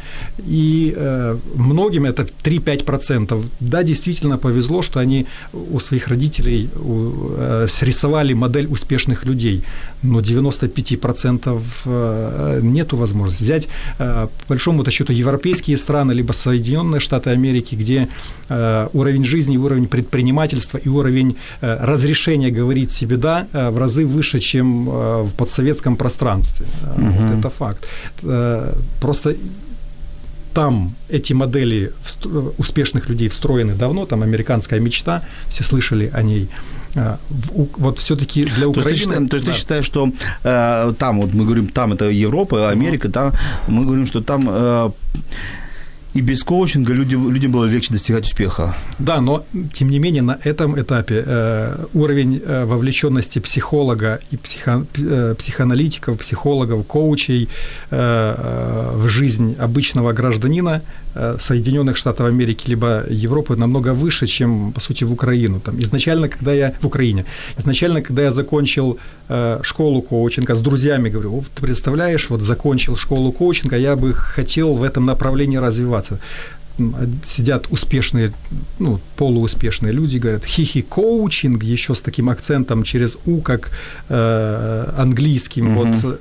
И 0.47 0.93
э, 0.95 1.37
многим 1.55 2.05
это 2.05 2.27
3-5%. 2.43 3.45
Да, 3.59 3.83
действительно 3.83 4.37
повезло, 4.37 4.81
что 4.81 4.99
они 4.99 5.25
у 5.53 5.79
своих 5.79 6.07
родителей 6.07 6.69
у, 6.75 7.11
э, 7.37 7.67
срисовали 7.69 8.33
модель 8.33 8.67
успешных 8.67 9.25
людей, 9.25 9.63
но 10.03 10.19
95% 10.19 11.61
э, 11.85 12.59
нету 12.63 12.97
возможности. 12.97 13.43
Взять, 13.43 13.67
э, 13.99 14.27
по 14.27 14.49
большому 14.49 14.89
счету, 14.91 15.13
европейские 15.13 15.77
страны, 15.77 16.11
либо 16.13 16.33
Соединенные 16.33 16.99
Штаты 16.99 17.29
Америки, 17.29 17.75
где 17.75 18.07
э, 18.49 18.87
уровень 18.93 19.25
жизни, 19.25 19.57
уровень 19.57 19.87
предпринимательства 19.87 20.77
и 20.77 20.89
уровень 20.89 21.35
э, 21.61 21.85
разрешения 21.85 22.51
говорить 22.51 22.91
себе 22.91 23.17
«да» 23.17 23.47
э, 23.53 23.69
в 23.69 23.77
разы 23.77 24.05
выше, 24.05 24.39
чем 24.39 24.89
э, 24.89 25.23
в 25.23 25.33
подсоветском 25.37 25.95
пространстве. 25.95 26.65
Угу. 26.97 27.05
Вот 27.05 27.39
это 27.39 27.49
факт 27.49 27.68
факт. 27.69 27.85
Э, 28.23 28.73
просто 28.99 29.35
там 30.53 30.95
эти 31.09 31.33
модели 31.33 31.91
успешных 32.57 33.09
людей 33.09 33.29
встроены 33.29 33.75
давно, 33.75 34.05
там 34.05 34.23
американская 34.23 34.79
мечта, 34.79 35.21
все 35.47 35.63
слышали 35.63 36.11
о 36.13 36.21
ней. 36.21 36.49
Э, 36.95 37.17
вот 37.77 37.99
все-таки 37.99 38.43
для 38.43 38.67
Украины... 38.67 38.83
То 38.83 38.89
есть 38.89 39.09
ты, 39.09 39.27
то 39.27 39.35
есть 39.35 39.45
да. 39.45 39.51
ты 39.51 39.57
считаешь, 39.57 39.85
что 39.85 40.11
э, 40.43 40.93
там, 40.97 41.21
вот 41.21 41.33
мы 41.33 41.45
говорим, 41.45 41.67
там 41.67 41.93
это 41.93 42.05
Европа, 42.09 42.69
Америка, 42.71 43.09
там 43.09 43.33
мы 43.67 43.85
говорим, 43.85 44.05
что 44.05 44.21
там... 44.21 44.47
Э, 44.49 44.91
И 46.15 46.21
без 46.21 46.43
коучинга 46.43 46.93
людям, 46.93 47.31
людям 47.31 47.51
было 47.51 47.65
легче 47.65 47.93
достигать 47.93 48.25
успеха. 48.25 48.75
Да, 48.97 49.21
но 49.21 49.43
тем 49.73 49.89
не 49.89 49.99
менее 49.99 50.23
на 50.23 50.39
этом 50.43 50.79
этапе 50.79 51.23
э, 51.25 51.85
уровень 51.93 52.41
э, 52.43 52.65
вовлеченности 52.65 53.39
психолога 53.39 54.19
и 54.31 54.37
психо, 54.37 54.85
э, 54.97 55.35
психоаналитиков, 55.37 56.17
психологов, 56.17 56.85
коучей 56.87 57.47
э, 57.91 58.35
э, 58.37 58.97
в 58.97 59.07
жизнь 59.07 59.55
обычного 59.59 60.11
гражданина 60.13 60.81
э, 61.13 61.37
Соединенных 61.39 61.95
Штатов 61.95 62.25
Америки 62.25 62.69
либо 62.69 63.03
Европы 63.07 63.55
намного 63.55 63.93
выше, 63.93 64.25
чем, 64.25 64.71
по 64.71 64.81
сути, 64.81 65.03
в 65.03 65.13
Украину. 65.13 65.59
Там, 65.59 65.79
изначально, 65.79 66.27
когда 66.27 66.53
я 66.53 66.73
в 66.81 66.87
Украине, 66.87 67.25
изначально, 67.59 68.01
когда 68.01 68.23
я 68.23 68.31
закончил 68.31 68.97
э, 69.29 69.59
школу 69.61 70.01
коучинга 70.01 70.55
с 70.55 70.59
друзьями, 70.59 71.09
говорю, 71.09 71.43
ты 71.55 71.61
представляешь, 71.61 72.29
вот 72.29 72.41
закончил 72.41 72.95
школу 72.95 73.31
коучинга, 73.31 73.77
я 73.77 73.95
бы 73.95 74.13
хотел 74.13 74.73
в 74.73 74.83
этом 74.83 75.05
направлении 75.05 75.57
развиваться 75.57 75.98
развиваться. 75.99 76.19
Сидят 77.23 77.67
успешные, 77.69 78.31
ну, 78.79 78.99
полууспешные 79.17 79.93
люди, 79.93 80.17
говорят, 80.17 80.45
хихи 80.45 80.81
коучинг 80.81 81.63
еще 81.63 81.93
с 81.93 82.01
таким 82.01 82.29
акцентом 82.29 82.83
через 82.83 83.17
У, 83.25 83.41
как 83.41 83.71
э, 84.09 84.93
английским, 84.97 85.67
mm 85.67 85.79
вот 85.79 86.19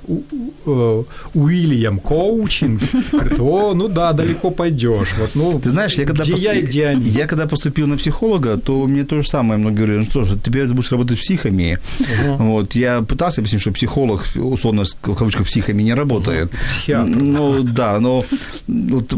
у, 0.66 1.04
Уильям 1.34 1.98
коучинг, 1.98 2.82
говорит, 3.12 3.40
о, 3.40 3.74
ну 3.74 3.88
да, 3.88 4.12
далеко 4.12 4.50
пойдешь. 4.50 5.14
Вот, 5.18 5.30
ну, 5.34 5.60
Ты 5.60 5.70
знаешь, 5.70 5.94
я 5.94 6.04
когда, 6.04 6.24
где 6.24 6.32
пост... 6.32 6.42
я, 6.42 6.60
где 6.60 6.86
они? 6.86 7.04
я 7.10 7.26
когда 7.26 7.46
поступил 7.46 7.86
на 7.86 7.96
психолога, 7.96 8.56
то 8.56 8.86
мне 8.86 9.04
то 9.04 9.20
же 9.20 9.28
самое 9.28 9.58
многие 9.58 9.76
говорили, 9.76 9.98
ну 9.98 10.04
что 10.04 10.24
ж, 10.24 10.38
тебе 10.42 10.66
будешь 10.66 10.92
работать 10.92 11.18
психами. 11.18 11.78
Uh-huh. 11.98 12.36
Вот, 12.36 12.74
я 12.74 13.02
пытался 13.02 13.40
объяснить, 13.40 13.62
что 13.62 13.72
психолог, 13.72 14.24
условно, 14.34 14.84
в 14.84 15.14
кавычках, 15.14 15.46
психами 15.46 15.82
не 15.82 15.94
работает. 15.94 16.50
Психиатр. 16.68 17.16
Ну, 17.16 17.62
да, 17.62 18.00
но, 18.00 18.24
вот, 18.66 19.14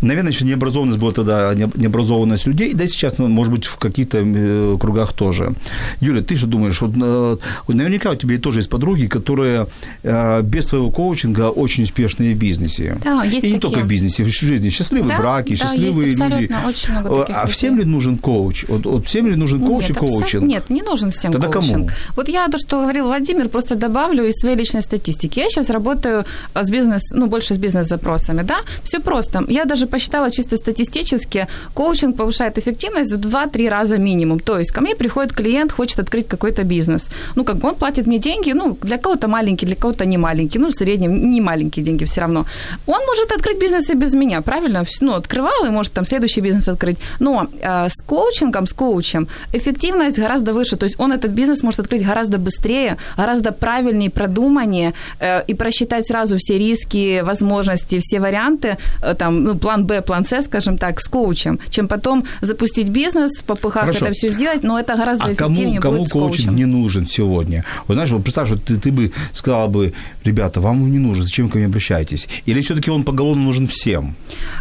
наверное, 0.00 0.32
еще 0.32 0.44
необразованность 0.50 0.98
была 0.98 1.12
тогда, 1.12 1.54
необразованность 1.54 2.46
людей, 2.46 2.74
да 2.74 2.84
и 2.84 2.88
сейчас, 2.88 3.18
ну, 3.18 3.28
может 3.28 3.52
быть, 3.52 3.64
в 3.64 3.76
каких-то 3.76 4.18
э, 4.24 4.76
кругах 4.80 5.12
тоже. 5.12 5.52
Юля, 6.00 6.22
ты 6.22 6.36
что 6.36 6.46
думаешь, 6.46 6.80
вот, 6.80 6.92
э, 6.96 7.36
наверняка 7.68 8.10
у 8.10 8.14
тебя 8.16 8.38
тоже 8.38 8.60
есть 8.60 8.68
подруги, 8.68 9.06
которые 9.06 9.66
э, 10.02 10.42
без 10.42 10.66
твоего 10.66 10.90
коучинга 10.90 11.50
очень 11.50 11.84
успешные 11.84 12.34
в 12.34 12.38
бизнесе. 12.38 12.98
Да, 13.04 13.24
есть 13.24 13.36
и 13.36 13.40
такие. 13.40 13.52
не 13.54 13.60
только 13.60 13.80
в 13.80 13.86
бизнесе, 13.86 14.24
в 14.24 14.28
жизни. 14.28 14.70
Счастливые 14.70 15.16
да, 15.16 15.18
браки, 15.18 15.56
да, 15.56 15.56
счастливые 15.56 16.12
люди. 16.12 16.50
Очень 16.66 16.92
много 16.92 17.24
а 17.24 17.42
людей. 17.42 17.52
всем 17.52 17.78
ли 17.78 17.84
нужен 17.84 18.18
коуч? 18.18 18.64
Вот, 18.68 18.86
вот 18.86 19.06
всем 19.06 19.26
ли 19.26 19.36
нужен 19.36 19.60
коуч 19.60 19.88
нет, 19.88 19.90
и 19.90 19.94
коучинг? 19.94 20.44
Нет, 20.44 20.70
не 20.70 20.82
нужен 20.82 21.10
всем 21.10 21.32
Тогда 21.32 21.48
коучинг. 21.48 21.72
кому? 21.72 21.88
Вот 22.16 22.28
я 22.28 22.48
то, 22.48 22.58
что 22.58 22.80
говорил 22.80 23.06
Владимир, 23.06 23.48
просто 23.48 23.76
добавлю 23.76 24.26
из 24.26 24.34
своей 24.34 24.56
личной 24.56 24.82
статистики. 24.82 25.40
Я 25.40 25.48
сейчас 25.48 25.70
работаю 25.70 26.24
с 26.54 26.70
бизнес, 26.70 27.02
ну, 27.12 27.26
больше 27.26 27.54
с 27.54 27.58
бизнес-запросами, 27.58 28.42
да? 28.42 28.58
Все 28.82 29.00
просто. 29.00 29.44
Я 29.48 29.64
даже 29.64 29.86
посчитала 29.86 30.30
чисто 30.40 30.56
статистически, 30.56 31.46
коучинг 31.74 32.16
повышает 32.16 32.58
эффективность 32.58 33.12
в 33.12 33.18
2-3 33.18 33.68
раза 33.68 33.98
минимум. 33.98 34.40
То 34.40 34.58
есть 34.58 34.72
ко 34.72 34.80
мне 34.80 34.94
приходит 34.94 35.32
клиент, 35.32 35.72
хочет 35.72 35.98
открыть 35.98 36.28
какой-то 36.28 36.62
бизнес. 36.62 37.08
Ну, 37.36 37.44
как 37.44 37.56
бы 37.56 37.68
он 37.68 37.74
платит 37.74 38.06
мне 38.06 38.18
деньги, 38.18 38.52
ну, 38.52 38.76
для 38.82 38.96
кого-то 38.96 39.28
маленькие, 39.28 39.66
для 39.66 39.76
кого-то 39.76 40.04
не 40.06 40.18
маленькие, 40.18 40.62
ну, 40.62 40.68
в 40.68 40.72
среднем 40.72 41.30
не 41.30 41.40
маленькие 41.40 41.84
деньги 41.84 42.04
все 42.04 42.20
равно. 42.20 42.46
Он 42.86 43.00
может 43.06 43.32
открыть 43.32 43.60
бизнес 43.60 43.90
и 43.90 43.94
без 43.94 44.14
меня, 44.14 44.40
правильно? 44.40 44.84
Ну, 45.00 45.12
открывал 45.12 45.66
и 45.66 45.70
может 45.70 45.92
там 45.92 46.04
следующий 46.04 46.40
бизнес 46.40 46.68
открыть. 46.68 46.96
Но 47.20 47.46
э, 47.60 47.88
с 47.88 48.02
коучингом, 48.06 48.66
с 48.66 48.72
коучем 48.72 49.28
эффективность 49.52 50.18
гораздо 50.18 50.52
выше. 50.52 50.76
То 50.76 50.86
есть 50.86 51.00
он 51.00 51.12
этот 51.12 51.32
бизнес 51.32 51.62
может 51.62 51.80
открыть 51.80 52.06
гораздо 52.06 52.38
быстрее, 52.38 52.96
гораздо 53.16 53.52
правильнее, 53.52 54.10
продуманнее 54.10 54.92
э, 55.20 55.42
и 55.50 55.54
просчитать 55.54 56.06
сразу 56.06 56.36
все 56.38 56.58
риски, 56.58 57.20
возможности, 57.20 57.98
все 57.98 58.20
варианты, 58.20 58.78
э, 59.02 59.14
там, 59.14 59.44
ну, 59.44 59.54
план 59.58 59.84
Б, 59.84 60.00
план 60.00 60.19
С, 60.24 60.42
скажем 60.42 60.78
так, 60.78 61.00
с 61.00 61.08
коучем, 61.08 61.58
чем 61.70 61.88
потом 61.88 62.24
запустить 62.40 62.88
бизнес, 62.88 63.40
в 63.40 63.44
попыхах 63.44 63.82
Хорошо. 63.82 64.06
это 64.06 64.14
все 64.14 64.28
сделать, 64.28 64.62
но 64.62 64.78
это 64.78 64.96
гораздо 64.96 65.24
А 65.24 65.32
эффективнее 65.32 65.80
кому, 65.80 65.94
кому 65.94 65.96
будет 65.98 66.08
с 66.08 66.12
коучинг 66.12 66.46
коучем. 66.46 66.56
не 66.56 66.64
нужен 66.66 67.06
сегодня? 67.06 67.64
Вот 67.86 67.94
знаешь, 67.94 68.10
вот 68.10 68.22
представь, 68.22 68.48
что 68.48 68.58
ты, 68.58 68.76
ты 68.76 68.90
бы 68.92 69.12
сказала 69.32 69.68
бы, 69.68 69.92
ребята, 70.24 70.60
вам 70.60 70.82
он 70.82 70.92
не 70.92 70.98
нужен, 70.98 71.24
зачем 71.24 71.48
ко 71.48 71.58
мне 71.58 71.66
обращаетесь? 71.66 72.28
Или 72.46 72.60
все-таки 72.60 72.90
он 72.90 73.04
поголовно 73.04 73.42
нужен 73.42 73.66
всем? 73.66 74.14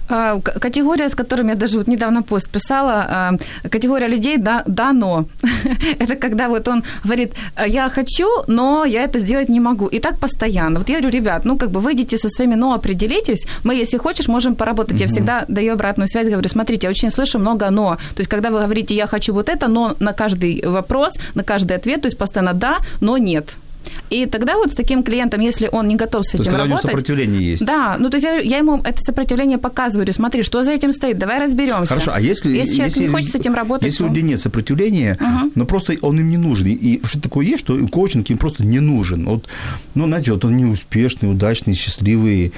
А, 0.09 0.39
Категория, 0.39 1.09
с 1.09 1.15
которыми 1.15 1.49
я 1.49 1.55
даже 1.55 1.77
вот 1.77 1.87
недавно 1.87 2.23
пост 2.23 2.49
писала, 2.49 3.05
а, 3.09 3.37
категория 3.69 4.07
людей 4.07 4.37
да, 4.37 4.63
да 4.67 4.93
но. 4.93 5.25
это 5.99 6.15
когда 6.15 6.47
вот 6.49 6.67
он 6.67 6.83
говорит, 7.03 7.33
«А, 7.55 7.67
я 7.67 7.89
хочу, 7.89 8.27
но 8.47 8.85
я 8.85 9.03
это 9.03 9.19
сделать 9.19 9.49
не 9.49 9.59
могу. 9.59 9.87
И 9.87 9.99
так 9.99 10.19
постоянно. 10.19 10.79
Вот 10.79 10.89
я 10.89 10.99
говорю, 10.99 11.17
ребят, 11.17 11.45
ну 11.45 11.57
как 11.57 11.71
бы 11.71 11.79
выйдите 11.79 12.17
со 12.17 12.29
своими 12.29 12.55
но, 12.55 12.73
определитесь. 12.73 13.47
Мы, 13.63 13.75
если 13.75 13.97
хочешь, 13.97 14.27
можем 14.27 14.55
поработать. 14.55 15.01
Я 15.01 15.07
всегда 15.07 15.45
даю 15.49 15.73
обратную 15.73 16.07
связь, 16.07 16.27
говорю, 16.27 16.49
смотрите, 16.49 16.87
я 16.87 16.91
очень 16.91 17.09
слышу 17.09 17.39
много 17.39 17.69
но. 17.69 17.95
То 17.95 18.19
есть 18.19 18.29
когда 18.29 18.49
вы 18.49 18.59
говорите, 18.59 18.95
я 18.95 19.07
хочу 19.07 19.33
вот 19.33 19.49
это, 19.49 19.67
но 19.67 19.95
на 19.99 20.13
каждый 20.13 20.63
вопрос, 20.65 21.13
на 21.35 21.43
каждый 21.43 21.75
ответ, 21.77 22.01
то 22.01 22.07
есть 22.07 22.17
постоянно 22.17 22.53
да, 22.53 22.77
но 23.01 23.17
нет. 23.17 23.57
И 24.09 24.25
тогда 24.25 24.55
вот 24.55 24.71
с 24.71 24.75
таким 24.75 25.03
клиентом, 25.03 25.39
если 25.41 25.69
он 25.71 25.87
не 25.87 25.95
готов 25.95 26.25
с 26.25 26.31
То 26.31 26.37
этим 26.37 26.39
есть, 26.39 26.49
когда 26.49 26.63
у 26.63 26.65
него 26.65 26.75
работать... 26.75 26.91
сопротивление 26.91 27.51
есть. 27.51 27.65
Да, 27.65 27.97
ну 27.99 28.09
то 28.09 28.17
есть 28.17 28.25
я, 28.25 28.39
я 28.39 28.57
ему 28.57 28.81
это 28.83 28.99
сопротивление 28.99 29.57
показываю, 29.57 30.11
смотри, 30.13 30.43
что 30.43 30.61
за 30.63 30.71
этим 30.71 30.93
стоит, 30.93 31.17
давай 31.17 31.39
разберемся. 31.39 31.93
Хорошо, 31.93 32.11
а 32.13 32.19
если, 32.19 32.51
если 32.51 32.75
человек 32.75 32.97
не 32.97 33.07
хочет 33.07 33.31
с 33.31 33.35
этим 33.35 33.53
работать, 33.53 33.85
если 33.85 34.03
у 34.03 34.07
то... 34.07 34.13
людей 34.13 34.29
нет 34.29 34.39
сопротивления, 34.39 35.17
Ага. 35.19 35.49
но 35.55 35.65
просто 35.65 35.95
он 36.01 36.19
им 36.19 36.29
не 36.29 36.37
нужен, 36.37 36.67
и 36.67 37.01
что 37.05 37.21
такое 37.21 37.45
есть, 37.45 37.59
что 37.59 37.87
коучинг 37.87 38.29
им 38.29 38.37
просто 38.37 38.63
не 38.63 38.79
нужен. 38.79 39.25
Вот, 39.25 39.47
ну, 39.95 40.07
знаете, 40.07 40.31
вот 40.31 40.43
он 40.45 40.57
не 40.57 40.65
успешный, 40.65 41.29
удачный, 41.29 41.73
счастливый. 41.73 42.51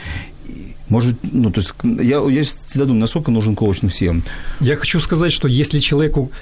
Может, 0.92 1.16
ну, 1.32 1.50
то 1.52 1.62
есть, 1.62 1.74
я, 1.84 2.20
я 2.20 2.44
всегда 2.44 2.84
думаю, 2.84 3.00
насколько 3.00 3.32
нужен 3.32 3.56
коучинг 3.56 3.94
всем. 3.94 4.24
Я 4.60 4.76
хочу 4.76 5.00
сказать, 5.00 5.32
что 5.32 5.48
если 5.48 5.80
человеку 5.80 6.34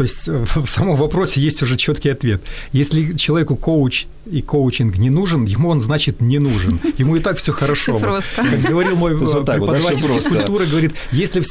то 0.00 0.04
есть 0.04 0.28
в 0.28 0.66
самом 0.66 0.96
вопросе 0.96 1.42
есть 1.42 1.62
уже 1.62 1.76
четкий 1.76 2.08
ответ. 2.08 2.40
Если 2.72 3.18
человеку 3.18 3.54
коуч 3.54 4.06
и 4.24 4.40
коучинг 4.40 4.96
не 4.96 5.10
нужен, 5.10 5.44
ему 5.44 5.68
он, 5.68 5.82
значит, 5.82 6.22
не 6.22 6.38
нужен. 6.38 6.80
Ему 6.96 7.16
и 7.16 7.20
так 7.20 7.36
все 7.36 7.52
хорошо. 7.52 7.92
Вот 7.92 8.00
просто. 8.00 8.36
Как 8.36 8.60
говорил 8.62 8.96
мой 8.96 9.14
вот 9.18 9.30
вот, 9.30 9.44
преподаватель 9.44 10.06
просто. 10.06 10.30
физкультуры, 10.30 10.64
говорит, 10.64 10.94
если, 11.12 11.42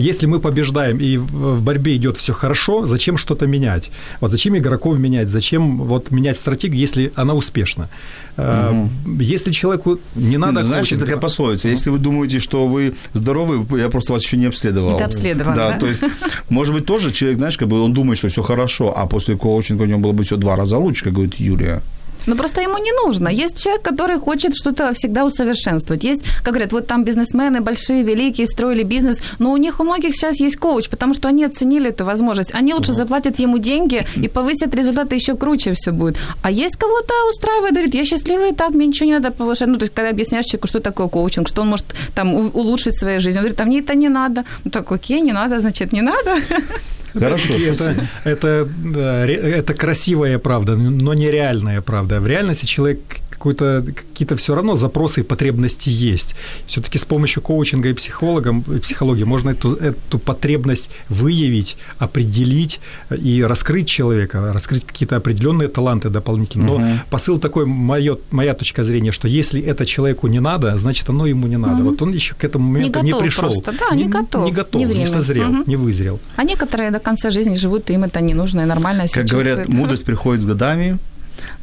если 0.00 0.26
мы 0.26 0.40
побеждаем 0.40 0.98
и 0.98 1.16
в 1.16 1.62
борьбе 1.62 1.94
идет 1.94 2.16
все 2.16 2.32
хорошо, 2.32 2.86
зачем 2.86 3.16
что-то 3.16 3.46
менять? 3.46 3.92
Вот 4.20 4.32
зачем 4.32 4.58
игроков 4.58 4.98
менять? 4.98 5.28
Зачем 5.28 5.78
вот 5.78 6.10
менять 6.10 6.38
стратегию, 6.38 6.80
если 6.80 7.12
она 7.14 7.34
успешна? 7.34 7.88
Э, 8.36 8.86
Если 9.18 9.52
человеку 9.52 9.98
не 10.14 10.36
надо 10.36 10.60
Ну, 10.60 10.66
знаешь, 10.68 10.88
такая 10.88 11.16
пословица. 11.16 11.68
Если 11.68 11.90
вы 11.90 11.98
думаете, 11.98 12.38
что 12.38 12.66
вы 12.66 12.94
здоровы, 13.12 13.64
я 13.78 13.88
просто 13.88 14.12
вас 14.12 14.22
еще 14.22 14.36
не 14.36 14.46
обследовал. 14.46 14.94
Недообследован, 14.94 15.54
Да, 15.54 15.70
да? 15.70 15.78
то 15.78 15.86
есть, 15.86 16.04
может 16.48 16.74
быть, 16.74 16.84
тоже 16.84 17.12
человек, 17.12 17.38
знаешь, 17.38 17.56
как 17.56 17.68
бы 17.68 17.75
он 17.82 17.92
думает, 17.92 18.18
что 18.18 18.28
все 18.28 18.42
хорошо, 18.42 18.92
а 18.96 19.06
после 19.06 19.36
коучинга 19.36 19.82
у 19.82 19.86
него 19.86 19.98
было 19.98 20.12
бы 20.12 20.22
все 20.24 20.36
два 20.36 20.56
раза 20.56 20.78
лучше, 20.78 21.04
как 21.04 21.12
говорит 21.14 21.34
Юлия. 21.34 21.82
Ну, 22.26 22.36
просто 22.36 22.60
ему 22.60 22.78
не 22.78 22.92
нужно. 22.92 23.28
Есть 23.28 23.62
человек, 23.62 23.82
который 23.82 24.18
хочет 24.18 24.54
что-то 24.56 24.92
всегда 24.94 25.24
усовершенствовать. 25.24 26.04
Есть, 26.04 26.22
как 26.42 26.54
говорят, 26.54 26.72
вот 26.72 26.86
там 26.86 27.04
бизнесмены 27.04 27.60
большие, 27.60 28.02
великие, 28.02 28.46
строили 28.46 28.82
бизнес, 28.82 29.20
но 29.38 29.52
у 29.52 29.56
них 29.56 29.80
у 29.80 29.84
многих 29.84 30.14
сейчас 30.14 30.40
есть 30.40 30.56
коуч, 30.56 30.88
потому 30.88 31.14
что 31.14 31.28
они 31.28 31.44
оценили 31.44 31.88
эту 31.90 32.04
возможность. 32.04 32.54
Они 32.54 32.74
лучше 32.74 32.92
заплатят 32.92 33.38
ему 33.38 33.58
деньги 33.58 34.04
и 34.16 34.28
повысят 34.28 34.74
результаты 34.74 35.14
еще 35.14 35.36
круче 35.36 35.74
все 35.74 35.92
будет. 35.92 36.18
А 36.42 36.50
есть 36.50 36.76
кого-то 36.76 37.14
устраивает, 37.30 37.74
говорит, 37.74 37.94
я 37.94 38.04
счастливый 38.04 38.52
так, 38.52 38.70
мне 38.70 38.86
ничего 38.86 39.06
не 39.06 39.14
надо 39.14 39.30
повышать. 39.30 39.68
Ну, 39.68 39.78
то 39.78 39.84
есть, 39.84 39.94
когда 39.94 40.10
объясняешь 40.10 40.46
человеку, 40.46 40.68
что 40.68 40.80
такое 40.80 41.08
коучинг, 41.08 41.48
что 41.48 41.62
он 41.62 41.68
может 41.68 41.86
там 42.14 42.34
улучшить 42.34 42.98
свою 42.98 43.20
жизнь, 43.20 43.38
он 43.38 43.44
говорит, 43.44 43.60
а 43.60 43.64
мне 43.64 43.78
это 43.78 43.94
не 43.94 44.08
надо. 44.08 44.44
Ну, 44.64 44.70
так, 44.70 44.90
окей, 44.90 45.20
не 45.20 45.32
надо, 45.32 45.60
значит, 45.60 45.92
не 45.92 46.02
надо. 46.02 46.40
Хорошо. 47.18 47.54
Это, 47.54 48.08
это, 48.24 48.68
это 48.94 49.74
красивая 49.74 50.38
правда, 50.38 50.76
но 50.76 51.14
нереальная 51.14 51.80
правда. 51.80 52.20
В 52.20 52.26
реальности 52.26 52.66
человек 52.66 53.00
какой-то, 53.46 53.84
какие-то 53.92 54.34
все 54.36 54.54
равно 54.54 54.74
запросы 54.76 55.20
и 55.20 55.22
потребности 55.22 55.88
есть. 55.88 56.34
Все-таки 56.66 56.98
с 56.98 57.04
помощью 57.04 57.42
коучинга 57.42 57.88
и, 57.88 57.92
психологом, 57.92 58.64
и 58.76 58.78
психологии 58.78 59.24
можно 59.24 59.50
эту, 59.50 59.74
эту 59.74 60.18
потребность 60.18 60.90
выявить, 61.08 61.76
определить 61.98 62.80
и 63.24 63.42
раскрыть 63.48 63.86
человека, 63.88 64.52
раскрыть 64.52 64.84
какие-то 64.84 65.16
определенные 65.16 65.68
таланты 65.68 66.08
дополнительно. 66.10 66.66
Но 66.66 66.78
Мгм. 66.78 67.00
посыл 67.10 67.38
такой, 67.38 67.66
моё, 67.66 68.18
моя 68.30 68.54
точка 68.54 68.84
зрения, 68.84 69.12
что 69.12 69.28
если 69.28 69.60
это 69.62 69.86
человеку 69.86 70.26
не 70.28 70.40
надо, 70.40 70.76
значит, 70.78 71.08
оно 71.08 71.26
ему 71.26 71.46
не 71.46 71.58
надо. 71.58 71.82
Вот 71.84 72.02
он 72.02 72.12
еще 72.14 72.34
к 72.34 72.44
этому 72.44 72.72
моменту 72.72 73.02
не, 73.02 73.10
готов 73.12 73.22
пришел. 73.22 73.42
просто, 73.44 73.72
да, 73.72 73.94
не 73.96 74.08
готов, 74.08 74.44
Не 74.46 74.52
готов, 74.52 74.80
не 74.82 74.86
не, 74.86 74.94
время. 74.94 75.06
созрел, 75.06 75.48
Мгм. 75.48 75.64
не 75.66 75.76
вызрел. 75.76 76.18
А 76.36 76.42
некоторые 76.44 76.90
до 76.90 76.98
конца 76.98 77.30
жизни 77.30 77.54
живут, 77.54 77.90
и 77.90 77.94
им 77.94 78.02
это 78.04 78.20
не 78.20 78.34
нужно, 78.34 78.62
и 78.62 78.64
нормально 78.64 79.06
себя 79.08 79.22
Как 79.22 79.30
говорят, 79.30 79.68
мудрость 79.68 80.04
приходит 80.04 80.42
с 80.42 80.46
годами, 80.46 80.98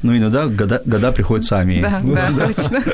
но 0.04 0.16
иногда 0.16 0.48
года, 0.48 0.82
года 0.86 1.12
приходят 1.12 1.46
сами. 1.46 1.82
Да, 1.82 2.00
Ну, 2.04 2.14
да, 2.14 2.30
точно. 2.48 2.84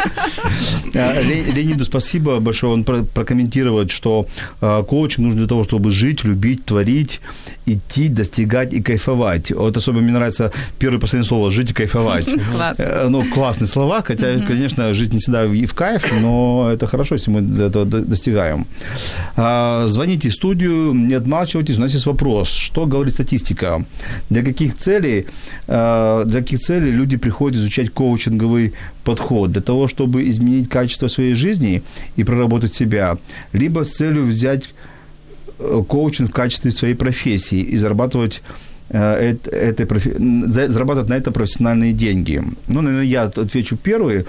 А, 0.95 1.21
Ле- 1.21 1.43
Леониду 1.51 1.85
спасибо 1.85 2.39
большое. 2.39 2.73
Он 2.73 2.83
про- 2.83 3.03
прокомментировал, 3.03 3.87
что 3.89 4.25
а, 4.61 4.83
коучинг 4.83 5.19
нужен 5.25 5.37
для 5.39 5.47
того, 5.47 5.63
чтобы 5.63 5.91
жить, 5.91 6.23
любить, 6.23 6.65
творить. 6.65 7.19
идти, 7.65 8.07
достигать 8.09 8.73
и 8.73 8.81
кайфовать. 8.81 9.51
Вот 9.51 9.77
особенно 9.77 10.01
мне 10.01 10.11
нравится 10.13 10.51
первое 10.79 10.97
и 10.97 11.01
последнее 11.01 11.27
слово 11.27 11.51
«жить 11.51 11.69
и 11.71 11.73
кайфовать». 11.73 12.25
Класс. 12.55 12.75
Э, 12.79 13.07
Ну, 13.09 13.23
классные 13.31 13.67
слова, 13.67 14.01
хотя, 14.01 14.39
конечно, 14.39 14.91
жизнь 14.93 15.13
не 15.13 15.19
всегда 15.19 15.45
и 15.45 15.65
в 15.65 15.73
кайф, 15.75 16.11
но 16.21 16.69
это 16.73 16.87
хорошо, 16.87 17.15
если 17.15 17.29
мы 17.31 17.41
этого 17.65 17.85
до- 17.85 18.01
достигаем. 18.01 18.65
А, 19.35 19.85
Звоните 19.87 20.29
в 20.29 20.33
студию, 20.33 20.93
не 20.93 21.13
отмалчивайтесь, 21.13 21.77
у 21.77 21.81
нас 21.81 21.93
есть 21.93 22.05
вопрос. 22.07 22.49
Что 22.49 22.85
говорит 22.87 23.13
статистика? 23.13 23.83
Для 24.29 24.41
каких 24.43 24.75
целей, 24.77 25.25
для 25.67 26.25
каких 26.39 26.59
целей 26.59 26.91
люди 26.99 27.17
приходят 27.17 27.57
изучать 27.57 27.89
коучинговый 27.89 28.73
подход? 29.03 29.51
Для 29.51 29.61
того, 29.61 29.87
чтобы 29.87 30.29
изменить 30.29 30.69
качество 30.69 31.09
своей 31.09 31.35
жизни 31.35 31.81
и 32.17 32.23
проработать 32.23 32.73
себя, 32.73 33.17
либо 33.53 33.83
с 33.83 33.91
целью 33.93 34.25
взять 34.25 34.73
э, 35.59 35.83
коучинг 35.87 36.29
в 36.29 36.33
качестве 36.33 36.71
своей 36.71 36.95
профессии 36.95 37.61
и 37.73 37.77
зарабатывать 37.77 38.41
э, 38.89 39.31
эт- 39.31 39.49
этой 39.49 39.87
зарабатывать 40.67 41.09
на 41.09 41.15
это 41.15 41.31
профессиональные 41.31 41.93
деньги. 41.93 42.43
Ну, 42.67 42.81
наверное, 42.81 43.05
я 43.05 43.23
отвечу 43.23 43.77
первый, 43.77 44.25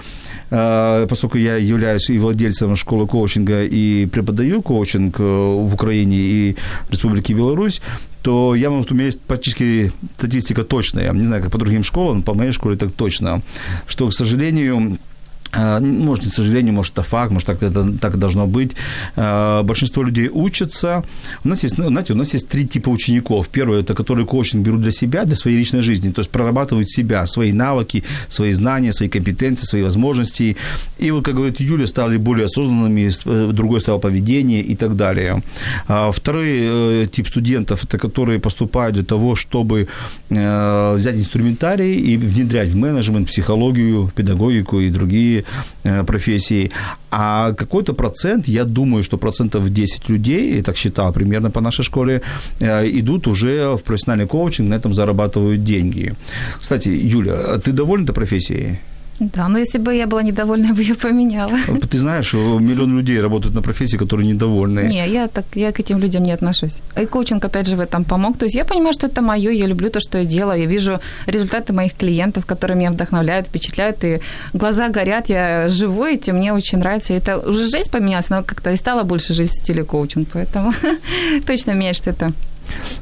поскольку 0.51 1.37
я 1.37 1.55
являюсь 1.55 2.09
и 2.09 2.19
владельцем 2.19 2.75
школы 2.75 3.07
коучинга 3.07 3.63
и 3.63 4.05
преподаю 4.05 4.61
коучинг 4.61 5.17
э, 5.17 5.23
в 5.23 5.73
Украине 5.73 6.17
и 6.17 6.55
Республике 6.89 7.33
Беларусь, 7.33 7.81
то 8.21 8.53
я 8.53 8.69
могу, 8.69 8.83
что 8.83 8.93
у 8.93 8.97
меня 8.97 9.05
есть 9.05 9.21
практически 9.21 9.93
статистика 10.17 10.63
точная. 10.63 11.13
Не 11.13 11.23
знаю, 11.23 11.41
как 11.41 11.51
по 11.51 11.57
другим 11.57 11.83
школам, 11.83 12.21
по 12.21 12.33
моей 12.33 12.51
школе 12.51 12.75
так 12.75 12.91
точно, 12.91 13.41
что, 13.87 14.09
к 14.09 14.13
сожалению, 14.13 14.97
а, 15.10 15.10
может, 15.53 16.25
не 16.25 16.31
к 16.31 16.33
сожалению, 16.33 16.73
может, 16.73 16.93
это 16.93 17.03
факт, 17.03 17.31
может, 17.31 17.47
так, 17.47 17.61
это, 17.61 17.91
так 17.99 18.17
должно 18.17 18.47
быть. 18.47 18.71
А, 19.15 19.63
Большинство 19.63 20.03
людей 20.03 20.29
учатся. 20.31 21.03
У 21.43 21.49
нас 21.49 21.63
есть, 21.63 21.77
ну, 21.77 21.87
знаете, 21.87 22.13
у 22.13 22.15
нас 22.15 22.33
есть 22.33 22.47
три 22.47 22.65
типа 22.67 22.89
учеников. 22.89 23.47
Первый– 23.49 23.79
это 23.81 23.93
которые 23.93 24.25
коучинг 24.25 24.65
берут 24.65 24.81
для 24.81 24.91
себя, 24.91 25.25
для 25.25 25.35
своей 25.35 25.57
личной 25.57 25.81
жизни, 25.81 26.11
то 26.11 26.19
есть 26.21 26.31
прорабатывают 26.31 26.89
себя, 26.89 27.25
свои 27.27 27.51
навыки, 27.51 28.03
свои 28.29 28.53
знания, 28.53 28.93
свои 28.93 29.09
компетенции, 29.09 29.65
свои 29.65 29.83
возможности. 29.83 30.55
И 30.99 31.11
вот, 31.11 31.25
как 31.25 31.35
говорит 31.35 31.59
Юля, 31.59 31.87
стали 31.87 32.17
более 32.17 32.45
осознанными, 32.45 33.11
э, 33.25 33.51
другой 33.51 33.81
стало 33.81 33.99
поведение 33.99 34.61
и 34.61 34.75
так 34.75 34.95
далее. 34.95 35.43
А 35.87 36.11
Второй 36.11 36.49
э, 36.49 37.07
тип 37.11 37.27
студентов– 37.27 37.83
это 37.83 37.97
которые 37.97 38.39
поступают 38.39 38.95
для 38.95 39.03
того, 39.03 39.35
чтобы 39.35 39.87
э, 40.29 40.95
взять 40.95 41.15
инструментарий 41.15 41.95
и 41.95 42.17
внедрять 42.17 42.69
в 42.69 42.75
менеджмент, 42.75 43.27
психологию, 43.27 44.11
педагогику 44.15 44.79
и 44.79 44.89
другие 44.89 45.40
э, 45.83 46.03
профессии. 46.03 46.71
А 47.09 47.53
какой-то 47.53 47.93
процент, 47.93 48.47
я 48.47 48.63
думаю, 48.63 49.03
что 49.03 49.17
процентов 49.17 49.69
10 49.69 50.09
людей, 50.09 50.57
я 50.57 50.63
так 50.63 50.77
считал 50.77 51.13
примерно 51.13 51.51
по 51.51 51.61
нашей 51.61 51.83
школе, 51.83 52.21
э, 52.59 52.99
идут 52.99 53.27
уже 53.27 53.75
в 53.75 53.83
профессиональный 53.83 54.27
коучинг, 54.27 54.69
на 54.69 54.75
этом 54.75 54.93
зарабатывают 54.93 55.63
деньги. 55.63 56.13
Кстати, 56.59 56.89
Юля, 56.89 57.33
а 57.33 57.59
ты 57.59 57.71
довольна 57.71 58.03
этой 58.05 58.13
профессией? 58.13 58.79
Да, 59.21 59.47
но 59.49 59.59
если 59.59 59.77
бы 59.77 59.93
я 59.93 60.07
была 60.07 60.23
недовольна, 60.23 60.67
я 60.67 60.73
бы 60.73 60.81
ее 60.81 60.95
поменяла. 60.95 61.51
Ты 61.91 61.99
знаешь, 61.99 62.33
миллион 62.33 62.97
людей 62.97 63.21
работают 63.21 63.55
на 63.55 63.61
профессии, 63.61 63.97
которые 63.97 64.27
недовольны. 64.27 64.87
Не, 64.89 65.07
я 65.07 65.27
так, 65.27 65.45
я 65.53 65.71
к 65.71 65.79
этим 65.79 65.99
людям 65.99 66.23
не 66.23 66.33
отношусь. 66.33 66.81
И 67.01 67.05
коучинг, 67.05 67.45
опять 67.45 67.67
же, 67.67 67.75
в 67.75 67.79
этом 67.79 68.03
помог. 68.03 68.37
То 68.37 68.45
есть 68.45 68.55
я 68.55 68.65
понимаю, 68.65 68.93
что 68.93 69.05
это 69.05 69.21
мое, 69.21 69.51
я 69.51 69.67
люблю 69.67 69.91
то, 69.91 69.99
что 69.99 70.17
я 70.17 70.25
делаю. 70.25 70.59
Я 70.59 70.65
вижу 70.65 70.99
результаты 71.27 71.71
моих 71.71 71.93
клиентов, 71.93 72.45
которые 72.47 72.77
меня 72.77 72.89
вдохновляют, 72.89 73.47
впечатляют, 73.47 74.03
и 74.03 74.21
глаза 74.53 74.89
горят, 74.89 75.29
я 75.29 75.69
живу 75.69 76.03
этим, 76.03 76.37
мне 76.37 76.51
очень 76.51 76.79
нравится. 76.79 77.13
Это 77.13 77.37
уже 77.37 77.69
жизнь 77.69 77.91
поменялась, 77.91 78.29
но 78.29 78.41
как-то 78.43 78.71
и 78.71 78.75
стала 78.75 79.03
больше 79.03 79.33
жизнь 79.33 79.51
в 79.51 79.63
стиле 79.63 79.83
коучинг, 79.83 80.29
поэтому 80.33 80.73
точно 81.45 81.71
меняет 81.73 81.95
что-то 81.95 82.31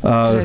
А. 0.02 0.44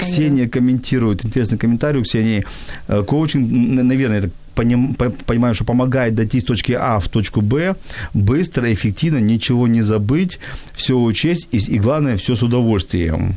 Ксения 0.00 0.48
комментирует, 0.48 1.24
интересный 1.24 1.58
комментарий 1.58 2.00
у 2.00 2.02
Ксении. 2.02 2.44
Э, 2.88 3.02
Коучинг, 3.02 3.50
наверное, 3.82 4.22
так 4.22 4.30
поним- 4.54 4.94
по- 4.94 5.10
понимаю, 5.10 5.54
что 5.54 5.64
помогает 5.64 6.14
дойти 6.14 6.40
с 6.40 6.44
точки 6.44 6.72
А 6.72 6.98
в 6.98 7.08
точку 7.08 7.40
Б 7.40 7.74
быстро, 8.14 8.72
эффективно, 8.72 9.18
ничего 9.18 9.68
не 9.68 9.82
забыть, 9.82 10.38
все 10.74 10.98
учесть 10.98 11.48
и, 11.52 11.58
и 11.58 11.78
главное, 11.78 12.16
все 12.16 12.34
с 12.34 12.42
удовольствием. 12.42 13.36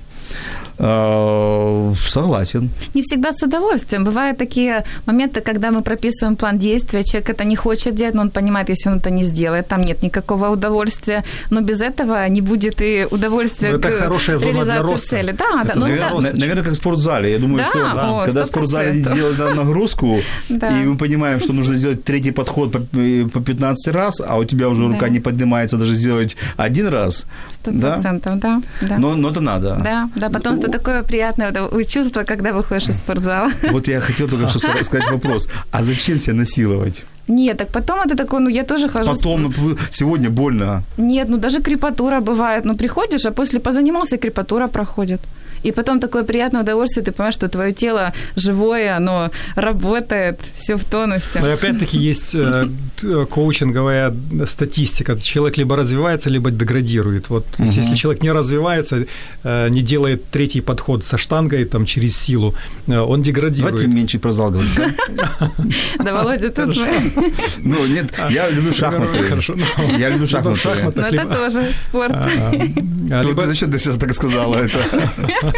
Э, 0.78 1.94
Согласен. 2.10 2.70
Не 2.94 3.02
всегда 3.02 3.32
с 3.32 3.44
удовольствием. 3.44 4.04
Бывают 4.06 4.38
такие 4.38 4.84
моменты, 5.06 5.42
когда 5.42 5.72
мы 5.72 5.82
прописываем 5.82 6.36
план 6.36 6.60
действия, 6.60 7.04
человек 7.04 7.30
это 7.30 7.44
не 7.46 7.56
хочет 7.56 7.96
делать, 7.96 8.16
но 8.16 8.22
он 8.22 8.30
понимает, 8.30 8.70
если 8.70 8.90
он 8.90 8.98
это 8.98 9.10
не 9.10 9.24
сделает, 9.24 9.68
там 9.68 9.82
нет 9.82 10.04
никакого 10.04 10.50
удовольствия, 10.50 11.24
но 11.50 11.62
без 11.62 11.82
этого 11.82 12.28
не 12.30 12.42
будет 12.42 12.82
и 12.82 13.08
удовольствия 13.12 13.72
Ну, 13.72 13.78
это 13.78 13.90
к 13.92 13.98
хорошая 14.00 14.38
зона 14.38 14.52
для 14.52 14.62
реализации 14.64 14.92
роста. 14.92 15.08
цели. 15.10 15.32
Да, 15.32 15.46
да. 15.54 15.62
Это 15.70 15.80
Ну, 15.80 15.86
наверное, 15.88 16.10
да, 16.10 16.16
на- 16.32 16.40
наверное, 16.40 16.64
как 16.64 16.74
в 16.74 16.76
спортзале. 16.76 17.32
Я 17.32 17.40
думаю, 17.40 17.58
Да, 17.58 17.66
что 17.66 17.80
о, 18.22 18.26
когда 18.26 18.44
в 18.44 18.48
спортзале 18.48 18.92
100%. 19.04 19.16
делают 19.16 19.38
да, 19.38 19.54
нагрузку, 19.54 20.20
Да. 20.50 20.68
и 20.82 20.86
мы 20.86 20.98
понимаем, 20.98 21.40
что 21.40 21.54
нужно 21.54 21.76
сделать 21.76 22.04
третий 22.04 22.32
подход 22.32 22.72
по, 22.72 22.82
э, 22.98 23.26
по 23.34 23.40
15 23.42 23.94
раз, 23.94 24.22
а 24.26 24.38
у 24.38 24.44
тебя 24.46 24.68
уже 24.70 24.84
Да. 24.88 24.94
рука 24.94 25.10
не 25.10 25.20
поднимается 25.20 25.78
даже 25.78 25.94
сделать 25.94 26.36
один 26.58 26.88
раз. 26.88 27.26
Сто 27.54 27.72
Да? 27.72 27.94
процентов, 27.94 28.40
да. 28.40 28.62
да. 28.82 28.98
Но, 28.98 29.16
но 29.16 29.30
это 29.30 29.42
надо. 29.42 29.80
Да, 29.84 30.10
да, 30.16 30.30
потом 30.30 30.56
что 30.66 30.72
такое 30.72 31.04
приятное 31.04 31.54
чувство, 31.84 32.24
когда 32.24 32.52
выходишь 32.52 32.90
из 32.90 32.98
спортзала. 32.98 33.52
Вот 33.72 33.88
я 33.88 34.00
хотел 34.00 34.28
только 34.28 34.48
что 34.48 34.60
сказать 34.60 35.12
вопрос. 35.12 35.50
А 35.72 35.84
зачем 35.84 36.18
себя 36.18 36.34
насиловать? 36.34 37.04
Нет, 37.28 37.58
так 37.58 37.70
потом 37.70 38.00
это 38.06 38.16
такое, 38.16 38.40
ну 38.40 38.50
я 38.50 38.64
тоже 38.64 38.90
хожу. 38.90 39.16
Потом, 39.16 39.54
ну, 39.58 39.78
сегодня 39.92 40.30
больно. 40.30 40.84
Нет, 40.98 41.30
ну 41.30 41.38
даже 41.38 41.62
крепатура 41.62 42.20
бывает. 42.20 42.66
Ну 42.66 42.76
приходишь, 42.76 43.26
а 43.26 43.32
после 43.32 43.60
позанимался, 43.60 44.18
крепатура 44.18 44.68
проходит. 44.68 45.20
И 45.66 45.72
потом 45.72 46.00
такое 46.00 46.24
приятное 46.24 46.62
удовольствие, 46.62 47.04
ты 47.04 47.12
понимаешь, 47.12 47.34
что 47.34 47.50
твое 47.50 47.72
тело 47.72 48.14
живое, 48.36 48.96
оно 48.96 49.32
работает, 49.56 50.40
все 50.56 50.76
в 50.76 50.84
тонусе. 50.84 51.40
Но 51.42 51.48
и 51.48 51.52
опять-таки 51.54 51.98
есть 51.98 52.36
э, 52.36 52.70
э, 53.04 53.26
коучинговая 53.28 54.14
статистика. 54.46 55.18
Человек 55.18 55.58
либо 55.58 55.76
развивается, 55.76 56.30
либо 56.30 56.52
деградирует. 56.52 57.30
Вот 57.30 57.46
если 57.58 57.96
человек 57.96 58.22
не 58.22 58.32
развивается, 58.32 59.06
э, 59.44 59.70
не 59.70 59.82
делает 59.82 60.30
третий 60.30 60.62
подход 60.62 61.04
со 61.04 61.18
штангой 61.18 61.66
там, 61.66 61.86
через 61.86 62.16
силу, 62.16 62.54
он 62.88 63.24
деградирует. 63.24 63.76
Давайте 63.76 63.96
меньше 63.96 64.20
про 64.20 64.32
зал 64.32 64.52
говорить. 64.52 64.80
да? 65.10 66.14
Володя, 66.14 66.52
тут 66.52 66.78
мы. 66.78 66.88
Ну, 67.58 67.88
нет, 67.88 68.14
я 68.30 68.50
люблю 68.52 68.72
шахматы. 68.74 69.24
Хорошо, 69.24 69.56
ну, 69.56 69.98
Я 69.98 70.10
люблю 70.10 70.22
ну, 70.22 70.28
шахматы. 70.28 70.50
Ну 70.50 70.56
шахматах 70.58 71.14
это 71.14 71.26
тоже 71.26 71.74
спорт. 71.74 72.12
а, 72.12 72.30
а, 72.52 72.52
Ну, 72.54 73.30
либо- 73.30 73.42
ты 73.42 73.48
зачем 73.48 73.72
ты 73.72 73.80
сейчас 73.80 73.98
так 73.98 74.14
сказала 74.14 74.58
это? 74.58 74.78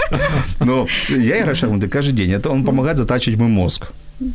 Ну, 0.59 0.87
я 1.09 1.39
играю 1.39 1.55
в 1.55 1.57
шахматы 1.57 1.87
каждый 1.87 2.13
день. 2.13 2.31
Это 2.31 2.49
он 2.49 2.63
помогает 2.65 2.97
затачивать 2.97 3.39
мой 3.39 3.49
мозг. 3.49 3.87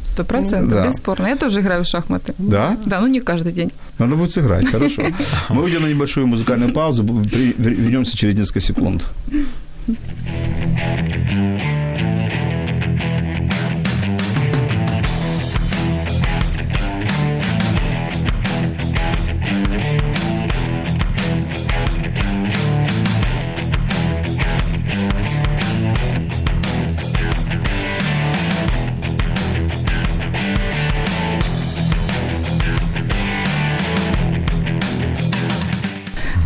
Сто 0.05 0.23
процентов, 0.25 0.71
Да. 0.71 0.85
бесспорно. 0.87 1.27
Я 1.27 1.37
тоже 1.37 1.61
играю 1.61 1.83
в 1.83 1.87
шахматы. 1.89 2.35
Да? 2.39 2.77
Да, 2.87 3.01
ну 3.01 3.09
не 3.09 3.21
каждый 3.21 3.53
день. 3.53 3.73
Надо 3.99 4.15
будет 4.17 4.31
сыграть, 4.31 4.67
хорошо. 4.71 5.03
Мы 5.49 5.65
уйдем 5.65 5.83
на 5.83 5.87
небольшую 5.89 6.27
музыкальную 6.29 6.73
паузу, 6.73 7.03
вернемся 7.03 8.17
через 8.17 8.37
несколько 8.37 8.61
секунд. 8.61 9.05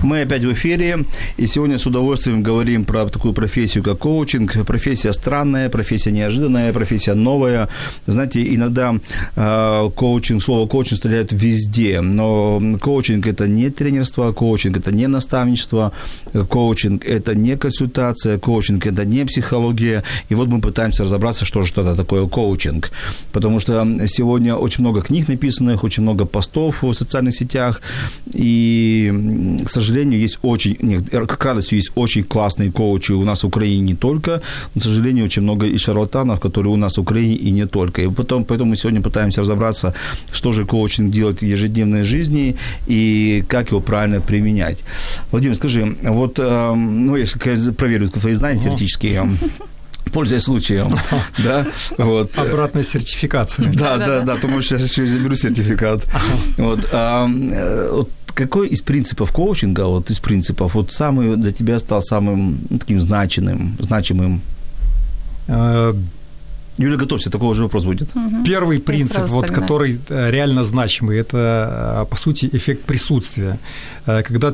Мы 0.07 0.21
опять 0.21 0.45
в 0.45 0.53
эфире, 0.53 1.05
и 1.37 1.47
сегодня 1.47 1.79
с 1.79 1.87
удовольствием 1.87 2.41
говорим 2.41 2.85
про 2.85 3.07
такую 3.07 3.35
профессию, 3.35 3.83
как 3.83 3.99
коучинг. 3.99 4.65
Профессия 4.65 5.13
странная, 5.13 5.69
профессия 5.69 6.13
неожиданная, 6.13 6.73
профессия 6.73 7.15
новая. 7.15 7.69
Знаете, 8.07 8.55
иногда 8.55 8.95
э, 9.35 9.91
коучинг, 9.97 10.41
слово 10.41 10.69
коучинг 10.69 10.99
стреляет 10.99 11.33
везде, 11.33 12.01
но 12.03 12.63
коучинг– 12.81 13.27
это 13.27 13.49
не 13.49 13.69
тренерство, 13.71 14.31
коучинг– 14.31 14.77
это 14.79 14.93
не 14.93 15.09
наставничество, 15.09 15.91
коучинг– 16.51 17.05
это 17.05 17.35
не 17.35 17.57
консультация, 17.57 18.39
коучинг– 18.39 18.87
это 18.93 19.05
не 19.05 19.25
психология. 19.25 20.05
И 20.29 20.37
вот 20.37 20.47
мы 20.47 20.61
пытаемся 20.61 21.03
разобраться, 21.03 21.45
что 21.45 21.63
же 21.63 21.73
это 21.73 21.97
такое 21.97 22.29
коучинг. 22.29 22.93
Потому 23.33 23.59
что 23.59 23.85
сегодня 24.07 24.55
очень 24.55 24.83
много 24.83 25.03
книг 25.03 25.27
написанных, 25.27 25.83
очень 25.83 26.05
много 26.05 26.27
постов 26.27 26.85
в 26.85 26.95
социальных 26.95 27.35
сетях, 27.35 27.83
и, 28.33 29.13
к 29.67 29.69
сожалению, 29.69 29.96
сожалению, 29.97 30.21
есть 30.21 30.39
очень, 30.43 30.77
нет, 30.83 31.11
к 31.11 31.45
радости 31.45 31.77
есть 31.77 31.93
очень 31.95 32.25
классные 32.25 32.71
коучи 32.71 33.13
у 33.13 33.25
нас 33.25 33.45
в 33.45 33.47
Украине 33.47 33.81
не 33.81 33.95
только, 33.95 34.43
но, 34.75 34.81
к 34.81 34.85
сожалению, 34.85 35.25
очень 35.25 35.43
много 35.43 35.67
и 35.67 35.79
шарлатанов, 35.79 36.41
которые 36.41 36.73
у 36.73 36.77
нас 36.77 36.99
в 36.99 37.01
Украине 37.01 37.35
и 37.35 37.51
не 37.51 37.67
только. 37.67 38.03
И 38.03 38.09
потом, 38.09 38.45
поэтому 38.45 38.71
мы 38.71 38.77
сегодня 38.77 39.01
пытаемся 39.01 39.41
разобраться, 39.41 39.95
что 40.33 40.53
же 40.53 40.65
коучинг 40.65 41.11
делает 41.11 41.41
в 41.41 41.45
ежедневной 41.45 42.03
жизни 42.03 42.57
и 42.89 43.45
как 43.49 43.71
его 43.71 43.81
правильно 43.81 44.21
применять. 44.21 44.85
Владимир, 45.31 45.57
скажи, 45.57 45.97
вот, 46.03 46.39
эм, 46.39 47.07
ну, 47.07 47.17
я 47.17 47.27
проверю 47.79 48.09
твои 48.09 48.35
знания 48.35 48.61
теоретические 48.61 49.29
пользуясь 50.13 50.43
случаем, 50.43 50.95
да, 51.45 51.67
вот. 51.99 52.39
Обратная 52.39 52.85
сертификация. 52.85 53.73
Да, 53.73 53.97
да, 53.97 54.21
да, 54.21 54.37
то, 54.37 54.49
может, 54.49 54.69
сейчас 54.71 54.91
еще 54.91 55.05
и 55.05 55.09
заберу 55.09 55.37
сертификат. 55.37 56.07
Вот, 56.57 56.89
э, 56.91 57.89
вот 57.93 58.11
какой 58.37 58.69
из 58.69 58.83
принципов 58.83 59.33
коучинга, 59.33 59.87
вот 59.87 60.11
из 60.11 60.19
принципов, 60.19 60.75
вот 60.75 60.93
самый 60.93 61.37
для 61.37 61.53
тебя 61.53 61.79
стал 61.79 62.03
самым 62.03 62.59
таким 62.79 63.01
значимым, 63.01 63.77
значимым? 63.81 64.41
Э, 65.49 65.95
Юля, 66.79 66.97
готовься, 66.97 67.31
такого 67.31 67.55
же 67.55 67.63
вопрос 67.63 67.85
будет. 67.85 68.11
Первый 68.45 68.79
принцип, 68.79 69.29
вот, 69.29 69.51
который 69.51 69.99
э, 70.09 70.31
реально 70.31 70.65
значимый, 70.65 71.19
это, 71.19 72.07
по 72.11 72.17
сути, 72.17 72.51
эффект 72.53 72.83
присутствия. 72.83 73.59
Когда 74.05 74.53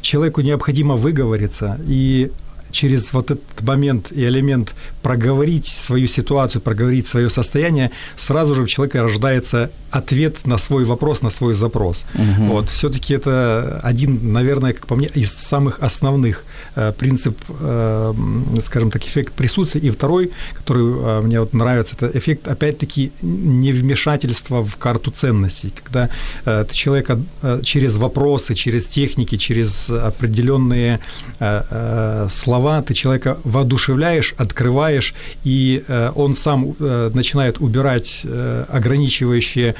человеку 0.00 0.40
необходимо 0.40 0.96
выговориться, 0.96 1.78
и 1.86 2.30
через 2.74 3.12
вот 3.12 3.30
этот 3.30 3.62
момент 3.62 4.12
и 4.12 4.24
элемент 4.24 4.74
проговорить 5.02 5.68
свою 5.68 6.08
ситуацию, 6.08 6.60
проговорить 6.60 7.06
свое 7.06 7.30
состояние, 7.30 7.90
сразу 8.18 8.54
же 8.54 8.62
у 8.62 8.66
человека 8.66 9.02
рождается 9.02 9.70
ответ 9.90 10.46
на 10.46 10.58
свой 10.58 10.84
вопрос, 10.84 11.22
на 11.22 11.30
свой 11.30 11.54
запрос. 11.54 12.04
Угу. 12.14 12.52
Вот, 12.52 12.70
все-таки 12.70 13.14
это 13.14 13.80
один, 13.84 14.32
наверное, 14.32 14.72
как 14.72 14.86
по 14.86 14.96
мне, 14.96 15.08
из 15.14 15.32
самых 15.32 15.78
основных 15.82 16.44
э, 16.74 16.92
принцип, 16.98 17.38
э, 17.48 18.14
скажем 18.62 18.90
так, 18.90 19.02
эффект 19.06 19.32
присутствия. 19.34 19.80
И 19.80 19.90
второй, 19.90 20.32
который 20.54 20.84
э, 20.84 21.20
мне 21.22 21.38
вот 21.40 21.54
нравится, 21.54 21.94
это 21.96 22.18
эффект, 22.18 22.48
опять-таки, 22.48 23.12
невмешательства 23.22 24.64
в 24.64 24.76
карту 24.76 25.10
ценностей, 25.12 25.72
когда 25.84 26.08
э, 26.44 26.64
ты 26.68 26.74
человека 26.74 27.20
э, 27.42 27.60
через 27.62 27.96
вопросы, 27.96 28.54
через 28.54 28.86
техники, 28.86 29.36
через 29.36 29.90
определенные 29.90 30.98
э, 31.38 31.62
э, 31.70 32.28
слова, 32.30 32.63
ты 32.86 32.94
человека 32.94 33.36
воодушевляешь, 33.44 34.34
открываешь, 34.38 35.14
и 35.44 35.84
э, 35.86 36.10
он 36.14 36.34
сам 36.34 36.74
э, 36.78 37.10
начинает 37.14 37.60
убирать 37.60 38.20
э, 38.24 38.64
ограничивающие 38.68 39.74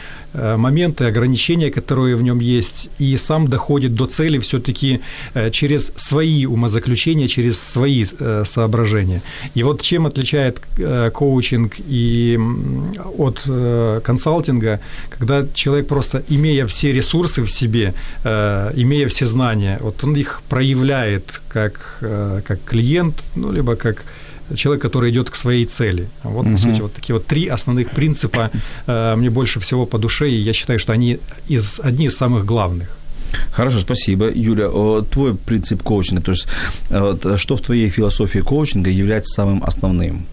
моменты, 0.57 1.05
ограничения, 1.05 1.71
которые 1.71 2.17
в 2.17 2.23
нем 2.23 2.41
есть, 2.41 2.91
и 2.99 3.17
сам 3.17 3.47
доходит 3.47 3.95
до 3.95 4.07
цели 4.07 4.39
все-таки 4.39 5.01
через 5.53 5.93
свои 5.95 6.45
умозаключения, 6.45 7.29
через 7.29 7.63
свои 7.63 8.05
соображения. 8.45 9.23
И 9.55 9.63
вот 9.63 9.81
чем 9.83 10.07
отличает 10.07 10.61
коучинг 11.13 11.75
и 11.79 12.37
от 13.17 13.49
консалтинга, 14.03 14.81
когда 15.09 15.47
человек 15.55 15.87
просто, 15.87 16.25
имея 16.29 16.67
все 16.67 16.93
ресурсы 16.93 17.43
в 17.43 17.49
себе, 17.49 17.95
имея 18.25 19.07
все 19.07 19.27
знания, 19.27 19.79
вот 19.81 20.03
он 20.03 20.17
их 20.17 20.43
проявляет 20.49 21.41
как, 21.47 21.99
как 22.45 22.74
клиент, 22.75 23.23
ну, 23.37 23.53
либо 23.53 23.77
как 23.77 24.05
человек, 24.57 24.83
который 24.83 25.11
идет 25.11 25.31
к 25.31 25.37
своей 25.37 25.65
цели. 25.65 26.09
Вот, 26.25 26.47
по 26.53 26.59
сути, 26.59 26.81
вот 26.81 26.93
такие 26.93 27.15
вот 27.15 27.27
три 27.27 27.47
основных 27.47 27.91
принципа 27.91 28.51
э, 28.87 29.17
мне 29.17 29.31
больше 29.31 29.61
всего 29.61 29.87
по 29.87 29.99
душе, 29.99 30.29
и 30.29 30.35
я 30.35 30.53
считаю, 30.53 30.79
что 30.79 30.93
они 30.93 31.19
из, 31.51 31.81
одни 31.85 32.07
из 32.07 32.17
самых 32.17 32.45
главных. 32.45 32.89
Хорошо, 33.53 33.79
спасибо. 33.79 34.31
Юля, 34.35 34.69
твой 35.11 35.35
принцип 35.35 35.83
коучинга, 35.83 36.23
то 36.23 36.33
есть 36.33 36.47
что 37.37 37.57
в 37.57 37.61
твоей 37.61 37.91
философии 37.91 38.41
коучинга 38.41 38.91
является 38.91 39.35
самым 39.35 39.63
основным? 39.65 40.27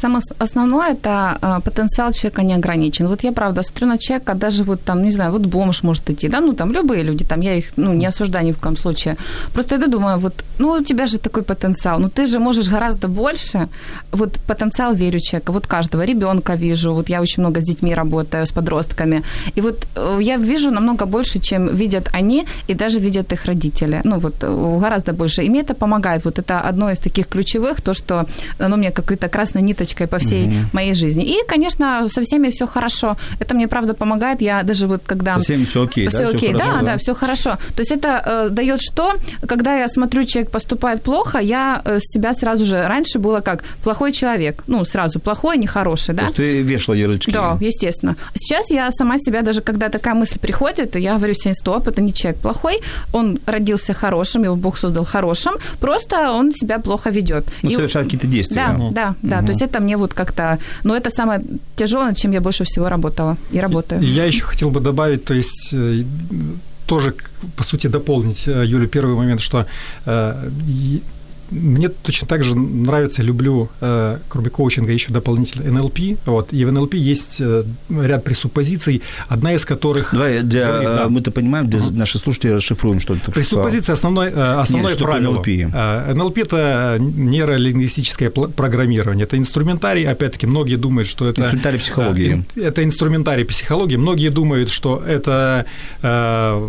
Самое 0.00 0.20
основное– 0.38 0.92
это 0.92 1.38
а, 1.40 1.60
потенциал 1.60 2.12
человека 2.12 2.42
не 2.42 2.54
ограничен. 2.54 3.08
Вот 3.08 3.24
я, 3.24 3.32
правда, 3.32 3.62
смотрю 3.62 3.88
на 3.88 3.98
человека, 3.98 4.34
даже 4.34 4.62
вот 4.64 4.80
там, 4.80 5.02
не 5.02 5.10
знаю, 5.10 5.32
вот 5.32 5.46
бомж 5.46 5.82
может 5.82 6.10
идти, 6.10 6.28
да, 6.28 6.40
ну 6.40 6.52
там 6.52 6.72
любые 6.72 7.02
люди, 7.02 7.24
там 7.24 7.42
я 7.42 7.54
их, 7.54 7.72
ну, 7.76 7.94
не 7.94 8.06
осуждаю 8.06 8.46
ни 8.46 8.52
в 8.52 8.58
коем 8.58 8.76
случае. 8.76 9.16
Просто 9.54 9.74
я 9.74 9.86
думаю, 9.86 10.18
вот, 10.18 10.44
ну, 10.58 10.68
у 10.70 10.84
тебя 10.84 11.06
же 11.06 11.18
такой 11.18 11.42
потенциал, 11.42 11.98
ну, 12.00 12.08
ты 12.08 12.26
же 12.26 12.38
можешь 12.38 12.68
гораздо 12.68 13.08
больше. 13.08 13.68
Вот 14.12 14.38
потенциал 14.46 14.94
верю 14.94 15.20
человека, 15.20 15.52
вот 15.52 15.66
каждого 15.66 16.06
ребенка 16.06 16.56
вижу, 16.56 16.92
вот 16.92 17.10
я 17.10 17.20
очень 17.20 17.42
много 17.42 17.60
с 17.60 17.64
детьми 17.64 17.94
работаю, 17.94 18.42
с 18.42 18.52
подростками, 18.52 19.22
и 19.56 19.60
вот 19.60 19.86
э, 19.96 20.20
я 20.22 20.36
вижу 20.36 20.70
намного 20.70 21.06
больше, 21.06 21.40
чем 21.40 21.74
видят 21.74 22.08
они, 22.14 22.46
и 22.70 22.74
даже 22.74 23.00
видят 23.00 23.32
их 23.32 23.46
родители. 23.46 24.00
Ну, 24.04 24.18
вот 24.18 24.34
э, 24.42 24.78
гораздо 24.80 25.12
больше. 25.12 25.42
И 25.42 25.50
мне 25.50 25.60
это 25.60 25.74
помогает. 25.74 26.24
Вот 26.24 26.38
это 26.38 26.68
одно 26.68 26.90
из 26.90 26.98
таких 26.98 27.26
ключевых, 27.26 27.80
то, 27.80 27.94
что 27.94 28.26
оно 28.60 28.76
мне 28.76 28.90
какой-то 28.90 29.28
красной 29.28 29.62
ниточкой 29.62 29.87
ниточкой 29.88 30.06
по 30.06 30.18
всей 30.18 30.46
угу. 30.46 30.54
моей 30.72 30.94
жизни. 30.94 31.24
И, 31.24 31.36
конечно, 31.46 32.06
со 32.08 32.22
всеми 32.22 32.50
все 32.50 32.66
хорошо. 32.66 33.16
Это 33.40 33.54
мне 33.54 33.68
правда 33.68 33.94
помогает. 33.94 34.40
Я 34.40 34.62
даже 34.62 34.86
вот 34.86 35.02
когда... 35.06 35.34
Со 35.34 35.40
всеми 35.40 35.64
все 35.64 35.84
окей, 35.84 36.08
все 36.08 36.18
да? 36.18 36.28
окей, 36.28 36.48
все 36.48 36.58
да, 36.58 36.64
хорошо, 36.64 36.80
да, 36.80 36.92
да, 36.92 36.98
все 36.98 37.14
хорошо. 37.14 37.50
То 37.74 37.80
есть 37.80 37.92
это 37.92 38.22
э, 38.24 38.48
дает 38.50 38.80
что? 38.80 39.14
Когда 39.46 39.76
я 39.76 39.88
смотрю, 39.88 40.24
человек 40.24 40.50
поступает 40.50 41.02
плохо, 41.02 41.38
я 41.38 41.82
э, 41.84 41.98
себя 42.00 42.32
сразу 42.32 42.64
же... 42.64 42.86
Раньше 42.86 43.18
было 43.18 43.40
как 43.40 43.64
плохой 43.82 44.12
человек. 44.12 44.64
Ну, 44.66 44.84
сразу 44.84 45.20
плохой, 45.20 45.58
нехороший, 45.58 46.14
да? 46.14 46.22
То 46.22 46.26
есть 46.26 46.36
ты 46.36 46.62
вешала 46.62 46.94
ярлычки. 46.94 47.30
Да, 47.30 47.56
естественно. 47.60 48.16
Сейчас 48.34 48.70
я 48.70 48.90
сама 48.90 49.18
себя, 49.18 49.42
даже 49.42 49.60
когда 49.60 49.88
такая 49.88 50.14
мысль 50.14 50.38
приходит, 50.38 50.96
я 50.96 51.16
говорю 51.16 51.34
себе, 51.34 51.54
стоп, 51.54 51.88
это 51.88 52.02
не 52.02 52.12
человек 52.12 52.40
плохой, 52.40 52.80
он 53.12 53.38
родился 53.46 53.94
хорошим, 53.94 54.44
его 54.44 54.56
Бог 54.56 54.78
создал 54.78 55.04
хорошим, 55.04 55.54
просто 55.80 56.30
он 56.30 56.52
себя 56.52 56.78
плохо 56.78 57.10
ведет. 57.10 57.46
Ну, 57.62 57.70
совершает 57.70 58.06
какие-то 58.06 58.26
действия. 58.26 58.56
Да, 58.56 58.90
да, 58.90 59.14
да. 59.22 59.38
Угу. 59.38 59.46
То 59.46 59.52
есть 59.52 59.62
это 59.62 59.77
мне 59.80 59.96
вот 59.96 60.14
как-то 60.14 60.58
но 60.84 60.96
это 60.96 61.10
самое 61.10 61.40
тяжелое, 61.76 62.08
над 62.08 62.16
чем 62.16 62.32
я 62.32 62.40
больше 62.40 62.64
всего 62.64 62.88
работала 62.88 63.36
и 63.52 63.60
работаю. 63.60 64.00
Я 64.02 64.24
еще 64.24 64.44
хотел 64.44 64.70
бы 64.70 64.80
добавить, 64.80 65.24
то 65.24 65.34
есть 65.34 65.70
э, 65.72 66.04
тоже, 66.86 67.14
по 67.56 67.64
сути, 67.64 67.88
дополнить, 67.88 68.48
э, 68.48 68.64
Юля, 68.66 68.86
первый 68.86 69.14
момент, 69.14 69.40
что 69.40 69.66
э, 70.06 70.50
мне 71.50 71.88
точно 71.88 72.26
так 72.26 72.44
же 72.44 72.54
нравится, 72.54 73.22
люблю, 73.22 73.68
э, 73.80 74.18
кроме 74.28 74.50
коучинга, 74.50 74.92
еще 74.92 75.12
дополнительно 75.12 75.70
НЛП. 75.70 75.98
Вот, 76.26 76.52
и 76.52 76.64
в 76.64 76.72
НЛП 76.72 76.94
есть 76.94 77.36
э, 77.40 77.64
ряд 77.90 78.24
пресуппозиций, 78.24 79.02
одна 79.28 79.54
из 79.54 79.64
которых... 79.64 80.10
Давай, 80.12 80.42
для, 80.42 80.66
говорит, 80.66 80.88
да. 80.88 81.08
мы-то 81.08 81.30
понимаем, 81.30 81.68
для 81.68 81.80
uh-huh. 81.80 81.96
наших 81.96 82.22
слушателей 82.22 82.54
расшифруем, 82.54 83.00
что 83.00 83.14
это. 83.14 83.32
Пресуппозиция– 83.32 83.92
основное, 83.94 84.30
э, 84.30 84.60
основное 84.60 84.92
Нет, 84.92 85.02
правило. 85.02 85.32
НЛП? 85.34 85.48
НЛП– 86.16 86.38
это 86.38 86.98
нейролингвистическое 87.00 88.30
программирование. 88.30 89.24
Это 89.24 89.38
инструментарий, 89.38 90.04
опять-таки, 90.04 90.46
многие 90.46 90.76
думают, 90.76 91.08
что 91.08 91.26
это... 91.26 91.42
Инструментарий 91.42 91.78
психологии. 91.78 92.44
Это 92.56 92.84
инструментарий 92.84 93.44
психологии. 93.44 93.96
Многие 93.96 94.30
думают, 94.30 94.70
что 94.70 95.02
это 95.06 95.66
э, 96.02 96.68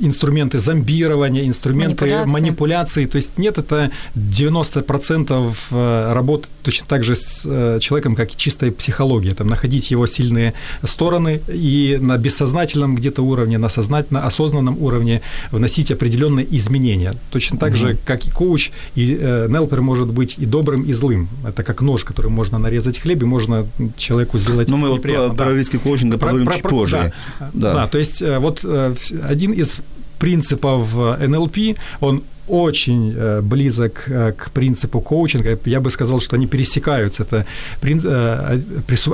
инструменты 0.00 0.58
зомбирования, 0.58 1.46
инструменты 1.46 2.04
манипуляции. 2.04 2.30
манипуляции. 2.30 3.06
То 3.06 3.16
есть 3.16 3.38
нет, 3.38 3.58
это 3.58 3.90
90% 4.20 5.54
э, 5.70 6.12
работы 6.12 6.48
точно 6.62 6.86
так 6.86 7.04
же 7.04 7.14
с 7.14 7.42
э, 7.44 7.78
человеком, 7.80 8.14
как 8.14 8.32
и 8.32 8.36
чистая 8.36 8.70
психология, 8.70 9.34
там, 9.34 9.48
находить 9.48 9.90
его 9.90 10.06
сильные 10.06 10.54
стороны 10.84 11.40
и 11.48 11.98
на 12.00 12.18
бессознательном 12.18 12.96
где-то 12.96 13.22
уровне, 13.22 13.58
на 13.58 13.68
сознательно 13.68 14.26
осознанном 14.26 14.80
уровне 14.82 15.22
вносить 15.50 15.90
определенные 15.90 16.46
изменения. 16.56 17.14
Точно 17.30 17.58
так 17.58 17.70
угу. 17.70 17.76
же, 17.76 17.96
как 18.04 18.26
и 18.26 18.30
коуч, 18.30 18.70
и 18.94 19.16
э, 19.20 19.48
Нелпер 19.48 19.80
может 19.80 20.08
быть 20.08 20.34
и 20.38 20.46
добрым, 20.46 20.82
и 20.82 20.92
злым. 20.92 21.28
Это 21.46 21.62
как 21.62 21.80
нож, 21.80 22.04
который 22.04 22.30
можно 22.30 22.58
нарезать 22.58 22.98
хлеб, 22.98 23.22
и 23.22 23.26
можно 23.26 23.66
человеку 23.96 24.38
сделать 24.38 24.68
Но 24.68 24.76
мы 24.76 24.90
вот 24.90 25.02
про, 25.02 25.28
да. 25.28 25.34
про 25.34 25.54
риски 25.54 25.78
коучинга 25.78 26.18
поговорим 26.18 26.46
про, 26.46 26.54
чуть 26.54 26.62
про, 26.62 26.68
позже. 26.68 27.12
Да. 27.38 27.50
Да. 27.54 27.74
да, 27.74 27.86
то 27.86 27.98
есть 27.98 28.22
вот 28.22 28.64
один 28.64 29.52
из 29.52 29.78
принципов 30.18 30.92
НЛП, 30.94 31.76
он 32.00 32.22
очень 32.50 33.14
э, 33.16 33.40
близок 33.42 34.04
э, 34.08 34.32
к 34.32 34.50
принципу 34.50 35.00
коучинга. 35.00 35.58
Я 35.64 35.80
бы 35.80 35.90
сказал, 35.90 36.20
что 36.20 36.36
они 36.36 36.46
пересекаются. 36.46 37.22
Это 37.22 37.46
э, 37.82 38.60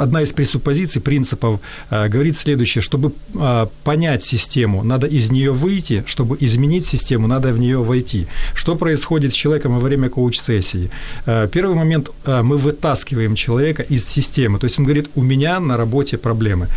одна 0.01 0.23
из 0.23 0.33
пресуппозиций, 0.33 1.01
принципов 1.01 1.61
говорит 1.91 2.37
следующее. 2.37 2.83
Чтобы 2.83 3.13
понять 3.85 4.25
систему, 4.25 4.83
надо 4.85 5.07
из 5.07 5.31
нее 5.31 5.53
выйти. 5.53 6.03
Чтобы 6.07 6.37
изменить 6.41 6.87
систему, 6.87 7.27
надо 7.27 7.53
в 7.53 7.59
нее 7.59 7.79
войти. 7.79 8.27
Что 8.55 8.77
происходит 8.77 9.33
с 9.33 9.37
человеком 9.37 9.73
во 9.73 9.81
время 9.81 10.09
коуч-сессии? 10.09 10.91
Первый 11.53 11.75
момент, 11.75 12.11
мы 12.27 12.57
вытаскиваем 12.57 13.35
человека 13.35 13.83
из 13.83 14.09
системы. 14.09 14.59
То 14.59 14.67
есть 14.67 14.79
он 14.79 14.85
говорит, 14.85 15.11
у 15.15 15.23
меня 15.23 15.61
на 15.61 15.77
работе 15.77 16.17
проблемы 16.17 16.69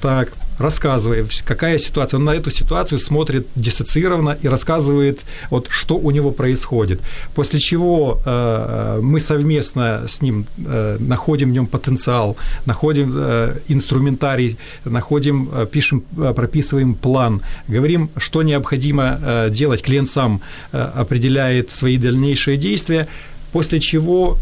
Так, 0.00 0.32
рассказывая, 0.58 1.26
какая 1.44 1.78
ситуация. 1.78 2.18
Он 2.18 2.24
на 2.24 2.34
эту 2.34 2.50
ситуацию 2.50 2.98
смотрит 2.98 3.46
диссоциированно 3.54 4.36
и 4.42 4.48
рассказывает, 4.48 5.20
вот, 5.50 5.68
что 5.70 5.96
у 5.96 6.10
него 6.10 6.30
происходит. 6.30 7.00
После 7.34 7.60
чего 7.60 8.20
э, 8.24 9.00
мы 9.02 9.20
совместно 9.20 10.04
с 10.08 10.22
ним 10.22 10.46
э, 10.58 10.96
находим 11.00 11.50
в 11.50 11.52
нем 11.52 11.66
потенциал, 11.66 12.36
находим 12.66 13.12
э, 13.14 13.56
инструментарий, 13.68 14.56
находим, 14.84 15.50
э, 15.52 15.66
пишем, 15.66 16.02
э, 16.16 16.32
прописываем 16.34 16.94
план, 16.94 17.42
говорим, 17.68 18.10
что 18.16 18.42
необходимо 18.42 19.18
э, 19.22 19.50
делать. 19.50 19.82
Клиент 19.82 20.08
сам 20.10 20.40
э, 20.72 20.78
определяет 20.78 21.70
свои 21.70 21.98
дальнейшие 21.98 22.56
действия, 22.56 23.08
после 23.52 23.80
чего 23.80 24.38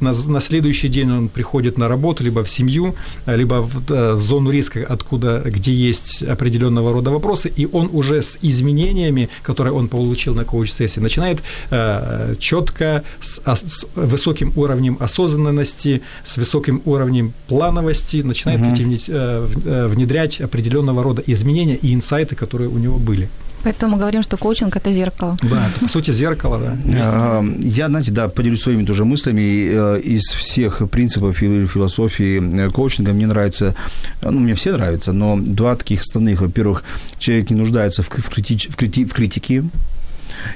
на, 0.00 0.12
на 0.12 0.40
следующий 0.40 0.88
день 0.88 1.10
он 1.10 1.28
приходит 1.28 1.78
на 1.78 1.88
работу, 1.88 2.24
либо 2.24 2.42
в 2.42 2.50
семью, 2.50 2.94
либо 3.26 3.62
в, 3.62 3.90
э, 3.90 4.14
в 4.14 4.20
зону 4.20 4.50
риска, 4.50 4.84
откуда, 4.88 5.42
где 5.44 5.72
есть 5.72 6.22
определенного 6.22 6.92
рода 6.92 7.10
вопросы, 7.10 7.52
и 7.54 7.66
он 7.66 7.88
уже 7.92 8.22
с 8.22 8.38
изменениями, 8.42 9.28
которые 9.42 9.72
он 9.72 9.88
получил 9.88 10.34
на 10.34 10.44
коуч-сессии, 10.44 11.00
начинает 11.00 11.40
э, 11.70 12.34
четко, 12.38 13.02
с, 13.20 13.40
с 13.44 13.86
высоким 13.94 14.52
уровнем 14.56 14.96
осознанности, 15.00 16.02
с 16.24 16.36
высоким 16.36 16.82
уровнем 16.84 17.32
плановости, 17.46 18.22
начинает 18.22 18.60
угу. 18.60 19.88
внедрять 19.88 20.40
определенного 20.40 21.02
рода 21.02 21.22
изменения 21.26 21.76
и 21.76 21.94
инсайты, 21.94 22.36
которые 22.36 22.68
у 22.68 22.78
него 22.78 22.98
были. 22.98 23.28
Поэтому 23.64 23.92
мы 23.92 23.98
говорим, 23.98 24.22
что 24.22 24.36
коучинг– 24.36 24.76
это 24.76 24.92
зеркало. 24.92 25.36
Да, 25.42 25.66
это, 25.66 25.80
по 25.86 25.88
сути, 25.92 26.12
зеркало, 26.12 26.58
да. 26.58 26.76
А, 27.02 27.44
я, 27.58 27.88
знаете, 27.88 28.12
да, 28.12 28.28
поделюсь 28.28 28.62
своими 28.62 28.84
тоже 28.84 29.04
мыслями. 29.04 29.70
Э, 29.70 30.00
из 30.00 30.22
всех 30.32 30.82
принципов 30.90 31.36
философии 31.36 32.40
э, 32.66 32.70
коучинга 32.70 33.12
мне 33.12 33.26
нравится, 33.26 33.74
ну, 34.22 34.38
мне 34.38 34.54
все 34.54 34.72
нравятся, 34.72 35.12
но 35.12 35.36
два 35.36 35.74
таких 35.76 36.00
основных. 36.00 36.40
Во-первых, 36.40 36.84
человек 37.18 37.50
не 37.50 37.56
нуждается 37.56 38.02
в, 38.02 38.08
крити- 38.08 38.70
в, 38.70 38.76
крити- 38.76 39.04
в 39.06 39.12
критике, 39.12 39.64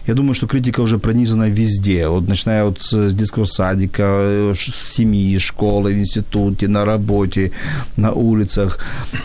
я 0.07 0.14
думаю, 0.14 0.35
что 0.35 0.47
критика 0.47 0.80
уже 0.80 0.99
пронизана 0.99 1.49
везде, 1.49 2.09
вот 2.09 2.28
начиная 2.28 2.64
вот 2.64 2.80
с 2.80 3.14
детского 3.14 3.45
садика, 3.45 4.03
э, 4.05 4.55
семьи, 4.57 5.39
школы, 5.39 5.93
в 5.93 5.99
институте, 5.99 6.68
на 6.68 6.85
работе, 6.85 7.51
на 7.97 8.12
улицах. 8.12 8.78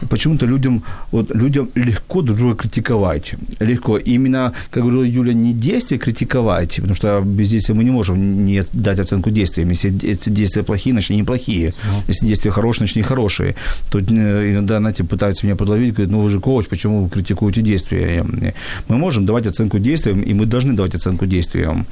Почему-то 0.10 0.46
людям, 0.46 0.84
вот, 1.12 1.36
людям 1.36 1.70
легко 1.76 2.22
друг 2.22 2.38
друга 2.38 2.56
критиковать. 2.56 3.34
Легко. 3.60 3.98
Именно, 3.98 4.54
как 4.72 4.84
говорила 4.84 5.04
Юля, 5.04 5.34
не 5.34 5.54
действия 5.54 5.98
критиковать, 5.98 6.76
потому 6.76 6.96
что 6.96 7.22
без 7.26 7.50
действия 7.50 7.76
мы 7.76 7.84
не 7.84 7.92
можем 7.92 8.46
не 8.46 8.64
дать 8.74 9.00
оценку 9.00 9.30
действиям. 9.30 9.70
Если 9.70 9.90
действия 9.90 10.64
плохие, 10.64 10.94
значит, 10.94 11.12
они 11.12 11.24
плохие. 11.24 11.74
Если 12.08 12.28
действия 12.28 12.52
хорошие, 12.52 12.80
значит, 12.80 12.98
они 12.98 13.04
хорошие. 13.04 13.56
То 13.92 14.00
э, 14.00 14.52
иногда, 14.52 14.80
знаете, 14.80 15.04
пытаются 15.04 15.46
меня 15.46 15.56
подловить, 15.56 15.94
говорят, 15.94 16.12
ну 16.12 16.22
вы 16.22 16.30
же 16.30 16.40
коуч, 16.40 16.68
почему 16.68 17.04
вы 17.04 17.10
критикуете 17.10 17.62
действия? 17.62 18.26
Мы 18.88 18.98
можем 18.98 19.26
давать 19.26 19.48
оценку 19.48 19.80
действиям, 19.80 20.22
и 20.22 20.34
мы 20.34 20.46
должны 20.48 20.74
давать 20.74 20.96
оценку 20.96 21.26
действиям. 21.26 21.86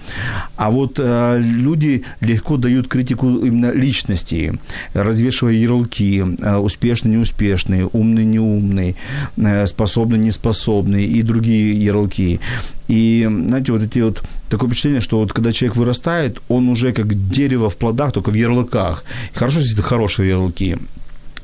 А 0.56 0.72
вот 0.72 0.96
э, 0.98 1.40
люди 1.42 2.04
легко 2.22 2.58
дают 2.58 2.88
критику 2.88 3.28
именно 3.38 3.72
личности, 3.72 4.54
развешивая 4.94 5.54
ярлыки, 5.54 6.24
э, 6.40 6.56
успешный, 6.58 7.12
неуспешный, 7.12 7.88
умный, 7.92 8.26
неумный, 8.26 8.96
э, 9.38 9.68
способный, 9.68 10.20
неспособный 10.20 11.06
и 11.06 11.22
другие 11.22 11.84
ярлыки. 11.84 12.40
И, 12.88 13.28
знаете, 13.30 13.72
вот 13.72 13.84
эти 13.84 14.00
вот 14.00 14.24
такое 14.50 14.70
впечатление, 14.70 15.02
что 15.02 15.20
вот 15.20 15.34
когда 15.34 15.52
человек 15.52 15.76
вырастает, 15.76 16.40
он 16.48 16.70
уже 16.70 16.94
как 16.94 17.30
дерево 17.30 17.70
в 17.70 17.78
плодах, 17.78 18.12
только 18.12 18.30
в 18.30 18.36
ярлыках. 18.36 19.04
Хорошо, 19.34 19.60
если 19.60 19.74
это 19.74 19.82
хорошие 19.82 20.30
ярлыки 20.30 20.78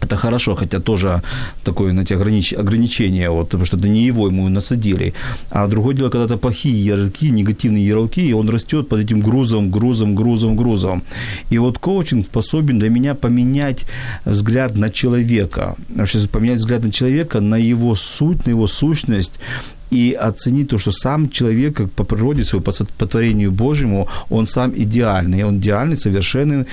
это 0.02 0.16
хорошо, 0.16 0.56
хотя 0.56 0.80
тоже 0.80 1.22
такое, 1.64 1.92
знаете, 1.92 2.16
огранич... 2.16 2.54
ограничение, 2.54 3.30
вот, 3.30 3.46
потому 3.46 3.66
что 3.66 3.78
это 3.78 3.88
не 3.88 4.06
его 4.06 4.28
ему 4.28 4.50
насадили. 4.50 5.14
А 5.50 5.68
другое 5.68 5.96
дело, 5.96 6.10
когда 6.10 6.26
это 6.26 6.38
плохие 6.38 6.86
ярлыки, 6.86 7.30
негативные 7.30 7.86
ярлыки, 7.86 8.22
и 8.22 8.34
он 8.34 8.50
растет 8.50 8.90
под 8.90 9.00
этим 9.00 9.22
грузом, 9.22 9.72
грузом, 9.72 10.16
грузом, 10.16 10.56
грузом. 10.56 11.04
И 11.52 11.60
вот 11.60 11.78
коучинг 11.78 12.26
способен 12.26 12.80
для 12.80 12.90
меня 12.90 13.16
поменять 13.16 13.86
взгляд 14.26 14.78
на 14.78 14.90
человека. 14.90 15.76
Вообще 15.90 16.20
поменять 16.28 16.60
взгляд 16.60 16.84
на 16.84 16.92
человека, 16.92 17.40
на 17.40 17.56
его 17.56 17.96
суть, 17.96 18.46
на 18.46 18.52
его 18.52 18.68
сущность, 18.68 19.40
и 19.92 20.14
оценить 20.14 20.70
то, 20.70 20.78
что 20.78 20.92
сам 20.92 21.30
человек, 21.30 21.76
как 21.76 21.92
по 21.92 22.04
природе 22.04 22.44
своему, 22.44 22.66
по 22.98 23.06
творению 23.06 23.52
Божьему, 23.52 24.08
он 24.30 24.48
сам 24.48 24.72
идеальный, 24.76 25.44
он 25.44 25.58
идеальный, 25.58 25.98
совершенный, 25.98 26.66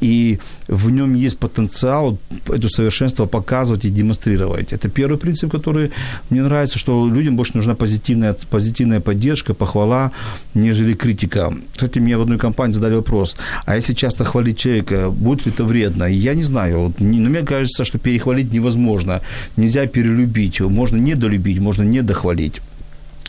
и 0.00 0.38
в 0.68 0.90
нем 0.90 1.14
есть 1.14 1.38
потенциал 1.38 2.18
это 2.46 2.68
совершенство 2.68 3.26
показывать 3.26 3.84
и 3.84 3.90
демонстрировать. 3.90 4.72
Это 4.72 4.88
первый 4.88 5.18
принцип, 5.18 5.50
который 5.50 5.90
мне 6.30 6.42
нравится, 6.42 6.78
что 6.78 7.08
людям 7.08 7.36
больше 7.36 7.56
нужна 7.56 7.74
позитивная, 7.74 8.36
позитивная 8.50 9.00
поддержка, 9.00 9.54
похвала, 9.54 10.12
нежели 10.54 10.94
критика. 10.94 11.52
Кстати, 11.72 11.98
мне 11.98 12.16
в 12.16 12.22
одной 12.22 12.38
компании 12.38 12.74
задали 12.74 12.94
вопрос, 12.94 13.36
а 13.66 13.76
если 13.76 13.94
часто 13.94 14.24
хвалить 14.24 14.58
человека, 14.58 15.10
будет 15.10 15.46
ли 15.46 15.52
это 15.52 15.64
вредно? 15.64 16.04
Я 16.04 16.34
не 16.34 16.42
знаю, 16.42 16.94
но 16.98 17.28
мне 17.28 17.42
кажется, 17.42 17.84
что 17.84 17.98
перехвалить 17.98 18.52
невозможно. 18.52 19.20
Нельзя 19.56 19.86
перелюбить, 19.86 20.60
можно 20.60 20.98
недолюбить, 20.98 21.58
можно 21.58 21.82
недохвалить. 21.82 22.27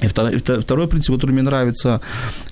И 0.02 0.08
второй, 0.08 0.38
второй 0.38 0.88
принцип, 0.88 1.16
который 1.16 1.32
мне 1.32 1.42
нравится, 1.42 2.02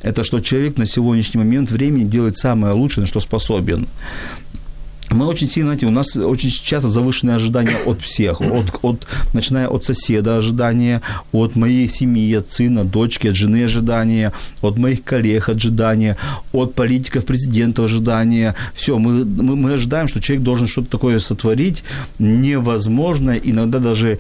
это 0.02 0.24
что 0.24 0.40
человек 0.42 0.78
на 0.78 0.86
сегодняшний 0.86 1.40
момент 1.40 1.72
времени 1.72 2.04
делает 2.04 2.38
самое 2.38 2.74
лучшее, 2.74 3.04
на 3.04 3.08
что 3.08 3.20
способен. 3.22 3.88
Мы 5.10 5.26
очень 5.26 5.48
сильно, 5.48 5.70
знаете, 5.70 5.86
у 5.86 5.92
нас 5.92 6.18
очень 6.18 6.50
часто 6.50 6.90
завышенные 6.90 7.38
ожидания 7.38 7.78
от 7.86 8.02
всех, 8.02 8.42
от, 8.42 8.80
от, 8.82 9.08
начиная 9.34 9.70
от 9.70 9.86
соседа 9.86 10.36
ожидания, 10.36 11.02
от 11.32 11.56
моей 11.56 11.88
семьи, 11.88 12.34
от 12.36 12.52
сына, 12.52 12.84
дочки, 12.84 13.28
от 13.28 13.36
жены 13.36 13.64
ожидания, 13.64 14.34
от 14.62 14.78
моих 14.78 15.06
коллег 15.06 15.48
ожидания, 15.48 16.18
от 16.52 16.74
политиков, 16.74 17.26
президента 17.26 17.86
ожидания. 17.86 18.54
Все, 18.74 18.98
мы, 18.98 19.24
мы, 19.24 19.56
мы 19.56 19.74
ожидаем, 19.74 20.10
что 20.10 20.20
человек 20.20 20.44
должен 20.44 20.68
что-то 20.68 20.90
такое 20.90 21.20
сотворить 21.20 21.84
невозможное, 22.20 23.40
иногда 23.42 23.80
даже 23.80 24.20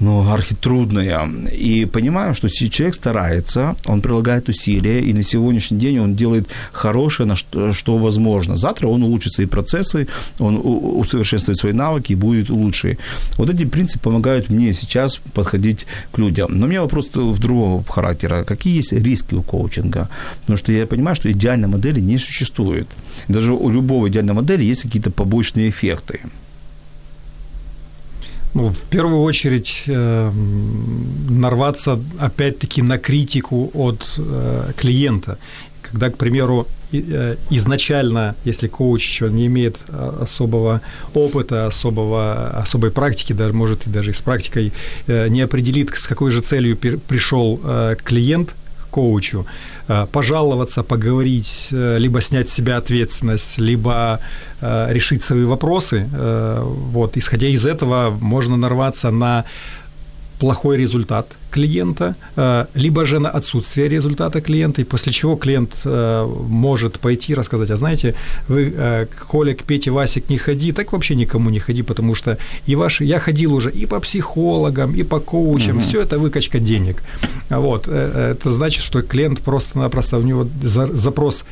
ну, 0.00 0.28
архитрудная. 0.28 1.28
И 1.52 1.86
понимаем, 1.86 2.34
что 2.34 2.48
человек 2.48 2.94
старается, 2.94 3.76
он 3.86 4.00
прилагает 4.00 4.48
усилия, 4.48 5.00
и 5.00 5.12
на 5.12 5.22
сегодняшний 5.22 5.78
день 5.78 5.98
он 5.98 6.16
делает 6.16 6.48
хорошее, 6.72 7.28
на 7.28 7.36
что, 7.36 7.72
что 7.72 7.96
возможно. 7.96 8.56
Завтра 8.56 8.88
он 8.88 9.02
улучшит 9.02 9.32
свои 9.32 9.46
процессы, 9.46 10.06
он 10.38 10.60
усовершенствует 10.62 11.58
свои 11.58 11.72
навыки 11.72 12.12
и 12.12 12.16
будет 12.16 12.50
лучше. 12.50 12.98
Вот 13.38 13.50
эти 13.50 13.64
принципы 13.64 14.04
помогают 14.04 14.50
мне 14.50 14.72
сейчас 14.72 15.20
подходить 15.32 15.86
к 16.12 16.18
людям. 16.18 16.58
Но 16.58 16.66
у 16.66 16.68
меня 16.68 16.82
вопрос 16.82 17.10
в 17.14 17.38
другого 17.38 17.84
характера. 17.84 18.44
Какие 18.44 18.76
есть 18.76 18.92
риски 18.92 19.34
у 19.34 19.42
коучинга? 19.42 20.08
Потому 20.40 20.56
что 20.56 20.72
я 20.72 20.86
понимаю, 20.86 21.16
что 21.16 21.30
идеальной 21.30 21.68
модели 21.68 22.00
не 22.00 22.18
существует. 22.18 22.88
Даже 23.28 23.52
у 23.52 23.70
любого 23.70 24.08
идеальной 24.08 24.34
модели 24.34 24.64
есть 24.64 24.82
какие-то 24.82 25.10
побочные 25.10 25.68
эффекты. 25.68 26.20
Ну, 28.54 28.68
в 28.68 28.78
первую 28.88 29.22
очередь 29.22 29.82
э, 29.86 30.30
нарваться 31.28 32.00
опять-таки 32.18 32.82
на 32.82 32.98
критику 32.98 33.70
от 33.74 34.14
э, 34.16 34.72
клиента. 34.76 35.38
Когда, 35.82 36.08
к 36.10 36.16
примеру, 36.16 36.68
э, 36.92 37.36
изначально, 37.50 38.36
если 38.44 38.68
коуч 38.68 39.04
еще 39.04 39.28
не 39.28 39.46
имеет 39.46 39.76
э, 39.88 40.18
особого 40.22 40.82
опыта, 41.14 41.66
особого, 41.66 42.50
особой 42.50 42.92
практики, 42.92 43.32
даже, 43.32 43.52
может, 43.54 43.88
и 43.88 43.90
даже 43.90 44.12
с 44.12 44.20
практикой, 44.20 44.72
э, 45.08 45.26
не 45.28 45.40
определит, 45.40 45.90
с 45.96 46.06
какой 46.06 46.30
же 46.30 46.40
целью 46.40 46.76
пришел 46.76 47.60
клиент 48.04 48.54
коучу, 48.94 49.44
пожаловаться, 50.12 50.82
поговорить, 50.82 51.68
либо 51.70 52.20
снять 52.20 52.48
с 52.48 52.54
себя 52.54 52.76
ответственность, 52.76 53.58
либо 53.58 54.18
решить 54.60 55.24
свои 55.24 55.44
вопросы. 55.44 56.06
Вот, 56.92 57.16
исходя 57.16 57.48
из 57.48 57.66
этого, 57.66 58.10
можно 58.20 58.56
нарваться 58.56 59.10
на 59.10 59.44
плохой 60.38 60.78
результат 60.78 61.26
клиента, 61.54 62.14
э, 62.36 62.66
либо 62.74 63.06
же 63.06 63.18
на 63.20 63.30
отсутствие 63.30 63.88
результата 63.88 64.40
клиента, 64.40 64.80
и 64.80 64.84
после 64.84 65.12
чего 65.12 65.36
клиент 65.36 65.70
э, 65.84 66.26
может 66.48 66.98
пойти 66.98 67.32
и 67.32 67.36
рассказать, 67.36 67.70
а 67.70 67.76
знаете, 67.76 68.14
вы 68.48 68.74
э, 68.76 69.06
к 69.06 69.26
Коле, 69.26 69.54
к 69.54 69.62
Пете, 69.62 69.90
Васик 69.90 70.30
не 70.30 70.38
ходи, 70.38 70.72
так 70.72 70.92
вообще 70.92 71.14
никому 71.14 71.50
не 71.50 71.60
ходи, 71.60 71.82
потому 71.82 72.16
что 72.16 72.38
и 72.66 72.76
ваши, 72.76 73.04
я 73.04 73.18
ходил 73.20 73.54
уже 73.54 73.70
и 73.70 73.86
по 73.86 74.00
психологам, 74.00 74.94
и 74.96 75.04
по 75.04 75.20
коучам, 75.20 75.76
угу. 75.76 75.84
все 75.84 76.02
это 76.02 76.18
выкачка 76.18 76.58
денег. 76.58 77.02
Вот, 77.50 77.88
это 77.88 78.50
значит, 78.50 78.82
что 78.82 79.02
клиент 79.02 79.40
просто-напросто, 79.40 80.18
у 80.18 80.22
него 80.22 80.48
запрос 80.92 81.44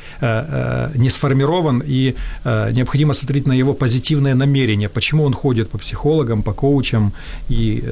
не 0.95 1.11
сформирован, 1.11 1.83
и 1.87 2.15
необходимо 2.45 3.15
смотреть 3.15 3.47
на 3.47 3.55
его 3.55 3.75
позитивное 3.75 4.35
намерение, 4.35 4.89
почему 4.89 5.25
он 5.25 5.33
ходит 5.33 5.69
по 5.71 5.79
психологам, 5.79 6.43
по 6.43 6.53
коучам, 6.53 7.13
и 7.51 7.85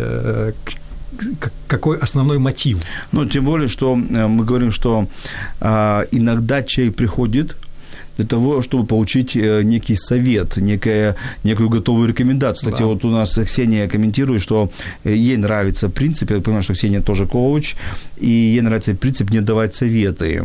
какой 1.67 1.99
основной 1.99 2.39
мотив? 2.39 2.79
Ну, 3.13 3.27
тем 3.27 3.45
более, 3.45 3.69
что 3.69 3.95
э, 3.95 4.27
мы 4.27 4.45
говорим, 4.45 4.73
что 4.73 5.07
э, 5.61 6.07
иногда 6.13 6.63
человек 6.63 6.97
приходит 6.97 7.57
для 8.21 8.27
того, 8.27 8.61
чтобы 8.63 8.87
получить 8.87 9.37
э, 9.37 9.63
некий 9.63 9.97
совет, 9.97 10.57
некая, 10.57 11.17
некую 11.45 11.71
готовую 11.71 12.09
рекомендацию. 12.09 12.71
Кстати, 12.71 12.83
да. 12.83 12.87
вот 12.87 13.05
у 13.05 13.11
нас 13.11 13.39
Ксения 13.47 13.89
комментирует, 13.89 14.43
что 14.43 14.71
ей 15.05 15.37
нравится 15.37 15.89
принцип, 15.89 16.31
я 16.31 16.41
понимаю, 16.41 16.63
что 16.63 16.75
Ксения 16.75 17.01
тоже 17.01 17.27
коуч, 17.27 17.77
и 18.19 18.31
ей 18.31 18.61
нравится 18.61 18.95
принцип 18.95 19.31
не 19.31 19.41
давать 19.41 19.75
советы. 19.75 20.45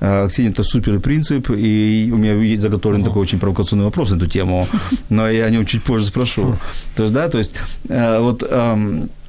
Э, 0.00 0.28
Ксения, 0.28 0.50
это 0.50 0.62
супер 0.62 1.00
принцип, 1.00 1.50
и 1.50 2.10
у 2.12 2.16
меня 2.16 2.34
есть 2.34 2.62
заготовлен 2.62 3.02
такой 3.02 3.22
очень 3.22 3.40
провокационный 3.40 3.84
вопрос 3.84 4.10
на 4.10 4.16
эту 4.16 4.26
тему, 4.26 4.68
но 5.08 5.28
я 5.28 5.46
о 5.46 5.50
нем 5.50 5.66
чуть 5.66 5.82
позже 5.82 6.06
спрошу. 6.06 6.56
То 6.94 7.02
есть, 7.02 7.14
да, 7.14 7.28
то 7.28 7.38
есть, 7.38 7.54
э, 7.88 8.20
вот 8.20 8.44
эм, 8.48 9.00
Э, 9.00 9.19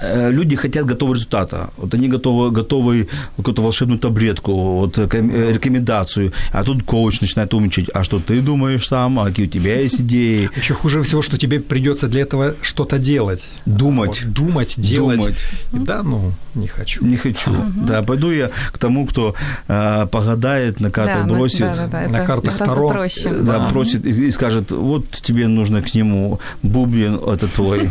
люди 0.00 0.56
хотят 0.56 0.86
готового 0.86 1.14
результата. 1.14 1.70
Вот 1.76 1.94
они 1.94 2.08
готовы, 2.08 2.50
готовы 2.50 3.08
какую-то 3.36 3.62
волшебную 3.62 3.98
таблетку, 3.98 4.52
вот, 4.52 4.98
э, 4.98 5.08
э, 5.12 5.52
рекомендацию, 5.52 6.32
а 6.52 6.64
тут 6.64 6.82
коуч 6.82 7.20
начинает 7.20 7.54
умничать. 7.54 7.90
А 7.94 8.04
что 8.04 8.18
ты 8.18 8.40
думаешь 8.40 8.86
сам? 8.86 9.18
А 9.18 9.26
какие 9.26 9.46
у 9.46 9.48
тебя 9.48 9.80
есть 9.80 10.00
идеи? 10.00 10.50
Еще 10.56 10.74
хуже 10.74 11.02
всего, 11.02 11.22
что 11.22 11.38
тебе 11.38 11.60
придется 11.60 12.08
для 12.08 12.22
этого 12.22 12.54
что-то 12.62 12.98
делать. 12.98 13.46
Думать. 13.66 14.22
Вот, 14.22 14.32
думать, 14.32 14.74
делать. 14.76 15.18
Думать. 15.18 15.38
И 15.72 15.78
да, 15.78 16.02
ну, 16.02 16.32
не 16.54 16.66
хочу. 16.66 17.04
Не 17.04 17.16
хочу. 17.16 17.50
Угу. 17.50 17.86
Да, 17.86 18.02
пойду 18.02 18.30
я 18.30 18.50
к 18.72 18.78
тому, 18.78 19.06
кто 19.06 19.34
э, 19.68 20.06
погадает, 20.10 20.80
на 20.80 20.90
карту 20.90 21.28
да, 21.28 21.34
бросит. 21.34 21.60
Да, 21.60 21.86
да, 21.86 22.02
да, 22.02 22.08
на 22.08 22.26
карту 22.26 22.50
сторон. 22.50 22.92
Проще. 22.92 23.30
Да, 23.30 23.58
да, 23.58 23.68
бросит 23.68 24.04
и, 24.04 24.28
и 24.28 24.30
скажет, 24.30 24.70
вот 24.70 25.10
тебе 25.10 25.48
нужно 25.48 25.82
к 25.82 25.94
нему, 25.94 26.40
бубен 26.62 27.14
это 27.14 27.48
твой. 27.48 27.90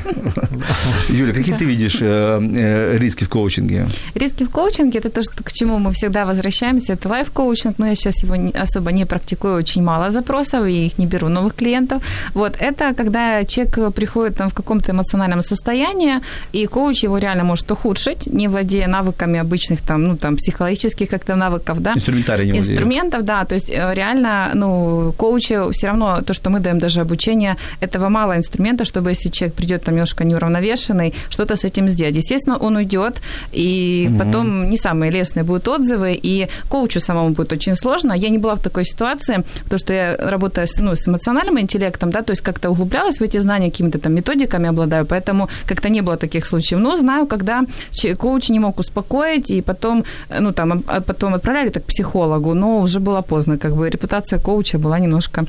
Юля, 1.10 1.34
какие 1.34 1.56
ты 1.56 1.66
видишь 1.66 1.95
видишь 1.96 2.02
э, 2.02 2.96
э, 2.96 2.98
риски 2.98 3.26
в 3.26 3.30
коучинге? 3.30 3.88
Риски 4.16 4.44
в 4.44 4.50
коучинге– 4.50 5.00
это 5.04 5.10
то, 5.10 5.24
что, 5.24 5.44
к 5.44 5.52
чему 5.52 5.80
мы 5.80 5.92
всегда 5.92 6.26
возвращаемся. 6.26 6.94
Это 6.94 7.10
лайф-коучинг, 7.10 7.76
но 7.78 7.88
я 7.88 7.96
сейчас 7.96 8.24
его 8.24 8.36
особо 8.62 8.92
не 8.92 9.06
практикую, 9.06 9.58
очень 9.58 9.84
мало 9.84 10.12
запросов, 10.12 10.66
и 10.66 10.86
их 10.86 10.98
не 10.98 11.06
беру 11.06 11.30
новых 11.30 11.56
клиентов. 11.56 12.04
Вот, 12.34 12.56
это 12.60 12.94
когда 12.94 13.44
человек 13.46 13.94
приходит 13.96 14.38
там, 14.38 14.50
в 14.50 14.54
каком-то 14.54 14.92
эмоциональном 14.92 15.42
состоянии, 15.42 16.20
и 16.54 16.66
коуч 16.68 17.04
его 17.04 17.18
реально 17.18 17.44
может 17.44 17.72
ухудшить, 17.72 18.28
не 18.28 18.48
владея 18.48 18.88
навыками 18.88 19.40
обычных 19.40 19.82
там, 19.82 20.04
ну, 20.04 20.18
там, 20.18 20.36
психологических 20.36 21.10
как-то 21.10 21.36
навыков, 21.36 21.82
да? 21.82 21.94
Инструментарий 21.94 22.52
не 22.52 22.60
Инструментов, 22.60 23.24
да, 23.24 23.46
то 23.46 23.56
есть 23.56 23.70
э, 23.70 23.94
реально, 23.94 24.52
ну, 24.54 25.14
коучу 25.18 25.72
все 25.72 25.88
равно 25.88 26.22
то, 26.22 26.34
что 26.34 26.50
мы 26.50 26.60
даем 26.60 26.80
даже 26.80 27.02
обучение, 27.02 27.58
этого 27.80 28.10
мало 28.10 28.36
инструмента, 28.36 28.86
чтобы 28.86 29.10
если 29.10 29.30
человек 29.30 29.56
придет 29.56 29.84
там 29.84 29.96
немножко 29.96 30.24
неуравновешенный, 30.24 31.14
что-то 31.30 31.56
с 31.56 31.64
этим 31.64 31.85
этим 31.86 31.90
сделать. 31.90 32.16
Естественно, 32.16 32.58
он 32.58 32.76
уйдет, 32.76 33.22
и 33.52 34.08
угу. 34.10 34.20
потом 34.20 34.70
не 34.70 34.78
самые 34.78 35.12
лестные 35.12 35.44
будут 35.44 35.68
отзывы, 35.68 36.20
и 36.24 36.48
коучу 36.70 37.00
самому 37.00 37.30
будет 37.30 37.52
очень 37.52 37.76
сложно. 37.76 38.14
Я 38.14 38.30
не 38.30 38.38
была 38.38 38.56
в 38.56 38.60
такой 38.60 38.86
ситуации, 38.86 39.44
потому 39.64 39.80
что 39.80 39.94
я 39.94 40.18
работаю 40.18 40.68
с, 40.68 40.78
ну, 40.78 40.96
с 40.96 41.08
эмоциональным 41.08 41.60
интеллектом, 41.60 42.12
да, 42.12 42.22
то 42.22 42.32
есть 42.32 42.42
как-то 42.42 42.70
углублялась 42.70 43.20
в 43.20 43.24
эти 43.24 43.40
знания, 43.40 43.72
какими-то 43.72 44.00
там 44.00 44.14
методиками 44.14 44.70
обладаю, 44.70 45.06
поэтому 45.06 45.50
как-то 45.68 45.90
не 45.90 46.02
было 46.02 46.18
таких 46.18 46.46
случаев. 46.46 46.82
Но 46.82 46.96
знаю, 46.96 47.28
когда 47.28 47.64
коуч 48.20 48.50
не 48.50 48.60
мог 48.60 48.80
успокоить, 48.80 49.52
и 49.52 49.62
потом, 49.62 50.04
ну, 50.40 50.52
там, 50.52 50.84
а 50.88 51.02
потом 51.02 51.34
отправляли 51.34 51.70
так 51.70 51.84
к 51.84 51.88
психологу, 51.88 52.54
но 52.54 52.82
уже 52.82 53.00
было 53.00 53.22
поздно, 53.22 53.58
как 53.58 53.76
бы 53.76 53.90
репутация 53.90 54.40
коуча 54.40 54.78
была 54.78 55.00
немножко... 55.00 55.46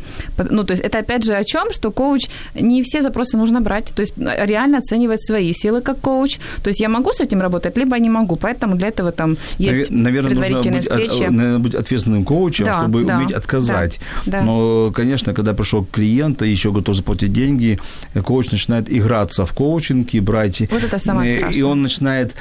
Ну, 0.51 0.65
то 0.65 0.73
есть 0.73 0.83
это 0.83 0.99
опять 0.99 1.25
же 1.25 1.35
о 1.35 1.45
чем, 1.45 1.73
что 1.73 1.91
коуч 1.91 2.29
не 2.55 2.83
все 2.83 3.03
запросы 3.03 3.37
нужно 3.37 3.61
брать, 3.61 3.93
то 3.95 4.03
есть 4.03 4.15
реально 4.17 4.79
оценивать 4.79 5.23
свои 5.27 5.53
силы 5.53 5.81
как 5.81 6.01
коуч, 6.01 6.26
коуч. 6.27 6.39
То 6.63 6.69
есть 6.69 6.81
я 6.81 6.89
могу 6.89 7.13
с 7.13 7.21
этим 7.21 7.41
работать, 7.41 7.77
либо 7.77 7.99
не 7.99 8.11
могу. 8.11 8.37
Поэтому 8.37 8.77
для 8.77 8.89
этого 8.89 9.13
там 9.13 9.37
есть 9.59 9.91
Наверное, 9.91 10.31
предварительные 10.31 10.79
нужно 10.79 10.97
быть, 10.97 11.11
встречи. 11.11 11.31
Наверное, 11.31 11.59
быть 11.59 11.75
ответственным 11.75 12.25
коучем, 12.25 12.65
да, 12.65 12.81
чтобы 12.81 13.05
да, 13.05 13.19
уметь 13.19 13.33
отказать. 13.33 14.01
Да, 14.27 14.39
да. 14.39 14.43
Но, 14.43 14.93
конечно, 14.95 15.35
когда 15.35 15.55
пришел 15.55 15.85
клиент 15.85 16.43
и 16.43 16.49
еще 16.49 16.73
готов 16.73 16.97
заплатить 16.97 17.33
деньги, 17.33 17.79
коуч 18.25 18.51
начинает 18.51 18.93
играться 18.93 19.47
в 19.47 19.53
коучинг 19.53 20.15
и 20.15 20.21
брать... 20.21 20.61
Вот 20.71 20.85
это 20.85 20.99
самое 20.99 21.37
страшное. 21.37 21.59
И 21.59 21.63
он 21.63 21.83
начинает 21.83 22.35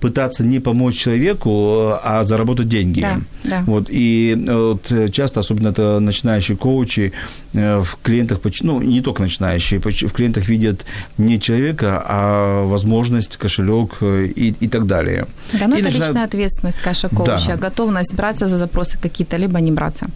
пытаться 0.00 0.44
не 0.44 0.60
помочь 0.60 0.96
человеку, 0.96 1.98
а 2.02 2.24
заработать 2.24 2.68
деньги. 2.68 3.00
Да, 3.00 3.20
да. 3.44 3.62
Вот, 3.66 3.86
и 3.90 4.36
вот, 4.46 5.12
часто, 5.12 5.40
особенно 5.40 5.68
это 5.68 6.00
начинающие 6.00 6.56
коучи, 6.56 7.12
э, 7.54 7.80
в 7.80 7.96
клиентах, 8.02 8.40
ну, 8.62 8.80
не 8.80 9.00
только 9.00 9.22
начинающие, 9.22 9.80
в 9.80 10.12
клиентах 10.12 10.48
видят 10.48 10.84
не 11.18 11.38
человека, 11.40 12.02
а 12.06 12.64
возможность, 12.66 13.36
кошелек 13.36 13.96
э, 14.00 14.26
и, 14.26 14.54
и 14.60 14.68
так 14.68 14.86
далее. 14.86 15.26
Да, 15.52 15.68
ну 15.68 15.76
и 15.76 15.78
это 15.78 15.86
начинают... 15.86 16.08
личная 16.08 16.24
ответственность, 16.24 16.78
каша 16.78 17.08
коуча, 17.08 17.56
да. 17.56 17.56
готовность 17.56 18.14
браться 18.14 18.46
за 18.46 18.58
запросы 18.58 18.98
какие-то, 18.98 19.36
либо 19.36 19.60
не 19.60 19.72
браться. 19.72 20.06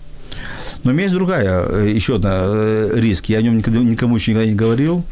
Но 0.84 0.90
у 0.90 0.94
меня 0.94 1.04
есть 1.04 1.14
другая, 1.14 1.64
э, 1.68 1.90
еще 1.94 2.16
одна 2.16 2.40
э, 2.42 2.90
риск. 2.94 3.26
Я 3.26 3.38
о 3.38 3.42
нем 3.42 3.58
никогда, 3.58 3.80
никому 3.80 4.16
еще 4.16 4.32
никогда 4.32 4.48
не 4.48 4.54
говорил. 4.56 5.04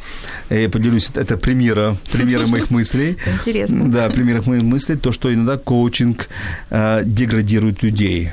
Я 0.50 0.68
поделюсь, 0.68 1.10
это 1.14 1.36
примера, 1.36 1.96
примеры 2.12 2.46
моих 2.48 2.70
мыслей. 2.70 3.16
Интересно. 3.26 3.90
Да, 3.90 4.08
примеры 4.08 4.42
моих 4.46 4.62
мыслей. 4.62 4.96
То, 4.96 5.12
что 5.12 5.32
иногда 5.32 5.58
коучинг 5.58 6.28
э, 6.70 7.02
деградирует 7.04 7.82
людей. 7.82 8.32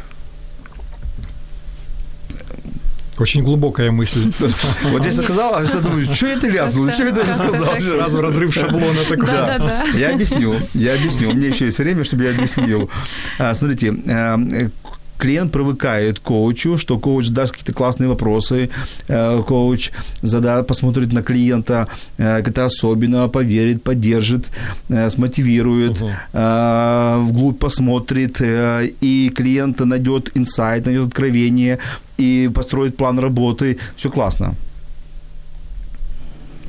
Очень 3.19 3.43
глубокая 3.43 3.91
мысль. 3.91 4.31
Вот 4.83 5.05
я 5.05 5.11
сказал, 5.11 5.55
а 5.55 5.63
я 5.63 5.79
думаю, 5.79 6.05
что 6.13 6.27
это 6.27 6.47
ляпнул, 6.47 6.85
зачем 6.85 7.07
я 7.07 7.13
это 7.13 7.33
сказал? 7.35 7.79
Сразу 7.79 8.21
разрыв 8.21 8.53
шаблона 8.53 8.99
такой. 9.09 9.27
Да, 9.27 9.59
да. 9.59 9.83
Я 9.95 10.13
объясню, 10.13 10.55
я 10.73 10.95
объясню. 10.95 11.29
У 11.29 11.33
меня 11.33 11.49
еще 11.49 11.65
есть 11.65 11.77
время, 11.79 12.03
чтобы 12.03 12.23
я 12.23 12.31
объяснил. 12.31 12.89
А, 13.37 13.53
смотрите, 13.53 13.93
клиент 15.23 15.53
привыкает 15.53 16.19
к 16.19 16.23
коучу, 16.23 16.77
что 16.77 16.99
коуч 16.99 17.29
даст 17.29 17.53
какие-то 17.53 17.73
классные 17.73 18.09
вопросы, 18.09 18.69
э, 19.07 19.43
коуч 19.47 19.91
зада, 20.21 20.63
посмотрит 20.63 21.13
на 21.13 21.23
клиента 21.23 21.87
э, 22.17 22.41
как-то 22.43 22.65
особенно, 22.65 23.29
поверит, 23.29 23.83
поддержит, 23.83 24.51
э, 24.89 25.09
смотивирует, 25.09 26.01
uh-huh. 26.01 27.21
вглубь 27.25 27.57
посмотрит, 27.57 28.41
и 28.41 29.31
клиент 29.33 29.79
найдет 29.79 30.31
инсайт, 30.35 30.85
найдет 30.85 31.07
откровение 31.07 31.79
и 32.17 32.49
построит 32.53 32.97
план 32.97 33.19
работы. 33.19 33.77
Все 33.95 34.09
классно. 34.09 34.55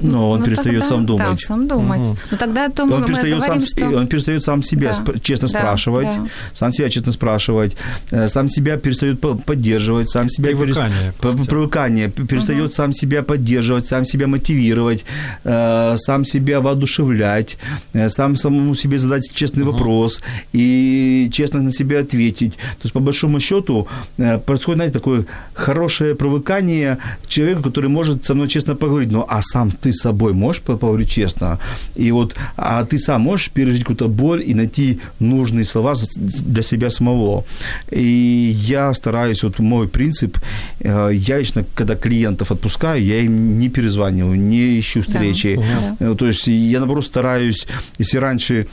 Но 0.01 0.31
он 0.31 0.41
ну, 0.41 0.47
перестает 0.47 0.81
тогда, 0.81 0.89
сам 0.89 1.07
думать. 1.07 1.27
Да, 1.29 1.37
сам 1.37 1.69
думать. 1.69 2.01
Угу. 2.01 2.19
Ну 2.31 2.37
тогда 2.37 2.69
то 2.69 2.87
мы, 2.87 2.97
он 2.97 3.05
перестает 3.05 3.37
говорим, 3.37 3.61
сам, 3.61 3.69
что... 3.69 3.99
Он 3.99 4.07
перестает 4.07 4.45
сам 4.45 4.63
себя 4.63 4.93
да, 5.05 5.13
честно 5.23 5.49
да, 5.49 5.59
спрашивать, 5.59 6.07
да. 6.07 6.27
сам 6.53 6.73
себя 6.73 6.89
честно 6.89 7.13
спрашивать, 7.13 7.77
э, 8.11 8.29
сам 8.29 8.49
себя 8.49 8.77
перестает 8.77 9.21
поддерживать, 9.21 10.11
сам 10.11 10.29
себя... 10.29 10.51
Привыкание. 10.51 11.13
Перест... 11.21 11.49
Привыкание. 11.49 12.11
Перестает 12.11 12.67
угу. 12.67 12.75
сам 12.75 12.93
себя 12.93 13.23
поддерживать, 13.23 13.87
сам 13.87 14.05
себя 14.05 14.27
мотивировать, 14.27 15.05
э, 15.45 15.95
сам 15.97 16.25
себя 16.25 16.61
воодушевлять, 16.61 17.59
э, 17.93 18.09
сам 18.09 18.37
самому 18.37 18.75
себе 18.75 18.99
задать 18.99 19.31
честный 19.33 19.63
угу. 19.63 19.73
вопрос 19.73 20.21
и 20.53 21.29
честно 21.33 21.63
на 21.63 21.71
себя 21.71 22.01
ответить. 22.01 22.55
То 22.55 22.85
есть, 22.85 22.93
по 22.93 23.01
большому 23.01 23.41
счету, 23.41 23.87
происходит, 24.17 24.77
знаете, 24.77 24.95
такое 24.95 25.27
хорошее 25.55 26.15
привыкание 26.15 26.99
к 27.23 27.29
человеку, 27.29 27.63
который 27.63 27.89
может 27.89 28.25
со 28.25 28.35
мной 28.35 28.49
честно 28.49 28.75
поговорить, 28.75 29.13
ну, 29.13 29.25
а 29.29 29.41
сам 29.43 29.71
ты 29.85 29.93
с 29.93 30.01
собой 30.01 30.33
можешь 30.33 30.63
поговорить 30.63 31.11
честно, 31.11 31.59
и 31.95 32.13
вот, 32.13 32.35
а 32.57 32.85
ты 32.85 32.99
сам 32.99 33.21
можешь 33.21 33.51
пережить 33.51 33.81
какую-то 33.81 34.09
боль 34.09 34.43
и 34.51 34.55
найти 34.55 34.99
нужные 35.21 35.65
слова 35.65 35.95
для 36.17 36.63
себя 36.63 36.91
самого. 36.91 37.45
И 37.91 38.51
я 38.69 38.95
стараюсь, 38.95 39.43
вот 39.43 39.59
мой 39.59 39.87
принцип, 39.89 40.39
э, 40.81 41.11
я 41.13 41.39
лично, 41.39 41.65
когда 41.75 41.97
клиентов 41.97 42.51
отпускаю, 42.51 43.05
я 43.05 43.21
им 43.21 43.59
не 43.59 43.69
перезваниваю, 43.69 44.41
не 44.41 44.79
ищу 44.79 45.01
встречи. 45.03 45.61
Да. 45.99 46.07
Угу. 46.07 46.15
То 46.17 46.27
есть 46.27 46.47
я, 46.47 46.79
наоборот, 46.79 47.05
стараюсь, 47.05 47.67
если 47.99 48.21
раньше 48.21 48.67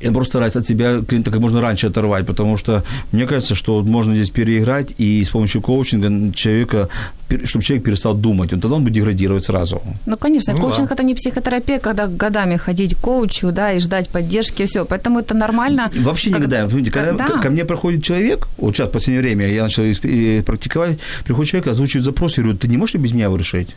я 0.00 0.12
просто 0.12 0.32
стараюсь 0.32 0.56
от 0.56 0.66
себя 0.66 1.02
клиента 1.02 1.30
как 1.30 1.40
можно 1.40 1.60
раньше 1.60 1.88
оторвать, 1.88 2.26
потому 2.26 2.56
что 2.56 2.82
мне 3.12 3.26
кажется, 3.26 3.54
что 3.54 3.82
можно 3.82 4.14
здесь 4.14 4.30
переиграть 4.30 4.94
и 4.98 5.22
с 5.22 5.30
помощью 5.30 5.60
коучинга 5.60 6.32
человека, 6.34 6.88
чтобы 7.44 7.64
человек 7.64 7.84
перестал 7.84 8.14
думать, 8.14 8.52
он 8.52 8.60
тогда 8.60 8.76
он 8.76 8.82
будет 8.82 8.94
деградировать 8.94 9.44
сразу. 9.44 9.82
Ну, 10.06 10.16
конечно, 10.16 10.52
ну, 10.52 10.60
коучинг 10.60 10.88
да. 10.88 10.94
это 10.94 11.02
не 11.02 11.14
психотерапия, 11.14 11.78
когда 11.78 12.06
годами 12.06 12.56
ходить 12.56 12.94
к 12.94 12.98
коучу, 12.98 13.52
да, 13.52 13.72
и 13.72 13.80
ждать 13.80 14.08
поддержки, 14.08 14.64
все, 14.64 14.84
поэтому 14.84 15.20
это 15.20 15.34
нормально. 15.34 15.90
Вообще 15.96 16.30
как... 16.30 16.40
Понимаете, 16.42 16.90
когда, 16.90 17.24
когда 17.24 17.42
ко 17.42 17.50
мне 17.50 17.64
проходит 17.64 18.02
человек, 18.02 18.48
вот 18.58 18.76
сейчас 18.76 18.88
в 18.88 18.92
последнее 18.92 19.22
время 19.22 19.48
я 19.52 19.62
начал 19.64 19.82
практиковать, 20.44 20.98
приходит 21.24 21.50
человек, 21.50 21.68
озвучивает 21.68 22.04
запрос, 22.04 22.38
и 22.38 22.42
говорит, 22.42 22.60
ты 22.60 22.68
не 22.68 22.76
можешь 22.76 22.94
ли 22.94 23.00
без 23.00 23.12
меня 23.12 23.24
его 23.24 23.36
решить? 23.36 23.74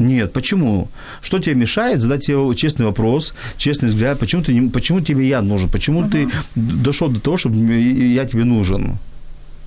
Нет, 0.00 0.32
почему? 0.32 0.88
Что 1.20 1.38
тебе 1.38 1.54
мешает 1.54 2.00
задать 2.00 2.24
себе 2.24 2.54
честный 2.54 2.86
вопрос, 2.86 3.34
честный 3.56 3.88
взгляд, 3.90 4.18
почему, 4.18 4.42
ты 4.42 4.54
не, 4.54 4.68
почему 4.70 5.00
тебе 5.00 5.28
я 5.28 5.42
нужен, 5.42 5.68
почему 5.68 6.02
uh-huh. 6.02 6.10
ты 6.10 6.28
дошел 6.54 7.08
до 7.08 7.20
того, 7.20 7.36
чтобы 7.36 7.56
я 7.56 8.24
тебе 8.24 8.44
нужен? 8.44 8.98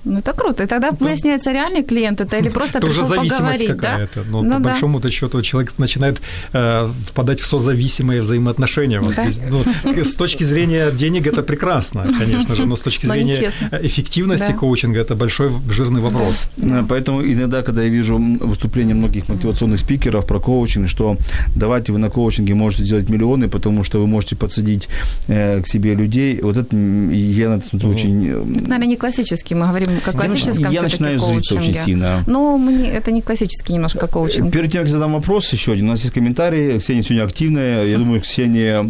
Ну, 0.04 0.18
это 0.18 0.32
круто. 0.32 0.62
И 0.62 0.66
тогда 0.66 0.90
Да. 0.90 0.96
выясняется, 1.00 1.52
реальный 1.52 1.82
клиент 1.82 2.20
это 2.20 2.36
или 2.36 2.48
просто 2.50 2.78
Это 2.78 2.86
уже 2.86 3.00
пришел 3.00 3.08
зависимость 3.16 3.38
поговорить, 3.66 3.68
да? 3.68 3.90
какая-то. 3.90 4.22
Но 4.30 4.42
Ну 4.42 4.50
по 4.50 4.58
да. 4.58 4.64
большому-то 4.70 5.10
счету 5.10 5.42
человек 5.42 5.72
начинает 5.78 6.20
э, 6.52 6.88
впадать 7.08 7.40
в 7.40 7.46
созависимые 7.46 8.22
взаимоотношения. 8.22 9.00
Вот, 9.00 9.14
Да. 9.16 9.22
то 9.22 9.28
есть, 9.28 9.42
ну, 9.50 10.04
с 10.04 10.14
точки 10.14 10.44
зрения 10.44 10.90
денег 10.90 11.26
это 11.26 11.42
прекрасно, 11.42 12.02
конечно 12.18 12.54
же, 12.54 12.66
но 12.66 12.76
с 12.76 12.80
точки 12.80 13.06
зрения 13.06 13.52
эффективности 13.82 14.48
Да. 14.52 14.58
коучинга 14.58 15.00
это 15.00 15.14
большой 15.14 15.50
жирный 15.70 16.00
вопрос. 16.00 16.34
Поэтому 16.88 17.22
иногда, 17.22 17.62
когда 17.62 17.82
я 17.82 17.88
вижу 17.88 18.18
выступления 18.18 18.94
многих 18.94 19.28
мотивационных 19.28 19.80
спикеров 19.80 20.26
про 20.26 20.38
коучинг, 20.40 20.88
что 20.88 21.16
давайте 21.56 21.92
вы 21.92 21.98
на 21.98 22.10
коучинге 22.10 22.54
можете 22.54 22.82
сделать 22.84 23.10
миллионы, 23.10 23.48
потому 23.48 23.84
что 23.84 23.98
вы 24.00 24.06
можете 24.06 24.36
подсадить 24.36 24.88
э, 25.28 25.60
к 25.62 25.66
себе 25.66 25.94
людей, 25.94 26.40
вот 26.42 26.56
это 26.56 26.76
я 26.76 27.48
на 27.48 27.54
это 27.54 27.66
смотрю 27.66 27.88
Мгм. 27.90 27.96
очень... 27.96 28.26
э, 28.28 28.30
Это, 28.58 28.68
наверное, 28.68 28.86
не 28.86 28.96
классический. 28.96 29.54
Мы 29.54 29.66
говорим 29.66 29.88
как 30.00 30.14
я 30.14 30.20
классическом 30.20 30.54
начинаю- 30.54 30.74
я 30.74 30.82
начинаю 30.82 31.18
злиться 31.18 31.54
очень 31.54 31.66
коучинге. 31.66 31.80
сильно. 31.84 32.24
Ну, 32.26 32.56
мы 32.58 32.86
это 32.86 33.10
не 33.12 33.22
классический 33.22 33.72
немножко 33.74 34.06
коучинг. 34.06 34.52
Перед 34.52 34.72
тем, 34.72 34.82
как 34.82 34.90
задам 34.90 35.12
вопрос 35.14 35.52
еще 35.52 35.72
один, 35.72 35.86
у 35.86 35.90
нас 35.90 36.02
есть 36.02 36.14
комментарии. 36.14 36.78
Ксения 36.78 37.02
сегодня 37.02 37.24
активная. 37.24 37.84
Я 37.86 37.98
думаю, 37.98 38.20
Ксения 38.20 38.84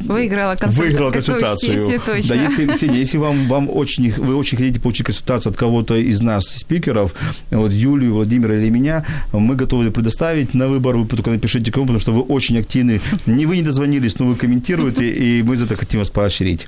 Выиграла, 0.00 0.54
консульта- 0.54 0.78
выиграла 0.78 1.10
консультацию. 1.10 2.00
точно. 2.00 2.34
Да, 2.34 2.42
если, 2.42 2.66
Ксения, 2.66 2.98
если 2.98 3.18
вам, 3.18 3.48
вам 3.48 3.68
очень, 3.70 4.12
вы 4.12 4.36
очень 4.36 4.56
хотите 4.56 4.80
получить 4.80 5.06
консультацию 5.06 5.50
от 5.50 5.56
кого-то 5.56 5.96
из 5.96 6.20
нас, 6.20 6.44
спикеров, 6.44 7.14
вот 7.50 7.72
Юлию, 7.72 8.14
Владимира 8.14 8.54
или 8.56 8.70
меня, 8.70 9.04
мы 9.32 9.56
готовы 9.56 9.90
предоставить 9.90 10.54
на 10.54 10.68
выбор. 10.68 10.96
Вы 10.96 11.06
только 11.06 11.30
напишите 11.30 11.72
кому, 11.72 11.86
потому 11.86 12.00
что 12.00 12.12
вы 12.12 12.20
очень 12.22 12.58
активны. 12.58 13.00
Не 13.26 13.46
вы 13.46 13.56
не 13.56 13.62
дозвонились, 13.62 14.18
но 14.18 14.26
вы 14.26 14.36
комментируете, 14.36 15.10
и 15.38 15.42
мы 15.42 15.56
за 15.56 15.64
это 15.66 15.76
хотим 15.76 16.00
вас 16.00 16.10
поощрить. 16.10 16.66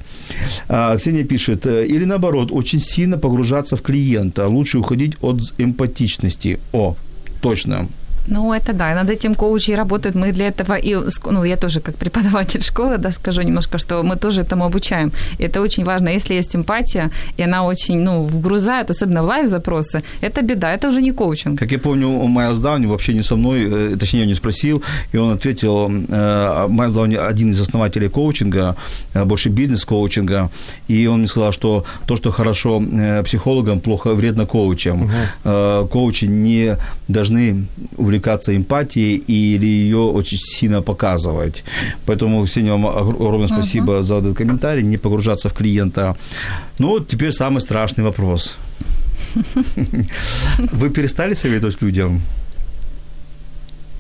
А, 0.69 0.97
Ксения 0.97 1.25
пишет, 1.25 1.67
э, 1.67 1.87
или 1.87 2.05
наоборот, 2.05 2.49
очень 2.53 2.81
сильно 2.81 3.17
погружаться 3.19 3.77
в 3.77 3.83
клиента, 3.83 4.49
лучше 4.49 4.79
уходить 4.79 5.17
от 5.21 5.41
эмпатичности. 5.59 6.59
О, 6.73 6.97
точно. 7.41 7.89
Ну, 8.27 8.53
это 8.53 8.73
да, 8.73 8.95
над 8.95 9.11
этим 9.11 9.35
коучи 9.35 9.73
работают. 9.73 10.17
Мы 10.17 10.33
для 10.33 10.49
этого 10.49 10.75
и, 10.75 10.97
ну, 11.31 11.45
я 11.45 11.57
тоже 11.57 11.81
как 11.81 11.95
преподаватель 11.95 12.63
школы, 12.65 12.99
да, 12.99 13.11
скажу 13.13 13.43
немножко, 13.43 13.79
что 13.79 14.03
мы 14.03 14.17
тоже 14.17 14.43
этому 14.43 14.65
обучаем. 14.65 15.13
И 15.39 15.45
это 15.45 15.61
очень 15.61 15.85
важно. 15.85 16.09
Если 16.11 16.35
есть 16.35 16.57
эмпатия, 16.57 17.11
и 17.39 17.43
она 17.43 17.65
очень, 17.65 17.99
ну, 18.01 18.23
вгрузает, 18.25 18.91
особенно 18.91 19.23
в 19.23 19.27
лайв-запросы, 19.27 20.03
это 20.23 20.43
беда, 20.43 20.73
это 20.73 20.89
уже 20.89 21.03
не 21.03 21.13
коучинг. 21.13 21.59
Как 21.59 21.73
я 21.73 21.79
помню, 21.79 22.09
Майлз 22.09 22.59
Дауни 22.59 22.87
вообще 22.87 23.15
не 23.15 23.23
со 23.23 23.37
мной, 23.37 23.93
э, 23.93 23.97
точнее, 23.97 24.27
не 24.27 24.35
спросил, 24.35 24.83
и 25.13 25.19
он 25.19 25.33
ответил, 25.33 25.91
э, 25.91 26.67
Майлз 26.69 26.95
Дауни 26.95 27.17
один 27.17 27.51
из 27.51 27.61
основателей 27.61 28.09
коучинга, 28.09 28.77
э, 29.15 29.25
больше 29.25 29.49
бизнес-коучинга, 29.49 30.51
и 30.89 31.07
он 31.07 31.19
мне 31.19 31.29
сказал, 31.29 31.53
что 31.53 31.85
то, 32.07 32.17
что 32.17 32.31
хорошо 32.31 32.83
психологам, 33.25 33.81
плохо 33.81 34.15
вредно 34.15 34.47
коучам. 34.47 35.11
Э, 35.45 35.87
Коучи 35.91 36.27
не 36.27 36.77
должны 37.09 37.67
увлекаться 38.11 38.53
эмпатией 38.53 39.17
или 39.29 39.67
ее 39.67 39.99
очень 39.99 40.39
сильно 40.39 40.83
показывать. 40.83 41.65
Поэтому, 42.07 42.45
Ксения, 42.45 42.73
вам 42.73 42.87
огр- 42.87 43.15
огромное 43.15 43.47
спасибо 43.49 44.03
за 44.03 44.17
этот 44.17 44.37
комментарий, 44.37 44.83
не 44.83 44.97
погружаться 44.99 45.49
в 45.49 45.53
клиента. 45.53 46.17
Ну, 46.79 47.01
теперь 47.01 47.33
самый 47.33 47.61
страшный 47.61 48.05
вопрос. 48.05 48.59
Вы 50.73 50.91
перестали 50.91 51.35
советовать 51.35 51.83
людям? 51.83 52.21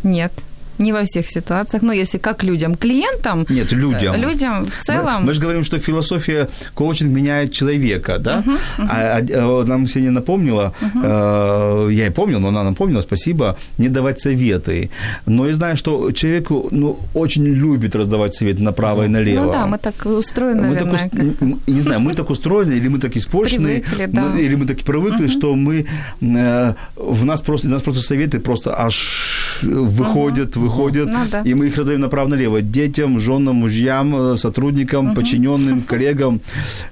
Нет. 0.03 0.33
Не 0.81 0.93
во 0.93 1.03
всех 1.05 1.29
ситуациях. 1.29 1.83
Ну, 1.83 1.93
если 1.93 2.19
как 2.19 2.43
людям, 2.45 2.75
клиентам, 2.75 3.47
Нет, 3.49 3.73
людям. 3.73 4.15
э, 4.15 4.19
людям 4.19 4.65
в 4.65 4.85
целом. 4.85 5.21
Мы, 5.21 5.27
мы 5.27 5.35
же 5.35 5.41
говорим, 5.41 5.63
что 5.65 5.79
философия 5.79 6.49
коучинг 6.75 7.13
меняет 7.13 7.53
человека, 7.53 8.19
да? 8.19 8.43
А, 8.79 9.19
а, 9.19 9.21
э, 9.21 9.65
нам 9.67 9.87
Ксения 9.87 10.11
напомнила, 10.11 10.73
э, 10.81 11.89
я 11.93 12.07
и 12.07 12.11
помнил, 12.11 12.41
но 12.41 12.49
она 12.49 12.65
напомнила, 12.65 13.03
спасибо, 13.03 13.57
не 13.79 13.89
давать 13.89 14.21
советы. 14.21 14.91
Но 15.27 15.47
я 15.47 15.55
знаю, 15.55 15.77
что 15.77 16.11
человеку 16.13 16.69
ну, 16.71 16.99
очень 17.15 17.45
любит 17.45 17.95
раздавать 17.95 18.35
советы 18.35 18.63
направо 18.63 19.05
и 19.05 19.09
налево. 19.09 19.45
Ну 19.45 19.53
да, 19.53 19.67
мы 19.67 19.79
так 19.79 20.07
устроены, 20.07 20.69
Мы 20.69 20.77
так 20.77 20.87
наверное. 20.87 21.07
ус- 21.07 21.37
как- 21.39 21.43
н- 21.43 21.61
не 21.67 21.81
знаю, 21.81 22.01
мы 22.01 22.15
так 22.15 22.31
устроены, 22.31 22.73
или 22.73 22.89
мы 22.89 22.99
так 22.99 23.17
испорчены, 23.17 23.81
Привыкли, 23.81 24.07
да. 24.07 24.23
ну, 24.23 24.39
или 24.39 24.55
мы 24.57 24.67
так 24.67 24.79
привыкли, 24.79 25.29
что 25.29 25.55
мы 25.55 25.85
э, 26.23 26.75
в 26.97 27.25
нас 27.25 27.43
просто, 27.43 27.69
нас 27.69 27.83
просто 27.83 28.03
советы 28.03 28.39
просто 28.41 28.75
аж 28.79 29.59
выходят, 29.63 30.57
выходят, 30.57 30.70
Ну 31.11 31.27
да. 31.31 31.41
и 31.45 31.55
мы 31.55 31.67
их 31.67 31.77
раздаем 31.77 32.01
направо-налево 32.01 32.63
детям, 32.63 33.19
женам, 33.21 33.57
мужьям, 33.57 34.33
э, 34.33 34.37
сотрудникам, 34.37 35.15
подчиненным, 35.15 35.83
коллегам. 35.83 36.41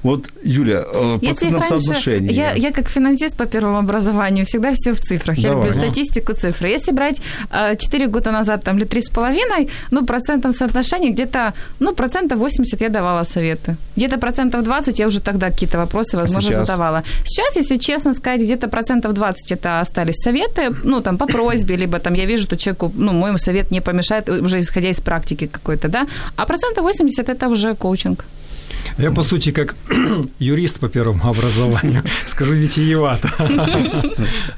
Вот, 0.03 0.29
Юля, 0.43 0.85
э, 0.93 1.18
Если 1.22 1.51
раньше, 1.51 1.68
соотношении. 1.68 2.33
я, 2.33 2.53
я 2.53 2.72
как 2.72 2.89
финансист 2.89 3.37
по 3.37 3.47
первому 3.47 3.79
образованию 3.79 4.45
всегда 4.45 4.72
все 4.74 4.93
в 4.93 5.01
цифрах. 5.01 5.39
Я 5.39 5.51
Давай. 5.51 5.66
люблю 5.66 5.81
статистику, 5.81 6.33
цифры. 6.33 6.68
Если 6.68 6.93
брать 6.93 7.20
э, 7.51 7.76
4 7.76 8.07
года 8.07 8.31
назад 8.31 8.64
там, 8.64 8.79
или 8.79 8.87
3,5, 8.87 9.70
ну, 9.91 10.07
процентом 10.07 10.53
соотношения 10.53 11.11
где-то, 11.11 11.53
ну, 11.81 11.95
процентов 11.95 12.39
80 12.39 12.81
я 12.81 12.89
давала 12.89 13.24
советы. 13.24 13.76
Где-то 13.97 14.18
процентов 14.18 14.62
20 14.62 14.99
я 14.99 15.07
уже 15.07 15.20
тогда 15.20 15.51
какие-то 15.51 15.79
вопросы, 15.79 16.16
возможно, 16.18 16.51
сейчас? 16.51 16.66
задавала. 16.66 17.03
Сейчас, 17.24 17.57
если 17.57 17.76
честно 17.76 18.14
сказать, 18.14 18.43
где-то 18.43 18.68
процентов 18.68 19.12
20 19.12 19.53
это 19.53 19.81
остались 19.81 20.16
советы, 20.16 20.70
ну, 20.85 21.01
там, 21.01 21.18
по 21.18 21.26
просьбе, 21.26 21.76
либо 21.76 21.99
там 21.99 22.14
я 22.14 22.26
вижу, 22.26 22.43
что 22.43 22.57
человеку, 22.57 22.93
ну, 22.95 23.12
мой 23.12 23.39
совет 23.39 23.68
не 23.71 23.81
помешает, 23.81 24.29
уже 24.29 24.61
исходя 24.61 24.89
из 24.89 25.01
практики 25.01 25.47
какой-то, 25.47 25.89
да, 25.89 26.07
а 26.37 26.47
процентов 26.47 26.85
80 26.85 27.29
это 27.29 27.49
уже 27.49 27.75
коучинг. 27.75 28.25
Я, 28.99 29.11
по 29.11 29.23
сути, 29.23 29.53
как 29.53 29.77
юрист 30.41 30.81
по 30.81 30.89
первому 30.89 31.29
образованию, 31.29 32.03
скажу 32.27 32.55
витиевато. 32.55 33.29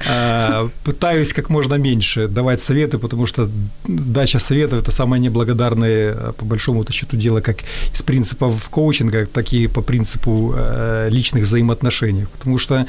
А, 0.07 0.69
Пытаюсь 0.83 1.33
как 1.33 1.49
можно 1.49 1.77
меньше 1.77 2.27
давать 2.27 2.61
советы, 2.61 2.97
потому 2.97 3.27
что 3.27 3.49
дача 3.87 4.39
советов– 4.39 4.79
это 4.81 4.91
самое 4.91 5.21
неблагодарное, 5.21 6.15
по 6.31 6.45
большому 6.45 6.85
счету, 6.91 7.17
дело 7.17 7.41
как 7.41 7.57
из 7.93 8.01
принципов 8.01 8.69
коучинга, 8.69 9.25
так 9.25 9.53
и 9.53 9.67
по 9.67 9.81
принципу 9.81 10.53
э, 10.57 11.09
личных 11.11 11.43
взаимоотношений. 11.43 12.25
Потому 12.31 12.59
что 12.59 12.85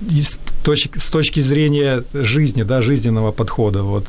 из 0.00 0.38
точки, 0.64 0.98
с 0.98 1.10
точки 1.10 1.40
зрения 1.40 2.02
жизни, 2.14 2.62
да, 2.64 2.80
жизненного 2.82 3.32
подхода, 3.32 3.82
вот 3.82 4.06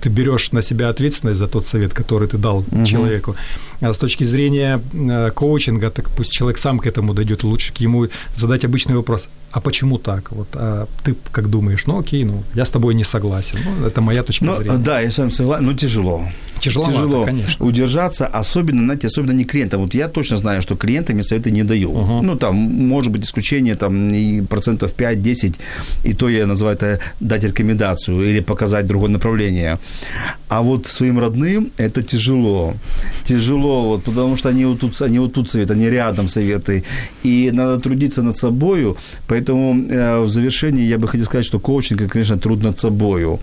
ты 0.00 0.08
берешь 0.10 0.52
на 0.52 0.62
себя 0.62 0.88
ответственность 0.88 1.38
за 1.38 1.46
тот 1.46 1.66
совет, 1.66 1.92
который 1.94 2.26
ты 2.26 2.36
дал 2.38 2.64
Мгм. 2.70 2.84
человеку. 2.84 3.36
А 3.80 3.92
с 3.92 3.98
точки 3.98 4.24
зрения 4.24 4.80
э, 4.92 5.30
коучинга, 5.34 5.90
так 5.90 6.08
пусть 6.16 6.32
человек 6.32 6.58
сам 6.58 6.78
к 6.78 6.86
этому 6.86 7.14
дойдет, 7.14 7.44
лучше 7.44 7.72
к 7.72 7.76
ему 7.80 8.08
задать 8.36 8.64
обычный 8.64 8.96
вопрос. 8.96 9.28
А 9.52 9.60
почему 9.60 9.98
так? 9.98 10.30
Вот, 10.32 10.48
а 10.54 10.86
ты 11.04 11.14
как 11.30 11.48
думаешь? 11.48 11.86
Ну, 11.86 11.98
окей, 11.98 12.24
ну, 12.24 12.42
я 12.54 12.64
с 12.64 12.70
тобой 12.70 12.94
не 12.94 13.04
согласен. 13.04 13.58
Ну, 13.64 13.86
это 13.86 14.00
моя 14.00 14.22
точка 14.22 14.44
Ну, 14.44 14.56
зрения. 14.56 14.78
да, 14.78 15.00
я 15.00 15.10
с 15.10 15.18
вами 15.18 15.30
согласен, 15.30 15.66
но 15.66 15.72
тяжело. 15.74 16.22
Тяжеловато, 16.60 16.94
Тяжело 16.96 17.24
конечно. 17.24 17.66
удержаться, 17.66 18.26
особенно, 18.40 18.84
знаете, 18.84 19.06
особенно 19.08 19.34
не 19.34 19.44
клиентам. 19.44 19.80
Вот 19.80 19.94
я 19.94 20.08
точно 20.08 20.36
знаю, 20.36 20.62
что 20.62 20.76
клиентам 20.76 21.16
я 21.16 21.22
советы 21.22 21.50
не 21.50 21.64
даю. 21.64 21.90
Ага. 21.90 22.22
Ну, 22.22 22.36
там, 22.36 22.54
может 22.54 23.12
быть, 23.12 23.24
исключение, 23.24 23.74
там, 23.74 24.08
и 24.14 24.40
процентов 24.42 24.94
5-10, 24.96 25.54
и 26.04 26.14
то 26.14 26.28
я 26.28 26.46
называю 26.46 26.76
это 26.76 26.98
дать 27.20 27.44
рекомендацию 27.44 28.22
или 28.30 28.40
показать 28.40 28.86
другое 28.86 29.10
направление. 29.10 29.78
А 30.48 30.62
вот 30.62 30.86
своим 30.86 31.18
родным 31.18 31.70
это 31.78 32.02
тяжело. 32.02 32.74
Тяжело, 33.24 33.88
вот, 33.88 34.04
потому 34.04 34.36
что 34.36 34.48
они 34.48 34.64
вот 34.64 34.78
тут, 34.80 35.02
они 35.02 35.18
вот 35.18 35.32
тут 35.32 35.50
советы, 35.50 35.72
они 35.74 35.90
рядом 35.90 36.28
советы. 36.28 36.84
И 37.24 37.50
надо 37.52 37.80
трудиться 37.80 38.22
над 38.22 38.36
собою. 38.36 38.96
Поэтому 39.26 39.41
э, 39.50 40.20
в 40.20 40.28
завершении 40.30 40.84
я 40.84 40.98
бы 40.98 41.08
хотел 41.08 41.24
сказать, 41.26 41.46
что 41.46 41.58
коучинг, 41.58 42.02
это, 42.02 42.10
конечно, 42.10 42.38
труд 42.38 42.62
над 42.62 42.78
собою. 42.78 43.40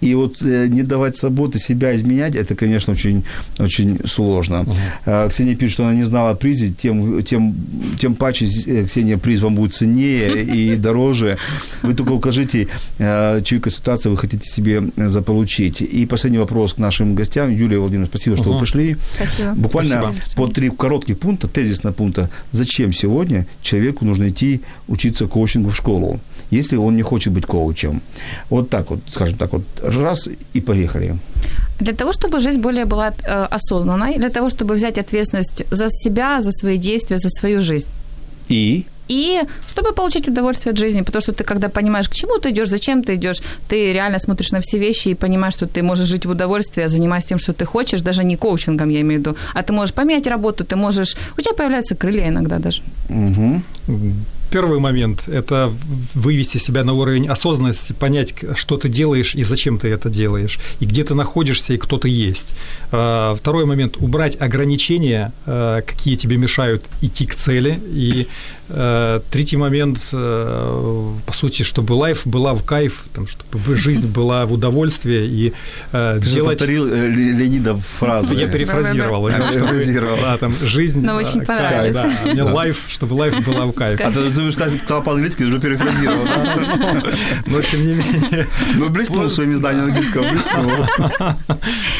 И 0.00 0.14
вот 0.14 0.42
э, 0.42 0.68
не 0.68 0.82
давать 0.82 1.16
заботы, 1.16 1.58
себя 1.58 1.94
изменять, 1.94 2.34
это, 2.34 2.54
конечно, 2.54 2.92
очень, 2.92 3.24
очень 3.58 4.00
сложно. 4.06 4.64
Э, 5.06 5.28
Ксения 5.28 5.54
пишет, 5.54 5.74
что 5.74 5.84
она 5.84 5.94
не 5.94 6.04
знала 6.04 6.30
о 6.30 6.34
призе, 6.34 6.70
тем, 6.70 7.22
тем, 7.22 7.54
тем 7.98 8.14
паче, 8.14 8.46
э, 8.66 8.84
Ксения, 8.86 9.18
приз 9.18 9.40
вам 9.40 9.54
будет 9.54 9.74
ценнее 9.74 10.44
и 10.44 10.76
дороже. 10.76 11.36
Вы 11.82 11.94
только 11.94 12.12
укажите, 12.12 12.68
э, 12.98 13.40
чью 13.44 13.60
консультацию 13.60 14.12
вы 14.12 14.18
хотите 14.18 14.48
себе 14.48 14.82
заполучить. 14.96 15.82
И 15.82 16.06
последний 16.06 16.38
вопрос 16.38 16.74
к 16.74 16.78
нашим 16.78 17.14
гостям. 17.14 17.50
Юлия 17.50 17.78
Владимировна, 17.78 18.08
спасибо, 18.08 18.36
что 18.36 18.44
вы 18.50 18.56
Ага. 18.56 18.60
пришли. 18.60 18.96
Спасибо. 19.12 19.52
Буквально 19.54 20.12
Спасибо. 20.12 20.36
по 20.36 20.52
три 20.52 20.70
коротких 20.70 21.18
пункта, 21.18 21.48
тезисного 21.48 21.94
пункта. 21.94 22.30
Зачем 22.50 22.92
сегодня 22.92 23.46
человеку 23.62 24.04
нужно 24.04 24.28
идти 24.28 24.60
учиться 24.88 25.26
коучингу 25.26 25.41
в 25.46 25.74
школу, 25.74 26.18
если 26.52 26.78
он 26.78 26.96
не 26.96 27.02
хочет 27.02 27.32
быть 27.32 27.46
коучем? 27.46 28.00
Вот 28.50 28.70
так 28.70 28.90
вот, 28.90 29.00
скажем 29.08 29.36
так, 29.36 29.52
вот 29.52 29.62
раз 29.82 30.28
и 30.56 30.60
поехали. 30.60 31.16
Для 31.80 31.94
того, 31.94 32.12
чтобы 32.12 32.40
жизнь 32.40 32.60
более 32.60 32.84
была 32.84 33.08
э, 33.08 33.46
осознанной, 33.50 34.18
для 34.18 34.28
того, 34.28 34.50
чтобы 34.50 34.74
взять 34.74 34.98
ответственность 34.98 35.64
за 35.70 35.88
себя, 35.88 36.40
за 36.40 36.52
свои 36.52 36.78
действия, 36.78 37.18
за 37.18 37.28
свою 37.28 37.62
жизнь. 37.62 37.88
И 38.48 38.84
И 39.08 39.40
чтобы 39.68 39.92
получить 39.92 40.28
удовольствие 40.28 40.72
от 40.72 40.78
жизни, 40.78 41.02
потому 41.02 41.22
что 41.22 41.32
ты, 41.32 41.44
когда 41.44 41.68
понимаешь, 41.68 42.08
к 42.08 42.14
чему 42.14 42.38
ты 42.38 42.50
идешь, 42.50 42.68
зачем 42.68 43.02
ты 43.02 43.14
идешь, 43.14 43.42
ты 43.68 43.92
реально 43.92 44.18
смотришь 44.18 44.52
на 44.52 44.60
все 44.60 44.78
вещи 44.78 45.08
и 45.08 45.14
понимаешь, 45.14 45.54
что 45.54 45.66
ты 45.66 45.82
можешь 45.82 46.06
жить 46.06 46.26
в 46.26 46.30
удовольствии, 46.30 46.88
занимаясь 46.88 47.24
тем, 47.24 47.38
что 47.38 47.52
ты 47.52 47.64
хочешь, 47.64 48.02
даже 48.02 48.24
не 48.24 48.36
коучингом, 48.36 48.90
я 48.90 49.00
имею 49.00 49.20
в 49.20 49.26
виду, 49.26 49.36
а 49.54 49.62
ты 49.62 49.72
можешь 49.72 49.94
поменять 49.94 50.26
работу, 50.26 50.64
ты 50.64 50.76
можешь... 50.76 51.16
У 51.38 51.40
тебя 51.40 51.54
появляются 51.54 51.94
крылья 51.94 52.28
иногда 52.28 52.58
даже. 52.58 52.82
угу. 53.88 54.12
Первый 54.52 54.78
момент– 54.78 55.22
это 55.28 55.72
вывести 56.14 56.58
себя 56.58 56.84
на 56.84 56.92
уровень 56.92 57.26
осознанности, 57.26 57.92
понять, 57.92 58.34
что 58.54 58.76
ты 58.76 58.88
делаешь 58.88 59.34
и 59.34 59.44
зачем 59.44 59.78
ты 59.78 59.88
это 59.88 60.10
делаешь, 60.10 60.58
и 60.80 60.84
где 60.84 61.04
ты 61.04 61.14
находишься, 61.14 61.72
и 61.72 61.78
кто 61.78 61.98
ты 61.98 62.08
есть. 62.08 62.54
А, 62.92 63.34
второй 63.34 63.64
момент– 63.64 63.96
убрать 64.00 64.40
ограничения, 64.40 65.32
а, 65.46 65.80
какие 65.80 66.16
тебе 66.16 66.36
мешают 66.36 66.84
идти 67.00 67.26
к 67.26 67.34
цели, 67.34 67.80
и 67.86 68.28
а, 68.68 69.22
третий 69.30 69.56
момент, 69.56 70.00
по 70.10 71.32
сути, 71.32 71.62
чтобы 71.62 71.94
life 71.94 72.26
была 72.26 72.54
в 72.54 72.64
кайф, 72.64 73.04
там, 73.14 73.26
чтобы 73.26 73.76
жизнь 73.76 74.06
была 74.06 74.44
в 74.46 74.52
удовольствие, 74.52 75.26
и 75.26 75.52
ты 75.90 76.20
делать... 76.20 76.24
же 76.24 76.44
повторил 76.44 76.86
э, 76.86 77.08
Леонидов 77.08 77.84
фразу. 77.98 78.36
Я 78.36 78.48
перефразировал. 78.48 79.28
Я 79.28 79.50
перефразировал. 79.50 80.16
Да, 80.20 80.38
там, 80.38 80.54
жизнь 80.62 81.00
Но 81.04 81.16
очень 81.16 81.42
понравилось. 81.42 81.96
Life, 82.52 82.80
чтобы 82.88 83.14
life 83.14 83.44
была 83.44 83.66
в 83.66 83.72
кайф. 83.72 84.00
А 84.00 84.10
ты 84.10 84.22
думаешь, 84.42 84.82
сказал 84.84 85.02
по-английски, 85.02 85.44
уже 85.44 85.60
перефразировал, 85.60 86.24
да? 86.24 87.02
Но 87.46 87.62
тем 87.62 87.86
не 87.86 87.94
менее. 87.94 88.46
Ну, 88.76 88.88
блеснул 88.88 89.28
своими 89.28 89.54
знаниями 89.54 89.88
английского, 89.88 90.30
блеснул. 90.30 90.86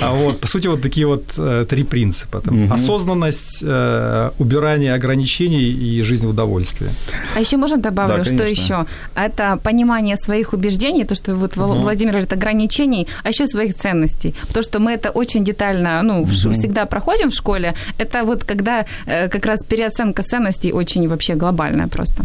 А 0.01 0.12
вот, 0.12 0.40
по 0.40 0.49
сути, 0.49 0.68
вот 0.68 0.82
такие 0.82 1.07
вот 1.07 1.24
э, 1.38 1.64
три 1.68 1.84
принципа. 1.84 2.40
Там, 2.40 2.72
Осознанность, 2.72 3.62
э, 3.62 4.30
убирание 4.38 4.95
ограничений 4.95 5.62
и 5.62 6.03
жизнь 6.03 6.26
в 6.26 6.30
удовольствии. 6.30 6.90
А 7.36 7.40
еще 7.40 7.57
можно 7.57 7.76
добавлю, 7.76 8.18
Да, 8.18 8.24
что 8.24 8.45
еще? 8.45 8.86
Это 9.14 9.59
понимание 9.62 10.16
своих 10.16 10.53
убеждений, 10.53 11.05
то, 11.05 11.14
что 11.14 11.34
вот 11.36 11.57
Владимир 11.57 12.12
говорит, 12.12 12.32
ограничений, 12.32 13.07
а 13.24 13.28
еще 13.28 13.47
своих 13.47 13.74
ценностей. 13.74 14.34
Потому 14.49 14.64
что 14.64 14.80
мы 14.80 14.93
это 14.93 15.11
очень 15.11 15.45
детально, 15.45 16.03
ну, 16.03 16.24
всегда 16.24 16.86
проходим 16.86 17.30
в 17.30 17.34
школе. 17.34 17.74
Это 17.99 18.24
вот 18.24 18.45
когда 18.45 18.84
э, 19.07 19.28
как 19.28 19.47
раз 19.47 19.61
переоценка 19.68 20.22
ценностей 20.22 20.72
очень 20.72 21.09
вообще 21.09 21.34
глобальная 21.34 21.88
просто. 21.88 22.24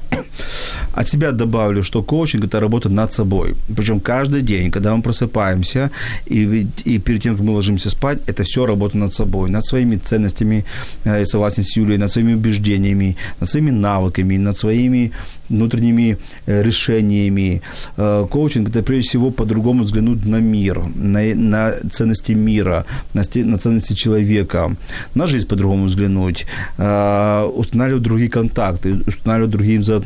От 0.93 1.07
себя 1.07 1.31
добавлю, 1.31 1.83
что 1.83 2.03
коучинг– 2.03 2.45
это 2.45 2.59
работа 2.59 2.89
над 2.89 3.13
собой. 3.13 3.55
Причем 3.75 3.99
каждый 3.99 4.41
день, 4.41 4.71
когда 4.71 4.95
мы 4.95 5.01
просыпаемся 5.01 5.89
и, 6.25 6.67
и 6.85 6.99
перед 6.99 7.21
тем, 7.21 7.35
как 7.35 7.45
мы 7.45 7.53
ложимся 7.53 7.89
спать, 7.89 8.19
это 8.27 8.43
все 8.43 8.65
работа 8.65 8.97
над 8.97 9.13
собой, 9.13 9.49
над 9.49 9.65
своими 9.65 9.95
ценностями, 9.95 10.65
э, 11.05 11.19
я 11.19 11.25
согласен 11.25 11.63
с 11.63 11.77
Юлией, 11.77 11.97
над 11.97 12.11
своими 12.11 12.33
убеждениями, 12.33 13.15
над 13.39 13.49
своими 13.49 13.71
навыками, 13.71 14.37
над 14.37 14.57
своими 14.57 15.11
внутренними 15.49 16.17
э, 16.47 16.63
решениями. 16.63 17.61
Э, 17.97 18.27
Коучинг– 18.29 18.69
это 18.69 18.83
прежде 18.83 19.07
всего 19.09 19.31
по-другому 19.31 19.83
взглянуть 19.83 20.25
на 20.25 20.41
мир, 20.41 20.81
на, 20.95 21.35
на 21.35 21.71
ценности 21.89 22.33
мира, 22.33 22.85
на, 23.13 23.21
на 23.35 23.57
ценности 23.57 23.93
человека, 23.93 24.75
на 25.15 25.27
жизнь 25.27 25.47
по-другому 25.47 25.85
взглянуть, 25.85 26.45
устанавливать 26.77 28.03
другие 28.03 28.29
контакты, 28.29 29.01
устанавливать 29.07 29.51
другие 29.51 29.79
взаимоотношения. 29.79 30.00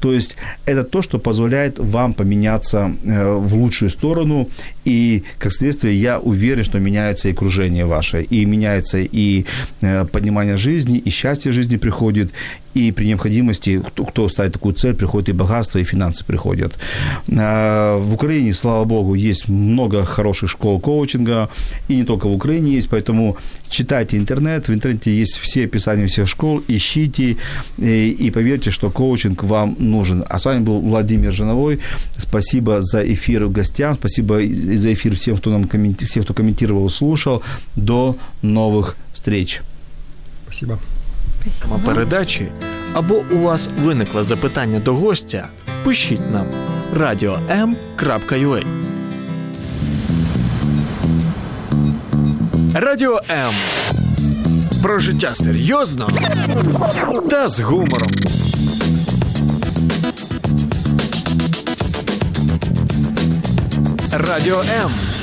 То 0.00 0.12
есть 0.12 0.36
это 0.64 0.84
то, 0.84 1.02
что 1.02 1.18
позволяет 1.18 1.78
вам 1.78 2.14
поменяться 2.14 2.92
э, 3.04 3.34
в 3.34 3.54
лучшую 3.54 3.90
сторону, 3.90 4.48
и, 4.86 5.24
как 5.38 5.52
следствие, 5.52 6.00
я 6.00 6.18
уверен, 6.18 6.64
что 6.64 6.78
меняется 6.78 7.28
и 7.28 7.32
окружение 7.32 7.84
ваше, 7.84 8.22
и 8.22 8.46
меняется 8.46 8.98
и 8.98 9.44
э, 9.82 10.04
понимание 10.04 10.56
жизни, 10.56 10.98
и 10.98 11.10
счастье 11.10 11.52
жизни 11.52 11.76
приходит, 11.76 12.30
и 12.76 12.92
при 12.92 13.06
необходимости, 13.06 13.82
кто, 13.86 14.04
кто 14.04 14.28
ставит 14.28 14.52
такую 14.52 14.74
цель, 14.74 14.94
приходит 14.94 15.30
и 15.30 15.32
богатство, 15.32 15.78
и 15.78 15.84
финансы 15.84 16.24
приходят. 16.24 16.74
А, 17.38 17.98
В 17.98 18.14
Украине, 18.14 18.52
слава 18.52 18.84
богу, 18.84 19.14
есть 19.14 19.48
много 19.48 20.04
хороших 20.04 20.50
школ 20.50 20.78
коучинга, 20.80 21.48
и 21.88 21.96
не 21.96 22.04
только 22.04 22.28
в 22.28 22.34
Украине 22.34 22.72
есть, 22.72 22.90
поэтому 22.90 23.36
читайте 23.68 24.18
интернет, 24.18 24.68
в 24.68 24.72
интернете 24.72 25.10
есть 25.10 25.38
все 25.38 25.64
описания 25.64 26.06
всех 26.06 26.28
школ, 26.28 26.62
ищите, 26.68 27.36
и, 27.78 28.10
и 28.10 28.30
поверьте, 28.30 28.70
что 28.70 28.90
коучинг 28.90 29.42
вам 29.42 29.76
нужен. 29.78 30.24
А 30.28 30.38
с 30.38 30.44
вами 30.44 30.60
был 30.60 30.80
Владимир 30.80 31.32
Жиновой. 31.32 31.80
Спасибо 32.18 32.80
за 32.80 33.02
эфир 33.02 33.48
гостям, 33.48 33.94
спасибо 33.94 34.42
и 34.76 34.78
за 34.78 34.92
эфир 34.92 35.14
всем, 35.14 35.36
кто 35.36 35.50
нам 35.50 35.64
комменти- 35.64 36.04
всех, 36.04 36.24
кто 36.24 36.34
комментировал, 36.34 36.90
слушал. 36.90 37.42
До 37.76 38.14
новых 38.42 38.94
встреч. 39.14 39.60
Спасибо. 40.44 40.78
Тема 41.62 41.78
передачі 41.84 42.48
або 42.94 43.14
у 43.32 43.38
вас 43.38 43.68
виникло 43.82 44.24
запитання 44.24 44.78
до 44.80 44.94
гостя, 44.94 45.48
пишіть 45.84 46.30
нам 46.32 46.46
radio.m.ua 46.94 48.62
Радіо 52.74 53.20
М. 53.30 53.54
Про 54.82 54.98
життя 54.98 55.28
серйозно 55.34 56.10
та 57.30 57.48
з 57.48 57.60
гумором. 57.60 58.08
Радио 64.26 64.60
М. 64.60 65.15